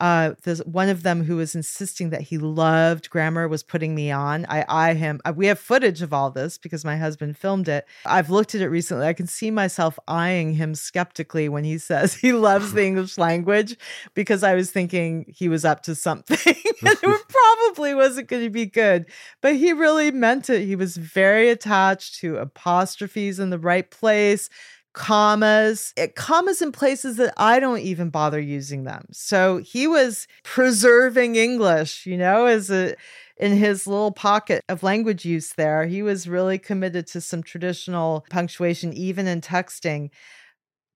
uh, 0.00 0.34
there's 0.42 0.58
one 0.64 0.88
of 0.88 1.02
them 1.02 1.24
who 1.24 1.36
was 1.36 1.54
insisting 1.54 2.10
that 2.10 2.22
he 2.22 2.36
loved 2.36 3.10
grammar 3.10 3.46
was 3.46 3.62
putting 3.62 3.94
me 3.94 4.10
on. 4.10 4.44
I 4.48 4.64
eye 4.68 4.94
him. 4.94 5.20
Uh, 5.24 5.32
we 5.34 5.46
have 5.46 5.58
footage 5.58 6.02
of 6.02 6.12
all 6.12 6.30
this 6.30 6.58
because 6.58 6.84
my 6.84 6.96
husband 6.96 7.38
filmed 7.38 7.68
it. 7.68 7.86
I've 8.04 8.28
looked 8.28 8.54
at 8.54 8.60
it 8.60 8.68
recently. 8.68 9.06
I 9.06 9.12
can 9.12 9.28
see 9.28 9.50
myself 9.50 9.98
eyeing 10.08 10.54
him 10.54 10.74
skeptically 10.74 11.48
when 11.48 11.64
he 11.64 11.78
says 11.84 12.14
he 12.14 12.32
loves 12.32 12.72
the 12.72 12.84
English 12.84 13.18
language 13.18 13.76
because 14.14 14.42
I 14.42 14.54
was 14.54 14.70
thinking 14.70 15.26
he 15.28 15.48
was 15.48 15.64
up 15.64 15.82
to 15.84 15.94
something 15.94 16.38
and 16.82 16.98
it 17.02 17.22
probably 17.28 17.94
wasn't 17.94 18.28
going 18.28 18.42
to 18.42 18.50
be 18.50 18.66
good. 18.66 19.06
But 19.40 19.56
he 19.56 19.72
really 19.72 20.10
meant 20.10 20.50
it. 20.50 20.66
He 20.66 20.74
was 20.74 20.96
very 20.96 21.50
attached 21.50 22.16
to 22.16 22.36
apostrophes 22.36 23.38
in 23.38 23.50
the 23.50 23.58
right 23.58 23.88
place 23.90 24.50
commas, 24.94 25.92
it, 25.96 26.00
eh, 26.00 26.06
commas 26.14 26.62
in 26.62 26.72
places 26.72 27.16
that 27.16 27.34
I 27.36 27.60
don't 27.60 27.80
even 27.80 28.08
bother 28.08 28.40
using 28.40 28.84
them. 28.84 29.06
So 29.12 29.58
he 29.58 29.86
was 29.86 30.26
preserving 30.42 31.36
English, 31.36 32.06
you 32.06 32.16
know, 32.16 32.46
as 32.46 32.70
a 32.70 32.94
in 33.36 33.56
his 33.56 33.86
little 33.86 34.12
pocket 34.12 34.62
of 34.68 34.82
language 34.82 35.24
use 35.24 35.54
there. 35.54 35.86
He 35.86 36.02
was 36.02 36.28
really 36.28 36.58
committed 36.58 37.06
to 37.08 37.20
some 37.20 37.42
traditional 37.42 38.24
punctuation, 38.30 38.92
even 38.92 39.26
in 39.26 39.40
texting. 39.40 40.10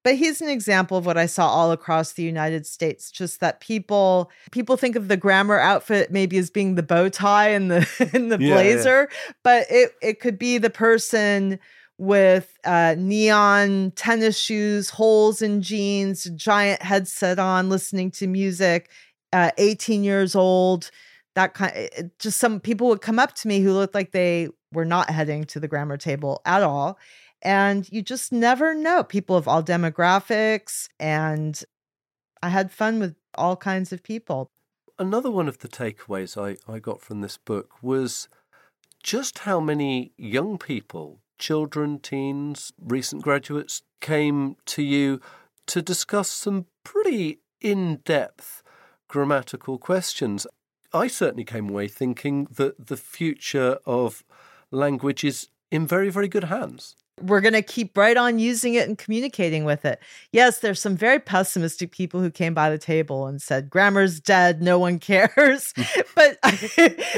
But 0.05 0.15
he's 0.15 0.41
an 0.41 0.49
example 0.49 0.97
of 0.97 1.05
what 1.05 1.19
I 1.19 1.27
saw 1.27 1.49
all 1.49 1.73
across 1.73 2.13
the 2.13 2.23
United 2.23 2.65
States. 2.67 3.11
Just 3.11 3.41
that 3.41 3.61
people 3.61 4.31
people 4.53 4.77
think 4.77 4.95
of 4.95 5.09
the 5.09 5.17
grammar 5.17 5.59
outfit 5.59 6.13
maybe 6.13 6.39
as 6.39 6.51
being 6.51 6.77
the 6.77 6.85
bow 6.85 7.09
tie 7.09 7.49
and 7.49 7.71
the 7.71 8.11
and 8.15 8.31
the 8.31 8.39
yeah, 8.41 8.55
blazer, 8.55 9.09
yeah. 9.11 9.33
but 9.43 9.67
it 9.69 9.93
it 10.01 10.21
could 10.21 10.39
be 10.39 10.57
the 10.59 10.71
person 10.71 11.59
with 11.99 12.57
uh, 12.65 12.95
neon 12.97 13.93
tennis 13.97 14.39
shoes, 14.39 14.89
holes 14.89 15.43
in 15.43 15.61
jeans, 15.61 16.25
giant 16.37 16.81
headset 16.81 17.39
on, 17.39 17.69
listening 17.69 18.11
to 18.13 18.27
music, 18.27 18.89
uh, 19.33 19.51
18 19.59 20.05
years 20.05 20.35
old. 20.35 20.91
That 21.35 21.55
kind 21.55 21.77
of, 21.77 22.19
just 22.19 22.39
some 22.39 22.61
people 22.61 22.89
would 22.89 23.01
come 23.01 23.19
up 23.19 23.35
to 23.35 23.49
me 23.49 23.61
who 23.61 23.73
looked 23.73 23.95
like 23.95 24.13
they 24.13 24.49
were 24.73 24.85
not 24.85 25.11
heading 25.11 25.45
to 25.45 25.61
the 25.61 25.69
grammar 25.69 25.97
table 25.97 26.41
at 26.45 26.63
all. 26.63 26.99
And 27.43 27.89
you 27.93 28.03
just 28.03 28.33
never 28.33 28.75
know. 28.75 29.05
People 29.05 29.37
of 29.37 29.47
all 29.47 29.63
demographics. 29.63 30.89
And 30.99 31.61
I 32.43 32.49
had 32.49 32.73
fun 32.73 32.99
with 32.99 33.15
all 33.35 33.57
kinds 33.57 33.93
of 33.93 34.03
people. 34.03 34.51
Another 34.99 35.31
one 35.31 35.49
of 35.49 35.59
the 35.59 35.69
takeaways 35.69 36.37
I, 36.37 36.73
I 36.73 36.81
got 36.81 37.01
from 37.01 37.21
this 37.21 37.37
book 37.37 37.83
was 37.83 38.29
just 39.03 39.41
how 39.41 39.61
many 39.61 40.13
young 40.17 40.59
people 40.59 41.21
children, 41.39 41.99
teens, 41.99 42.73
recent 42.81 43.23
graduates 43.23 43.83
came 44.01 44.57
to 44.67 44.83
you 44.83 45.21
to 45.67 45.83
discuss 45.83 46.31
some 46.31 46.67
pretty 46.85 47.41
in 47.61 47.97
depth 48.05 48.63
grammatical 49.09 49.79
questions. 49.79 50.47
I 50.93 51.07
certainly 51.07 51.45
came 51.45 51.69
away 51.69 51.89
thinking 51.89 52.49
that 52.53 52.87
the 52.87 52.97
future 52.97 53.79
of 53.85 54.25
language 54.71 55.25
is 55.25 55.49
in 55.71 55.87
very, 55.87 56.11
very 56.11 56.29
good 56.29 56.45
hands 56.45 56.97
we're 57.23 57.41
going 57.41 57.55
to 57.55 57.63
keep 57.63 57.97
right 57.97 58.17
on 58.17 58.39
using 58.39 58.75
it 58.75 58.89
and 58.89 58.97
communicating 58.97 59.65
with 59.65 59.85
it. 59.85 60.01
Yes, 60.33 60.61
there's 60.61 60.81
some 60.81 60.97
very 60.97 61.19
pessimistic 61.19 61.93
people 61.93 62.21
who 62.21 62.31
came 62.31 62.55
by 62.55 62.71
the 62.71 62.79
table 62.79 63.27
and 63.27 63.41
said, 63.41 63.71
grammar's 63.71 64.21
dead, 64.21 64.63
no 64.63 64.79
one 64.79 64.99
cares. 64.99 65.73
but 66.15 66.39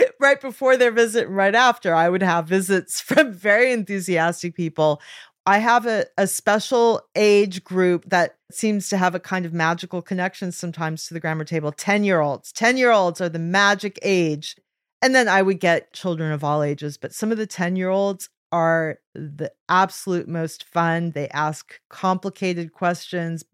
right 0.21 0.41
before 0.41 0.77
their 0.77 0.91
visit 0.91 1.27
and 1.27 1.37
right 1.37 1.55
after, 1.55 1.95
I 1.95 2.09
would 2.09 2.23
have 2.23 2.49
visits 2.49 3.01
from 3.01 3.33
very 3.33 3.73
enthusiastic 3.73 4.55
people. 4.55 5.01
I 5.47 5.59
have 5.59 5.87
a, 5.87 6.07
a 6.19 6.27
special 6.27 7.03
age 7.15 7.65
group 7.65 8.05
that 8.11 8.37
seems 8.53 8.89
to 8.91 8.97
have 8.97 9.15
a 9.15 9.21
kind 9.21 9.47
of 9.47 9.53
magical 9.53 10.03
connection 10.03 10.53
sometimes 10.53 11.07
to 11.07 11.15
the 11.15 11.21
grammar 11.21 11.45
table 11.45 11.73
10 11.73 12.05
year 12.05 12.21
olds. 12.21 12.53
10 12.53 12.77
year 12.77 12.91
olds 12.91 13.21
are 13.21 13.29
the 13.29 13.39
magic 13.39 13.99
age. 14.03 14.57
And 15.03 15.15
then 15.15 15.29
I 15.29 15.41
would 15.41 15.61
get 15.61 15.93
children 15.93 16.31
of 16.33 16.45
all 16.45 16.63
ages, 16.63 16.99
but 16.99 17.15
some 17.15 17.33
of 17.33 17.39
the 17.39 17.47
10 17.47 17.77
year 17.77 17.89
olds, 17.89 18.29
are 18.53 18.99
the 19.15 19.53
absolute 19.69 20.29
most 20.29 20.65
fun. 20.65 21.13
They 21.13 21.29
ask 21.29 21.81
complicated 21.89 22.73
questions 22.73 23.45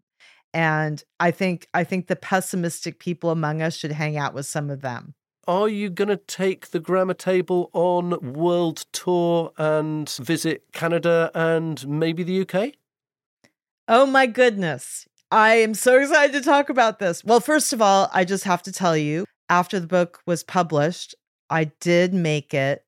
and 0.53 1.03
I 1.19 1.31
think 1.31 1.67
I 1.73 1.83
think 1.83 2.07
the 2.07 2.15
pessimistic 2.15 2.99
people 2.99 3.29
among 3.29 3.61
us 3.61 3.75
should 3.75 3.91
hang 3.91 4.17
out 4.17 4.33
with 4.33 4.45
some 4.45 4.69
of 4.69 4.81
them. 4.81 5.13
Are 5.47 5.69
you 5.69 5.89
going 5.89 6.09
to 6.09 6.17
take 6.17 6.71
the 6.71 6.79
grammar 6.79 7.13
table 7.13 7.69
on 7.73 8.33
world 8.33 8.85
tour 8.91 9.51
and 9.57 10.09
visit 10.09 10.63
Canada 10.73 11.31
and 11.33 11.87
maybe 11.87 12.23
the 12.23 12.41
UK? 12.41 12.73
Oh 13.87 14.05
my 14.05 14.25
goodness. 14.25 15.07
I 15.31 15.55
am 15.55 15.73
so 15.73 15.99
excited 15.99 16.33
to 16.33 16.41
talk 16.41 16.69
about 16.69 16.99
this. 16.99 17.23
Well, 17.23 17.39
first 17.39 17.71
of 17.71 17.81
all, 17.81 18.09
I 18.13 18.25
just 18.25 18.43
have 18.45 18.63
to 18.63 18.71
tell 18.71 18.97
you, 18.97 19.25
after 19.49 19.79
the 19.79 19.87
book 19.87 20.21
was 20.25 20.43
published, 20.43 21.15
I 21.49 21.65
did 21.79 22.13
make 22.13 22.53
it 22.53 22.83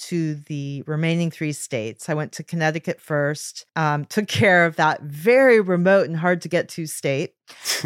to 0.00 0.34
the 0.34 0.82
remaining 0.86 1.30
three 1.30 1.52
states. 1.52 2.08
I 2.08 2.14
went 2.14 2.32
to 2.32 2.42
Connecticut 2.42 3.00
first, 3.00 3.66
um, 3.76 4.04
took 4.06 4.28
care 4.28 4.66
of 4.66 4.76
that 4.76 5.02
very 5.02 5.60
remote 5.60 6.06
and 6.06 6.16
hard 6.16 6.42
to 6.42 6.48
get 6.48 6.68
to 6.70 6.86
state. 6.86 7.34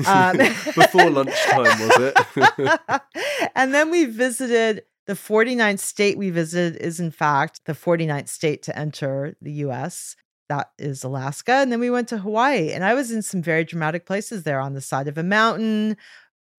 Um, 0.06 0.36
Before 0.74 1.10
lunchtime, 1.10 1.62
was 1.62 2.14
it? 2.36 2.80
and 3.54 3.74
then 3.74 3.90
we 3.90 4.04
visited 4.04 4.82
the 5.06 5.14
49th 5.14 5.80
state 5.80 6.16
we 6.16 6.30
visited, 6.30 6.80
is 6.80 7.00
in 7.00 7.10
fact 7.10 7.60
the 7.66 7.74
49th 7.74 8.28
state 8.28 8.62
to 8.62 8.78
enter 8.78 9.36
the 9.42 9.52
US. 9.52 10.16
That 10.48 10.70
is 10.78 11.04
Alaska. 11.04 11.52
And 11.52 11.72
then 11.72 11.80
we 11.80 11.90
went 11.90 12.08
to 12.08 12.18
Hawaii. 12.18 12.72
And 12.72 12.84
I 12.84 12.94
was 12.94 13.10
in 13.10 13.22
some 13.22 13.42
very 13.42 13.64
dramatic 13.64 14.06
places 14.06 14.42
there 14.42 14.60
on 14.60 14.74
the 14.74 14.80
side 14.80 15.08
of 15.08 15.18
a 15.18 15.22
mountain, 15.22 15.96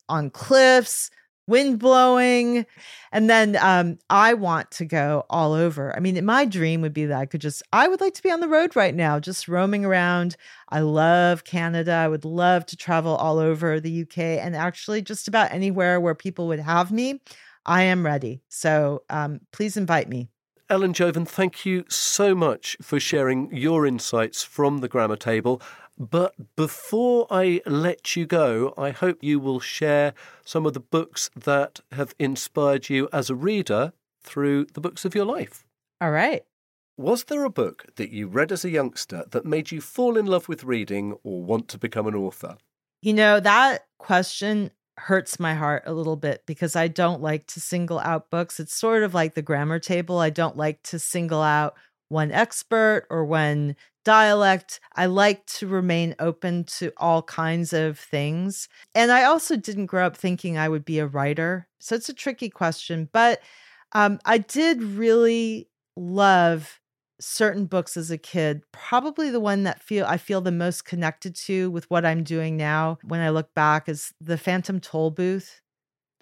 on 0.10 0.30
cliffs, 0.30 1.10
wind 1.48 1.80
blowing. 1.80 2.66
And 3.12 3.30
then 3.30 3.58
um, 3.62 3.98
I 4.10 4.34
want 4.34 4.72
to 4.72 4.86
go 4.86 5.26
all 5.30 5.54
over. 5.54 5.96
I 5.96 6.00
mean, 6.00 6.24
my 6.26 6.46
dream 6.46 6.82
would 6.82 6.94
be 6.94 7.06
that 7.06 7.20
I 7.20 7.26
could 7.26 7.42
just, 7.42 7.64
I 7.72 7.88
would 7.88 8.02
like 8.02 8.14
to 8.16 8.24
be 8.24 8.32
on 8.32 8.40
the 8.40 8.48
road 8.48 8.76
right 8.76 8.96
now, 8.96 9.20
just 9.20 9.48
roaming 9.48 9.86
around. 9.86 10.36
I 10.70 10.80
love 10.82 11.44
Canada. 11.44 11.94
I 11.94 12.08
would 12.08 12.26
love 12.26 12.66
to 12.68 12.78
travel 12.78 13.16
all 13.16 13.38
over 13.40 13.80
the 13.80 14.02
UK 14.02 14.18
and 14.18 14.56
actually 14.56 15.02
just 15.02 15.28
about 15.28 15.52
anywhere 15.52 16.00
where 16.00 16.16
people 16.16 16.48
would 16.48 16.60
have 16.60 16.92
me. 16.92 17.22
I 17.66 17.84
am 17.84 18.06
ready. 18.06 18.42
So 18.50 19.04
um, 19.10 19.42
please 19.52 19.78
invite 19.78 20.10
me. 20.10 20.30
Ellen 20.68 20.94
Jovin, 20.94 21.28
thank 21.28 21.64
you 21.64 21.86
so 21.90 22.34
much 22.34 22.76
for 22.82 23.00
sharing 23.00 23.56
your 23.56 23.86
insights 23.86 24.44
from 24.44 24.80
the 24.80 24.88
grammar 24.88 25.16
table. 25.16 25.62
But 25.98 26.56
before 26.56 27.26
I 27.30 27.62
let 27.66 28.16
you 28.16 28.26
go, 28.26 28.74
I 28.78 28.92
hope 28.92 29.20
you 29.22 29.40
will 29.40 29.60
share 29.60 30.14
some 30.44 30.66
of 30.66 30.74
the 30.74 30.80
books 30.80 31.30
that 31.36 31.80
have 31.94 32.14
inspired 32.20 32.90
you 32.90 33.08
as 33.14 33.30
a 33.30 33.36
reader 33.36 33.94
through 34.22 34.66
the 34.74 34.82
books 34.82 35.06
of 35.06 35.16
your 35.16 35.26
life. 35.26 35.66
All 36.02 36.12
right. 36.12 36.44
Was 36.98 37.26
there 37.26 37.44
a 37.44 37.50
book 37.50 37.86
that 37.96 38.12
you 38.12 38.28
read 38.28 38.52
as 38.52 38.66
a 38.66 38.70
youngster 38.70 39.26
that 39.32 39.46
made 39.46 39.72
you 39.72 39.82
fall 39.82 40.18
in 40.18 40.26
love 40.26 40.48
with 40.48 40.64
reading 40.64 41.18
or 41.24 41.44
want 41.44 41.68
to 41.70 41.78
become 41.78 42.08
an 42.08 42.16
author? 42.16 42.58
You 43.02 43.14
know, 43.14 43.40
that 43.40 43.86
question 43.98 44.72
hurts 44.98 45.40
my 45.40 45.54
heart 45.54 45.84
a 45.86 45.94
little 45.94 46.16
bit 46.16 46.44
because 46.46 46.76
I 46.76 46.88
don't 46.88 47.22
like 47.22 47.48
to 47.48 47.60
single 47.60 48.00
out 48.00 48.30
books. 48.30 48.60
It's 48.60 48.76
sort 48.76 49.04
of 49.04 49.14
like 49.14 49.34
the 49.34 49.42
grammar 49.42 49.80
table. 49.80 50.20
I 50.20 50.30
don't 50.30 50.56
like 50.56 50.84
to 50.84 51.00
single 51.00 51.42
out 51.42 51.76
one 52.10 52.32
expert 52.32 53.08
or 53.10 53.26
one 53.26 53.76
dialect. 54.04 54.80
I 54.96 55.08
like 55.08 55.46
to 55.48 55.68
remain 55.68 56.16
open 56.20 56.64
to 56.78 56.92
all 56.98 57.24
kinds 57.24 57.74
of 57.74 58.00
things. 58.00 58.70
And 58.94 59.12
I 59.12 59.24
also 59.24 59.56
didn't 59.56 59.88
grow 59.88 60.06
up 60.06 60.16
thinking 60.16 60.58
I 60.58 60.70
would 60.70 60.86
be 60.86 61.00
a 61.00 61.08
writer. 61.08 61.68
So 61.80 61.96
it's 61.96 62.10
a 62.10 62.14
tricky 62.14 62.50
question. 62.50 63.10
But 63.12 63.42
um, 63.94 64.20
I 64.26 64.38
did 64.38 64.84
really 64.84 65.70
love 65.98 66.80
certain 67.20 67.66
books 67.66 67.96
as 67.96 68.12
a 68.12 68.18
kid 68.18 68.62
probably 68.74 69.30
the 69.30 69.40
one 69.40 69.64
that 69.64 69.82
feel 69.82 70.06
i 70.06 70.18
feel 70.18 70.42
the 70.42 70.52
most 70.52 70.84
connected 70.84 71.34
to 71.34 71.72
with 71.72 71.90
what 71.90 72.06
i'm 72.06 72.24
doing 72.24 72.58
now 72.58 72.98
when 73.04 73.22
i 73.22 73.30
look 73.30 73.54
back 73.54 73.88
is 73.88 74.14
the 74.20 74.38
phantom 74.38 74.82
toll 74.82 75.10
booth 75.10 75.62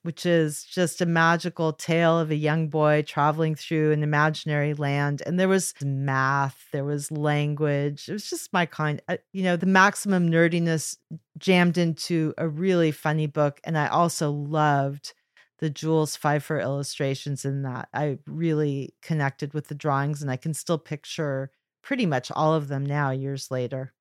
which 0.03 0.25
is 0.25 0.63
just 0.65 1.01
a 1.01 1.05
magical 1.05 1.73
tale 1.73 2.19
of 2.19 2.29
a 2.29 2.35
young 2.35 2.67
boy 2.67 3.01
traveling 3.01 3.55
through 3.55 3.91
an 3.91 4.03
imaginary 4.03 4.73
land. 4.73 5.23
And 5.25 5.39
there 5.39 5.47
was 5.47 5.73
math, 5.81 6.67
there 6.71 6.83
was 6.83 7.09
language. 7.09 8.07
It 8.09 8.13
was 8.13 8.29
just 8.29 8.53
my 8.53 8.65
kind, 8.65 9.01
uh, 9.07 9.17
you 9.31 9.43
know, 9.43 9.55
the 9.55 9.65
maximum 9.65 10.29
nerdiness 10.29 10.97
jammed 11.37 11.77
into 11.77 12.33
a 12.37 12.47
really 12.47 12.91
funny 12.91 13.27
book. 13.27 13.59
And 13.63 13.77
I 13.77 13.87
also 13.87 14.29
loved 14.29 15.13
the 15.59 15.69
Jules 15.69 16.17
Feiffer 16.17 16.61
illustrations 16.61 17.45
in 17.45 17.61
that. 17.61 17.87
I 17.93 18.19
really 18.27 18.93
connected 19.01 19.53
with 19.53 19.67
the 19.69 19.75
drawings 19.75 20.21
and 20.21 20.29
I 20.29 20.35
can 20.35 20.53
still 20.53 20.77
picture 20.77 21.49
pretty 21.81 22.05
much 22.05 22.29
all 22.31 22.53
of 22.53 22.67
them 22.67 22.85
now, 22.85 23.11
years 23.11 23.49
later. 23.49 23.93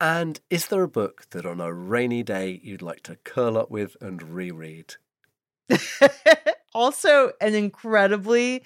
And 0.00 0.40
is 0.48 0.68
there 0.68 0.82
a 0.82 0.88
book 0.88 1.28
that 1.30 1.44
on 1.44 1.60
a 1.60 1.72
rainy 1.72 2.22
day 2.22 2.60
you'd 2.62 2.80
like 2.82 3.02
to 3.04 3.16
curl 3.16 3.58
up 3.58 3.70
with 3.70 3.96
and 4.00 4.22
reread? 4.22 4.96
also, 6.74 7.32
an 7.40 7.54
incredibly 7.54 8.62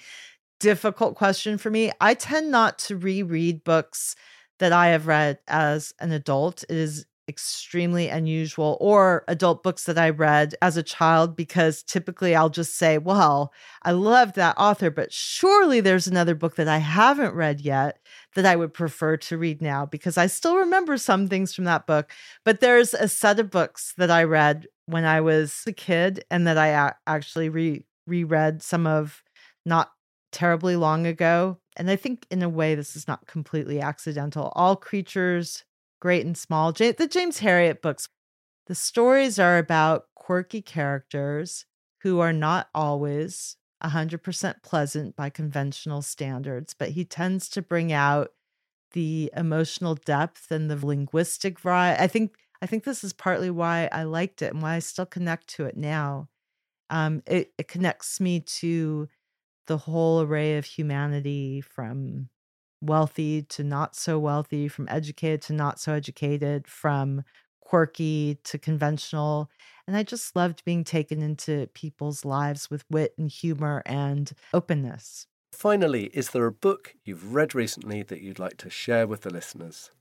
difficult 0.59 1.15
question 1.15 1.57
for 1.57 1.69
me. 1.71 1.91
I 2.01 2.13
tend 2.13 2.51
not 2.51 2.79
to 2.81 2.97
reread 2.97 3.63
books 3.63 4.15
that 4.59 4.73
I 4.73 4.89
have 4.89 5.07
read 5.07 5.39
as 5.47 5.93
an 5.99 6.11
adult. 6.11 6.63
It 6.69 6.77
is 6.77 7.05
extremely 7.29 8.09
unusual, 8.09 8.77
or 8.81 9.23
adult 9.29 9.63
books 9.63 9.85
that 9.85 9.97
I 9.97 10.09
read 10.09 10.55
as 10.61 10.77
a 10.77 10.83
child, 10.83 11.35
because 11.35 11.83
typically 11.83 12.35
I'll 12.35 12.49
just 12.49 12.77
say, 12.77 12.97
Well, 12.97 13.53
I 13.83 13.91
love 13.91 14.33
that 14.33 14.55
author, 14.57 14.91
but 14.91 15.13
surely 15.13 15.81
there's 15.81 16.07
another 16.07 16.35
book 16.35 16.55
that 16.57 16.67
I 16.67 16.79
haven't 16.79 17.35
read 17.35 17.61
yet 17.61 17.99
that 18.35 18.45
I 18.45 18.55
would 18.55 18.73
prefer 18.73 19.17
to 19.17 19.37
read 19.37 19.61
now 19.61 19.85
because 19.85 20.17
I 20.17 20.27
still 20.27 20.57
remember 20.57 20.97
some 20.97 21.27
things 21.27 21.53
from 21.53 21.65
that 21.65 21.87
book. 21.87 22.11
But 22.43 22.59
there's 22.59 22.93
a 22.93 23.07
set 23.07 23.39
of 23.39 23.49
books 23.51 23.93
that 23.97 24.11
I 24.11 24.23
read 24.23 24.67
when 24.91 25.05
I 25.05 25.21
was 25.21 25.63
a 25.67 25.73
kid 25.73 26.23
and 26.31 26.47
that 26.47 26.57
I 26.57 26.67
a- 26.67 26.93
actually 27.07 27.49
re- 27.49 27.85
reread 28.07 28.61
some 28.61 28.87
of 28.87 29.23
not 29.65 29.91
terribly 30.31 30.75
long 30.75 31.05
ago. 31.05 31.59
And 31.77 31.89
I 31.89 31.95
think 31.95 32.25
in 32.31 32.43
a 32.43 32.49
way 32.49 32.75
this 32.75 32.95
is 32.95 33.07
not 33.07 33.27
completely 33.27 33.81
accidental. 33.81 34.51
All 34.55 34.75
creatures, 34.75 35.63
great 35.99 36.25
and 36.25 36.37
small. 36.37 36.71
J- 36.71 36.91
the 36.91 37.07
James 37.07 37.39
Herriot 37.39 37.81
books. 37.81 38.07
The 38.67 38.75
stories 38.75 39.39
are 39.39 39.57
about 39.57 40.05
quirky 40.15 40.61
characters 40.61 41.65
who 42.01 42.19
are 42.19 42.33
not 42.33 42.69
always 42.73 43.57
100% 43.81 44.63
pleasant 44.63 45.15
by 45.15 45.29
conventional 45.29 46.01
standards, 46.01 46.73
but 46.77 46.89
he 46.89 47.03
tends 47.03 47.49
to 47.49 47.61
bring 47.61 47.91
out 47.91 48.31
the 48.93 49.31
emotional 49.35 49.95
depth 49.95 50.51
and 50.51 50.69
the 50.69 50.85
linguistic 50.85 51.59
variety. 51.59 52.01
I 52.03 52.07
think 52.07 52.35
I 52.61 52.67
think 52.67 52.83
this 52.83 53.03
is 53.03 53.13
partly 53.13 53.49
why 53.49 53.89
I 53.91 54.03
liked 54.03 54.41
it 54.41 54.53
and 54.53 54.61
why 54.61 54.75
I 54.75 54.79
still 54.79 55.05
connect 55.05 55.47
to 55.55 55.65
it 55.65 55.75
now. 55.75 56.29
Um, 56.89 57.23
it, 57.25 57.53
it 57.57 57.67
connects 57.67 58.19
me 58.19 58.41
to 58.41 59.07
the 59.67 59.77
whole 59.77 60.21
array 60.21 60.57
of 60.57 60.65
humanity 60.65 61.61
from 61.61 62.29
wealthy 62.81 63.43
to 63.43 63.63
not 63.63 63.95
so 63.95 64.19
wealthy, 64.19 64.67
from 64.67 64.87
educated 64.89 65.41
to 65.43 65.53
not 65.53 65.79
so 65.79 65.93
educated, 65.93 66.67
from 66.67 67.23
quirky 67.61 68.37
to 68.43 68.57
conventional. 68.57 69.49
And 69.87 69.95
I 69.95 70.03
just 70.03 70.35
loved 70.35 70.65
being 70.65 70.83
taken 70.83 71.21
into 71.21 71.67
people's 71.73 72.25
lives 72.25 72.69
with 72.69 72.83
wit 72.89 73.13
and 73.17 73.29
humor 73.29 73.81
and 73.85 74.31
openness. 74.53 75.27
Finally, 75.53 76.05
is 76.13 76.31
there 76.31 76.45
a 76.45 76.51
book 76.51 76.95
you've 77.05 77.33
read 77.33 77.55
recently 77.55 78.03
that 78.03 78.21
you'd 78.21 78.39
like 78.39 78.57
to 78.57 78.69
share 78.69 79.07
with 79.07 79.21
the 79.21 79.29
listeners? 79.29 79.91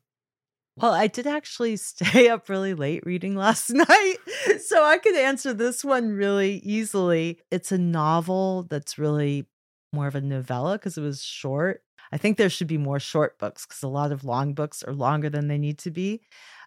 Well, 0.81 0.93
I 0.93 1.07
did 1.09 1.27
actually 1.27 1.77
stay 1.77 2.29
up 2.29 2.49
really 2.49 2.75
late 2.75 3.05
reading 3.05 3.35
last 3.37 3.71
night, 3.75 4.17
so 4.65 4.85
I 4.85 4.99
could 4.99 5.17
answer 5.17 5.53
this 5.53 5.85
one 5.85 6.11
really 6.13 6.57
easily. 6.65 7.41
It's 7.51 7.73
a 7.73 7.79
novel 7.79 8.65
that's 8.65 8.99
really 8.99 9.47
more 9.93 10.07
of 10.07 10.15
a 10.15 10.21
novella 10.21 10.79
because 10.79 10.97
it 10.97 11.03
was 11.03 11.23
short. 11.23 11.83
I 12.13 12.17
think 12.17 12.37
there 12.37 12.51
should 12.51 12.67
be 12.67 12.79
more 12.79 12.99
short 12.99 13.39
books 13.39 13.67
because 13.67 13.83
a 13.83 13.89
lot 13.89 14.11
of 14.11 14.25
long 14.25 14.55
books 14.55 14.83
are 14.83 14.93
longer 14.93 15.31
than 15.31 15.49
they 15.49 15.59
need 15.59 15.79
to 15.81 15.91
be. 15.91 16.23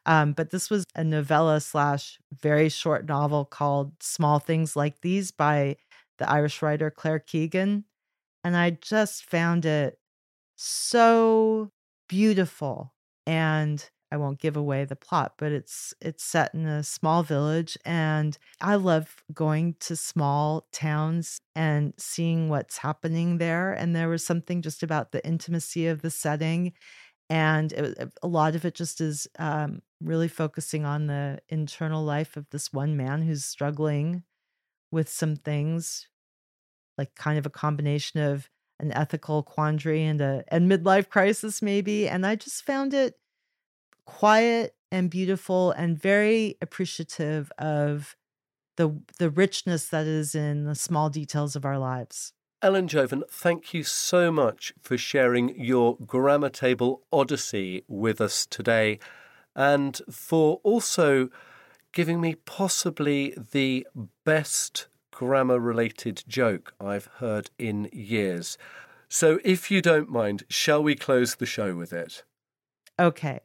Um, 0.06 0.34
but 0.34 0.52
this 0.52 0.70
was 0.70 0.86
a 0.96 1.04
novella 1.04 1.60
slash 1.62 2.20
very 2.42 2.70
short 2.70 3.08
novel 3.08 3.46
called 3.46 3.94
Small 4.02 4.40
Things 4.40 4.76
Like 4.76 5.02
These 5.02 5.32
by 5.32 5.78
the 6.18 6.30
Irish 6.30 6.62
writer 6.62 6.92
Claire 6.92 7.20
Keegan. 7.20 7.86
And 8.44 8.56
I 8.58 8.72
just 8.72 9.26
found 9.26 9.66
it 9.66 9.98
so 10.56 11.72
beautiful. 12.10 12.94
And 13.26 13.90
I 14.14 14.18
won't 14.18 14.40
give 14.40 14.56
away 14.56 14.86
the 14.86 14.96
plot, 14.96 15.34
but 15.40 15.52
it's 15.52 15.92
it's 16.00 16.24
set 16.24 16.54
in 16.54 16.68
a 16.68 16.84
small 16.84 17.24
village 17.24 17.80
and 17.84 18.38
I 18.62 18.76
love 18.76 19.24
going 19.34 19.76
to 19.80 19.96
small 19.96 20.68
towns 20.72 21.40
and 21.56 21.96
seeing 21.98 22.48
what's 22.48 22.78
happening 22.78 23.40
there 23.40 23.74
and 23.74 23.96
there 23.96 24.10
was 24.10 24.24
something 24.24 24.62
just 24.62 24.84
about 24.84 25.14
the 25.14 25.26
intimacy 25.26 25.88
of 25.88 26.04
the 26.04 26.12
setting 26.12 26.74
and 27.28 27.72
it, 27.72 28.14
a 28.22 28.28
lot 28.28 28.54
of 28.54 28.66
it 28.66 28.76
just 28.76 29.02
is 29.02 29.28
um, 29.40 29.82
really 30.00 30.28
focusing 30.28 30.86
on 30.86 31.08
the 31.08 31.40
internal 31.50 32.04
life 32.04 32.38
of 32.38 32.48
this 32.52 32.72
one 32.72 32.96
man 32.96 33.24
who's 33.24 33.44
struggling 33.44 34.22
with 34.92 35.10
some 35.10 35.36
things 35.36 36.08
like 37.00 37.16
kind 37.16 37.40
of 37.40 37.48
a 37.48 37.50
combination 37.50 38.20
of 38.20 38.48
an 38.80 38.92
ethical 38.92 39.42
quandary 39.42 40.04
and 40.04 40.22
a 40.22 40.44
and 40.50 40.70
midlife 40.70 41.10
crisis 41.10 41.64
maybe 41.64 42.08
and 42.08 42.28
i 42.28 42.36
just 42.36 42.64
found 42.64 42.94
it 42.94 43.16
quiet 44.06 44.76
and 44.92 45.10
beautiful 45.10 45.72
and 45.72 45.98
very 45.98 46.56
appreciative 46.62 47.52
of 47.58 48.16
the 48.78 49.02
the 49.20 49.30
richness 49.30 49.88
that 49.90 50.08
is 50.08 50.36
in 50.36 50.66
the 50.66 50.76
small 50.76 51.10
details 51.10 51.56
of 51.56 51.66
our 51.66 51.78
lives. 51.78 52.34
Ellen 52.62 52.88
Jovin, 52.88 53.24
thank 53.30 53.74
you 53.74 53.84
so 53.84 54.32
much 54.32 54.74
for 54.82 54.98
sharing 54.98 55.60
your 55.60 55.98
grammar 55.98 56.50
table 56.50 57.02
odyssey 57.12 57.84
with 57.90 58.22
us 58.22 58.46
today 58.46 59.00
and 59.56 60.02
for 60.10 60.62
also 60.64 61.30
giving 61.92 62.22
me 62.22 62.36
possibly 62.36 63.36
the 63.52 63.86
best 64.24 64.88
grammar 65.12 65.60
related 65.60 66.24
joke 66.28 66.74
I've 66.80 67.08
heard 67.18 67.50
in 67.60 67.90
years. 67.92 68.58
So, 69.10 69.40
if 69.44 69.70
you 69.70 69.82
don't 69.82 70.10
mind, 70.10 70.44
shall 70.50 70.82
we 70.82 70.96
close 70.96 71.36
the 71.36 71.46
show 71.46 71.76
with 71.76 71.94
it? 71.94 72.24
Okay. 73.00 73.42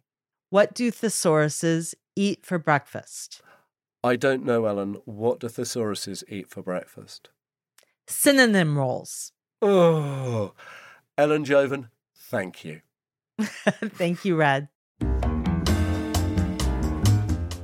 What 0.51 0.73
do 0.73 0.91
thesauruses 0.91 1.95
eat 2.17 2.47
for 2.47 2.59
breakfast? 2.59 3.43
I 4.03 4.17
don't 4.17 4.47
know, 4.47 4.65
Ellen. 4.65 4.97
What 5.05 5.41
do 5.41 5.49
thesauruses 5.49 6.25
eat 6.27 6.49
for 6.49 6.63
breakfast? 6.63 7.29
Synonym 8.07 8.79
rolls. 8.79 9.33
Oh, 9.61 10.55
Ellen 11.19 11.45
Jovin, 11.45 11.91
thank 12.17 12.65
you. 12.65 12.81
thank 13.39 14.25
you, 14.25 14.37
Red. 14.37 14.69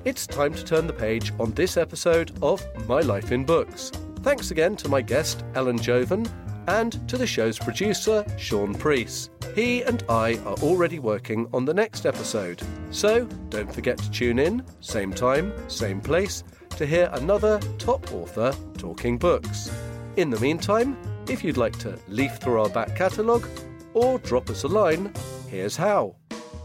It's 0.04 0.26
time 0.26 0.52
to 0.52 0.62
turn 0.62 0.86
the 0.86 0.92
page 0.92 1.32
on 1.40 1.52
this 1.52 1.78
episode 1.78 2.32
of 2.42 2.62
My 2.86 3.00
Life 3.00 3.32
in 3.32 3.46
Books. 3.46 3.90
Thanks 4.20 4.50
again 4.50 4.76
to 4.76 4.90
my 4.90 5.00
guest, 5.00 5.42
Ellen 5.54 5.78
Jovin, 5.78 6.28
and 6.68 7.08
to 7.08 7.16
the 7.16 7.26
show's 7.26 7.58
producer, 7.58 8.24
Sean 8.38 8.74
Priest. 8.74 9.30
He 9.54 9.82
and 9.82 10.02
I 10.08 10.34
are 10.44 10.56
already 10.62 10.98
working 10.98 11.48
on 11.52 11.64
the 11.64 11.74
next 11.74 12.06
episode, 12.06 12.62
so 12.90 13.24
don't 13.50 13.72
forget 13.72 13.98
to 13.98 14.10
tune 14.10 14.38
in, 14.38 14.64
same 14.80 15.12
time, 15.12 15.52
same 15.68 16.00
place, 16.00 16.44
to 16.70 16.86
hear 16.86 17.08
another 17.12 17.60
top 17.78 18.12
author 18.12 18.52
talking 18.76 19.18
books. 19.18 19.70
In 20.16 20.30
the 20.30 20.40
meantime, 20.40 20.96
if 21.28 21.42
you'd 21.44 21.56
like 21.56 21.78
to 21.80 21.98
leaf 22.08 22.36
through 22.36 22.60
our 22.60 22.68
back 22.68 22.94
catalogue 22.96 23.46
or 23.94 24.18
drop 24.18 24.50
us 24.50 24.64
a 24.64 24.68
line, 24.68 25.12
here's 25.48 25.76
how. 25.76 26.16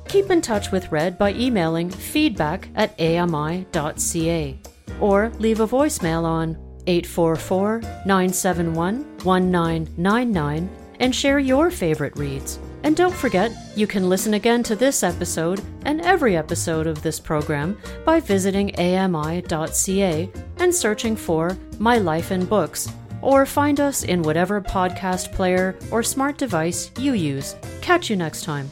Keep 0.07 0.31
in 0.31 0.41
touch 0.41 0.71
with 0.71 0.91
Red 0.91 1.17
by 1.17 1.33
emailing 1.33 1.89
feedback 1.89 2.69
at 2.75 2.99
ami.ca 2.99 4.59
or 4.99 5.31
leave 5.37 5.59
a 5.59 5.67
voicemail 5.67 6.23
on 6.23 6.57
844 6.87 7.81
971 8.05 9.03
1999 9.23 10.69
and 10.99 11.15
share 11.15 11.39
your 11.39 11.71
favorite 11.71 12.15
reads. 12.17 12.59
And 12.83 12.95
don't 12.95 13.13
forget, 13.13 13.51
you 13.75 13.87
can 13.87 14.07
listen 14.07 14.35
again 14.35 14.63
to 14.63 14.75
this 14.75 15.03
episode 15.03 15.61
and 15.85 16.01
every 16.01 16.37
episode 16.37 16.87
of 16.87 17.01
this 17.01 17.19
program 17.19 17.77
by 18.05 18.19
visiting 18.19 18.73
ami.ca 18.79 20.31
and 20.57 20.73
searching 20.73 21.15
for 21.15 21.57
My 21.77 21.97
Life 21.97 22.31
in 22.31 22.45
Books, 22.45 22.89
or 23.21 23.45
find 23.45 23.79
us 23.79 24.03
in 24.03 24.23
whatever 24.23 24.61
podcast 24.61 25.33
player 25.33 25.77
or 25.91 26.03
smart 26.03 26.37
device 26.37 26.91
you 26.97 27.13
use. 27.13 27.55
Catch 27.81 28.09
you 28.09 28.15
next 28.15 28.43
time. 28.43 28.71